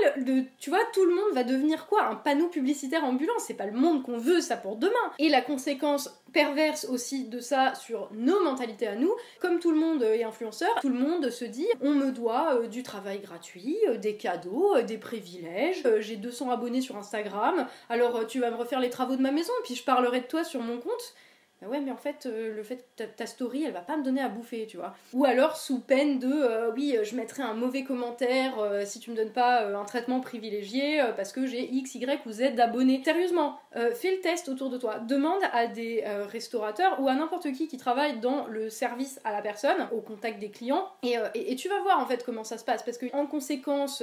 tu 0.58 0.70
vois, 0.70 0.78
tout 0.92 1.04
le 1.04 1.14
monde 1.14 1.34
va 1.34 1.42
devenir 1.42 1.86
quoi? 1.86 2.04
Un 2.04 2.14
panneau 2.14 2.48
publicitaire 2.48 3.04
ambulant. 3.04 3.32
C'est 3.38 3.54
pas 3.54 3.66
le 3.66 3.72
monde 3.72 4.02
qu'on 4.02 4.18
veut 4.18 4.40
ça 4.40 4.56
pour 4.56 4.76
demain. 4.76 4.92
Et 5.18 5.28
la 5.28 5.40
conséquence 5.40 6.22
perverse 6.32 6.84
aussi 6.84 7.24
de 7.24 7.40
ça 7.40 7.74
sur 7.74 8.05
nos 8.12 8.42
mentalités 8.42 8.86
à 8.86 8.96
nous, 8.96 9.12
comme 9.40 9.58
tout 9.58 9.70
le 9.70 9.78
monde 9.78 10.02
est 10.02 10.24
influenceur, 10.24 10.70
tout 10.80 10.88
le 10.88 10.98
monde 10.98 11.30
se 11.30 11.44
dit 11.44 11.66
on 11.80 11.94
me 11.94 12.10
doit 12.12 12.66
du 12.66 12.82
travail 12.82 13.20
gratuit, 13.20 13.78
des 14.00 14.16
cadeaux, 14.16 14.80
des 14.82 14.98
privilèges, 14.98 15.86
j'ai 16.00 16.16
200 16.16 16.50
abonnés 16.50 16.80
sur 16.80 16.96
Instagram, 16.96 17.66
alors 17.88 18.26
tu 18.26 18.40
vas 18.40 18.50
me 18.50 18.56
refaire 18.56 18.80
les 18.80 18.90
travaux 18.90 19.16
de 19.16 19.22
ma 19.22 19.32
maison, 19.32 19.52
puis 19.64 19.74
je 19.74 19.84
parlerai 19.84 20.20
de 20.20 20.26
toi 20.26 20.44
sur 20.44 20.60
mon 20.60 20.78
compte. 20.78 21.14
Bah 21.62 21.68
ouais, 21.68 21.80
mais 21.80 21.90
en 21.90 21.96
fait, 21.96 22.26
euh, 22.26 22.54
le 22.54 22.62
fait 22.62 22.84
que 22.98 23.04
ta, 23.04 23.24
story, 23.24 23.64
elle 23.64 23.72
va 23.72 23.80
pas 23.80 23.96
me 23.96 24.04
donner 24.04 24.20
à 24.20 24.28
bouffer, 24.28 24.66
tu 24.68 24.76
vois. 24.76 24.94
Ou 25.14 25.24
alors 25.24 25.56
sous 25.56 25.80
peine 25.80 26.18
de, 26.18 26.30
euh, 26.30 26.70
oui, 26.72 26.98
je 27.02 27.16
mettrai 27.16 27.42
un 27.42 27.54
mauvais 27.54 27.82
commentaire 27.82 28.58
euh, 28.58 28.84
si 28.84 29.00
tu 29.00 29.10
me 29.10 29.16
donnes 29.16 29.32
pas 29.32 29.66
un 29.66 29.84
traitement 29.84 30.20
privilégié 30.20 31.02
parce 31.16 31.32
que 31.32 31.46
j'ai 31.46 31.64
X, 31.64 31.94
Y 31.94 32.26
ou 32.26 32.32
Z 32.32 32.54
d'abonnés. 32.54 33.00
Sérieusement, 33.04 33.58
fais 33.72 34.16
le 34.16 34.20
test 34.20 34.48
autour 34.48 34.70
de 34.70 34.76
toi. 34.76 34.98
Demande 34.98 35.40
à 35.52 35.66
des 35.66 36.04
restaurateurs 36.30 37.00
ou 37.00 37.08
à 37.08 37.14
n'importe 37.14 37.52
qui 37.52 37.68
qui 37.68 37.76
travaille 37.76 38.20
dans 38.20 38.46
le 38.46 38.70
service 38.70 39.20
à 39.24 39.32
la 39.32 39.42
personne, 39.42 39.88
au 39.92 40.00
contact 40.00 40.38
des 40.38 40.50
clients, 40.50 40.88
et, 41.02 41.16
et, 41.34 41.56
tu 41.56 41.68
vas 41.68 41.80
voir 41.80 42.00
en 42.00 42.06
fait 42.06 42.24
comment 42.24 42.44
ça 42.44 42.58
se 42.58 42.64
passe. 42.64 42.82
Parce 42.82 42.98
que 42.98 43.06
en 43.14 43.26
conséquence 43.26 44.02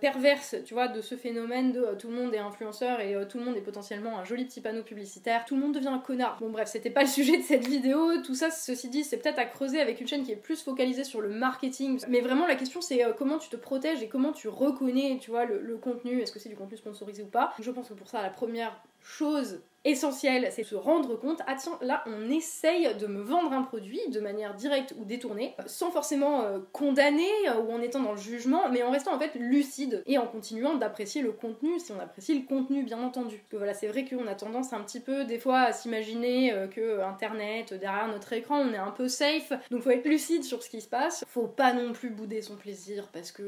perverse, 0.00 0.56
tu 0.64 0.74
vois, 0.74 0.88
de 0.88 1.00
ce 1.00 1.16
phénomène 1.16 1.72
de 1.72 1.94
tout 1.98 2.08
le 2.08 2.16
monde 2.16 2.34
est 2.34 2.38
influenceur 2.38 3.00
et 3.00 3.16
tout 3.28 3.38
le 3.38 3.44
monde 3.44 3.56
est 3.56 3.62
potentiellement 3.62 4.18
un 4.18 4.24
joli 4.24 4.44
petit 4.44 4.60
panneau 4.60 4.82
publicitaire, 4.82 5.44
tout 5.44 5.54
le 5.54 5.60
monde 5.60 5.74
devient 5.74 5.88
un 5.88 5.98
connard. 5.98 6.38
Bon 6.40 6.50
bref, 6.50 6.68
c'est 6.70 6.83
c'était 6.84 6.92
pas 6.92 7.00
le 7.00 7.08
sujet 7.08 7.38
de 7.38 7.42
cette 7.42 7.66
vidéo. 7.66 8.20
Tout 8.20 8.34
ça, 8.34 8.50
ceci 8.50 8.90
dit, 8.90 9.04
c'est 9.04 9.16
peut-être 9.16 9.38
à 9.38 9.46
creuser 9.46 9.80
avec 9.80 10.02
une 10.02 10.06
chaîne 10.06 10.22
qui 10.22 10.32
est 10.32 10.36
plus 10.36 10.62
focalisée 10.62 11.04
sur 11.04 11.22
le 11.22 11.30
marketing. 11.30 11.98
Mais 12.08 12.20
vraiment, 12.20 12.46
la 12.46 12.56
question 12.56 12.82
c'est 12.82 13.02
euh, 13.02 13.14
comment 13.16 13.38
tu 13.38 13.48
te 13.48 13.56
protèges 13.56 14.02
et 14.02 14.08
comment 14.08 14.32
tu 14.32 14.48
reconnais, 14.48 15.16
tu 15.18 15.30
vois, 15.30 15.46
le, 15.46 15.62
le 15.62 15.78
contenu? 15.78 16.20
Est-ce 16.20 16.30
que 16.30 16.38
c'est 16.38 16.50
du 16.50 16.56
contenu 16.56 16.76
sponsorisé 16.76 17.22
ou 17.22 17.28
pas? 17.28 17.54
Je 17.58 17.70
pense 17.70 17.88
que 17.88 17.94
pour 17.94 18.08
ça, 18.08 18.20
la 18.20 18.28
première 18.28 18.82
chose 19.04 19.60
essentiel, 19.84 20.48
c'est 20.50 20.64
se 20.64 20.74
rendre 20.74 21.14
compte, 21.16 21.42
ah 21.46 21.54
tiens, 21.56 21.78
là 21.82 22.02
on 22.06 22.30
essaye 22.30 22.94
de 22.94 23.06
me 23.06 23.20
vendre 23.20 23.52
un 23.52 23.62
produit 23.62 24.00
de 24.08 24.18
manière 24.18 24.54
directe 24.54 24.94
ou 24.98 25.04
détournée, 25.04 25.54
sans 25.66 25.90
forcément 25.90 26.42
euh, 26.42 26.58
condamner 26.72 27.28
euh, 27.48 27.60
ou 27.60 27.72
en 27.72 27.82
étant 27.82 28.00
dans 28.00 28.12
le 28.12 28.18
jugement, 28.18 28.70
mais 28.70 28.82
en 28.82 28.90
restant 28.90 29.14
en 29.14 29.18
fait 29.18 29.32
lucide 29.34 30.02
et 30.06 30.16
en 30.16 30.26
continuant 30.26 30.74
d'apprécier 30.74 31.20
le 31.20 31.32
contenu, 31.32 31.78
si 31.78 31.92
on 31.92 32.00
apprécie 32.00 32.38
le 32.38 32.46
contenu 32.46 32.82
bien 32.82 33.02
entendu. 33.02 33.36
Parce 33.36 33.50
que 33.50 33.56
voilà, 33.56 33.74
c'est 33.74 33.88
vrai 33.88 34.06
qu'on 34.06 34.26
a 34.26 34.34
tendance 34.34 34.72
un 34.72 34.80
petit 34.80 35.00
peu 35.00 35.24
des 35.24 35.38
fois 35.38 35.60
à 35.60 35.72
s'imaginer 35.72 36.52
euh, 36.52 36.66
que 36.66 37.02
internet, 37.02 37.74
derrière 37.74 38.08
notre 38.08 38.32
écran, 38.32 38.60
on 38.60 38.72
est 38.72 38.78
un 38.78 38.90
peu 38.90 39.08
safe, 39.08 39.52
donc 39.70 39.82
faut 39.82 39.90
être 39.90 40.08
lucide 40.08 40.44
sur 40.44 40.62
ce 40.62 40.70
qui 40.70 40.80
se 40.80 40.88
passe. 40.88 41.24
Faut 41.28 41.46
pas 41.46 41.74
non 41.74 41.92
plus 41.92 42.08
bouder 42.08 42.40
son 42.40 42.56
plaisir 42.56 43.08
parce 43.12 43.32
que 43.32 43.42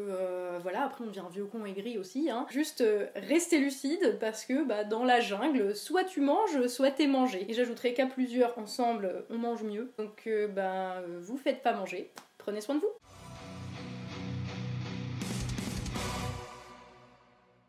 voilà, 0.60 0.84
après 0.84 1.04
on 1.04 1.06
devient 1.06 1.22
vieux 1.30 1.46
con 1.46 1.64
aigri 1.64 1.98
aussi, 1.98 2.30
hein. 2.30 2.46
Juste 2.50 2.84
rester 3.14 3.58
lucide 3.58 4.18
parce 4.20 4.44
que 4.44 4.64
bah, 4.64 4.84
dans 4.84 5.04
la 5.04 5.20
jungle, 5.20 5.45
soit 5.74 6.04
tu 6.04 6.20
mange, 6.20 6.66
souhaitez 6.66 7.06
manger. 7.06 7.46
Et 7.48 7.54
j'ajouterai 7.54 7.94
qu'à 7.94 8.06
plusieurs 8.06 8.56
ensemble, 8.58 9.24
on 9.30 9.38
mange 9.38 9.62
mieux. 9.62 9.92
Donc 9.98 10.22
euh, 10.26 10.48
ben, 10.48 11.02
vous 11.20 11.36
faites 11.36 11.62
pas 11.62 11.72
manger. 11.72 12.10
Prenez 12.38 12.60
soin 12.60 12.76
de 12.76 12.80
vous. 12.80 12.86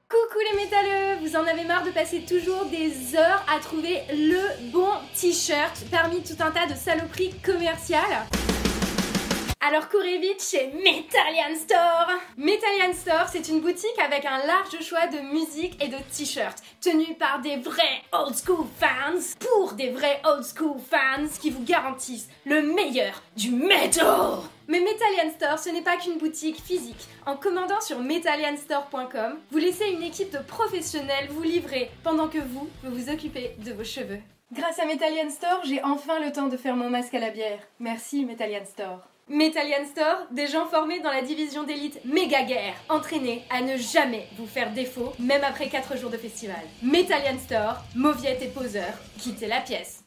Coucou 0.10 0.40
les 0.52 0.64
métalleux 0.64 1.20
Vous 1.22 1.36
en 1.36 1.46
avez 1.46 1.66
marre 1.66 1.84
de 1.84 1.92
passer 1.92 2.22
toujours 2.22 2.66
des 2.66 3.16
heures 3.16 3.46
à 3.54 3.60
trouver 3.60 4.02
le 4.10 4.72
bon 4.72 4.90
t-shirt 5.16 5.84
parmi 5.92 6.22
tout 6.24 6.42
un 6.42 6.52
tas 6.52 6.66
de 6.66 6.76
saloperies 6.76 7.34
commerciales? 7.44 8.26
Alors 9.68 9.90
courez 9.90 10.18
vite 10.20 10.42
chez 10.42 10.68
Metallian 10.68 11.54
Store 11.58 12.08
Metallian 12.38 12.94
Store, 12.94 13.28
c'est 13.30 13.50
une 13.50 13.60
boutique 13.60 14.00
avec 14.02 14.24
un 14.24 14.38
large 14.46 14.80
choix 14.82 15.08
de 15.08 15.20
musique 15.34 15.84
et 15.84 15.90
de 15.90 15.98
t-shirts, 16.10 16.64
tenus 16.80 17.18
par 17.20 17.42
des 17.42 17.58
vrais 17.58 18.02
old 18.14 18.34
school 18.34 18.66
fans, 18.80 19.36
pour 19.42 19.74
des 19.74 19.90
vrais 19.90 20.22
old 20.24 20.46
school 20.46 20.78
fans 20.80 21.28
qui 21.42 21.50
vous 21.50 21.64
garantissent 21.66 22.30
le 22.46 22.62
meilleur 22.62 23.22
du 23.36 23.52
metal 23.52 24.40
mais 24.70 24.80
Metallian 24.80 25.34
Store, 25.36 25.60
ce 25.60 25.70
n'est 25.70 25.82
pas 25.82 25.98
qu'une 25.98 26.18
boutique 26.18 26.62
physique. 26.62 27.08
En 27.26 27.36
commandant 27.36 27.82
sur 27.82 28.00
metallianstore.com, 28.00 29.38
vous 29.52 29.58
laissez 29.58 29.90
une 29.90 30.04
équipe 30.04 30.32
de 30.32 30.40
professionnels 30.40 31.28
vous 31.30 31.44
livrer 31.44 31.92
pendant 32.04 32.30
que 32.30 32.40
vous, 32.40 32.70
vous 32.84 32.96
vous 32.96 33.10
occupez 33.10 33.56
de 33.60 33.74
vos 33.74 33.84
cheveux. 33.84 34.20
Grâce 34.54 34.80
à 34.80 34.86
Metallian 34.86 35.30
Store, 35.30 35.60
j'ai 35.66 35.84
enfin 35.84 36.22
le 36.22 36.32
temps 36.32 36.48
de 36.48 36.56
faire 36.56 36.78
mon 36.78 36.90
masque 36.90 37.16
à 37.16 37.20
la 37.20 37.32
bière. 37.32 37.60
Merci 37.80 38.24
Metallian 38.24 38.66
Store. 38.66 39.02
Metallian 39.30 39.86
Store, 39.92 40.26
des 40.32 40.48
gens 40.48 40.68
formés 40.68 41.02
dans 41.02 41.12
la 41.12 41.22
division 41.22 41.64
d'élite 41.64 42.00
méga 42.06 42.44
guerre, 42.44 42.76
entraînés 42.88 43.44
à 43.50 43.62
ne 43.62 43.76
jamais 43.76 44.26
vous 44.38 44.48
faire 44.48 44.72
défaut, 44.72 45.12
même 45.20 45.44
après 45.44 45.68
4 45.68 45.98
jours 45.98 46.10
de 46.10 46.18
festival. 46.18 46.56
Metallian 46.82 47.38
Store, 47.38 47.84
Mauviette 47.94 48.42
et 48.42 48.48
Poseur, 48.48 48.94
quittez 49.20 49.48
la 49.48 49.60
pièce. 49.60 50.00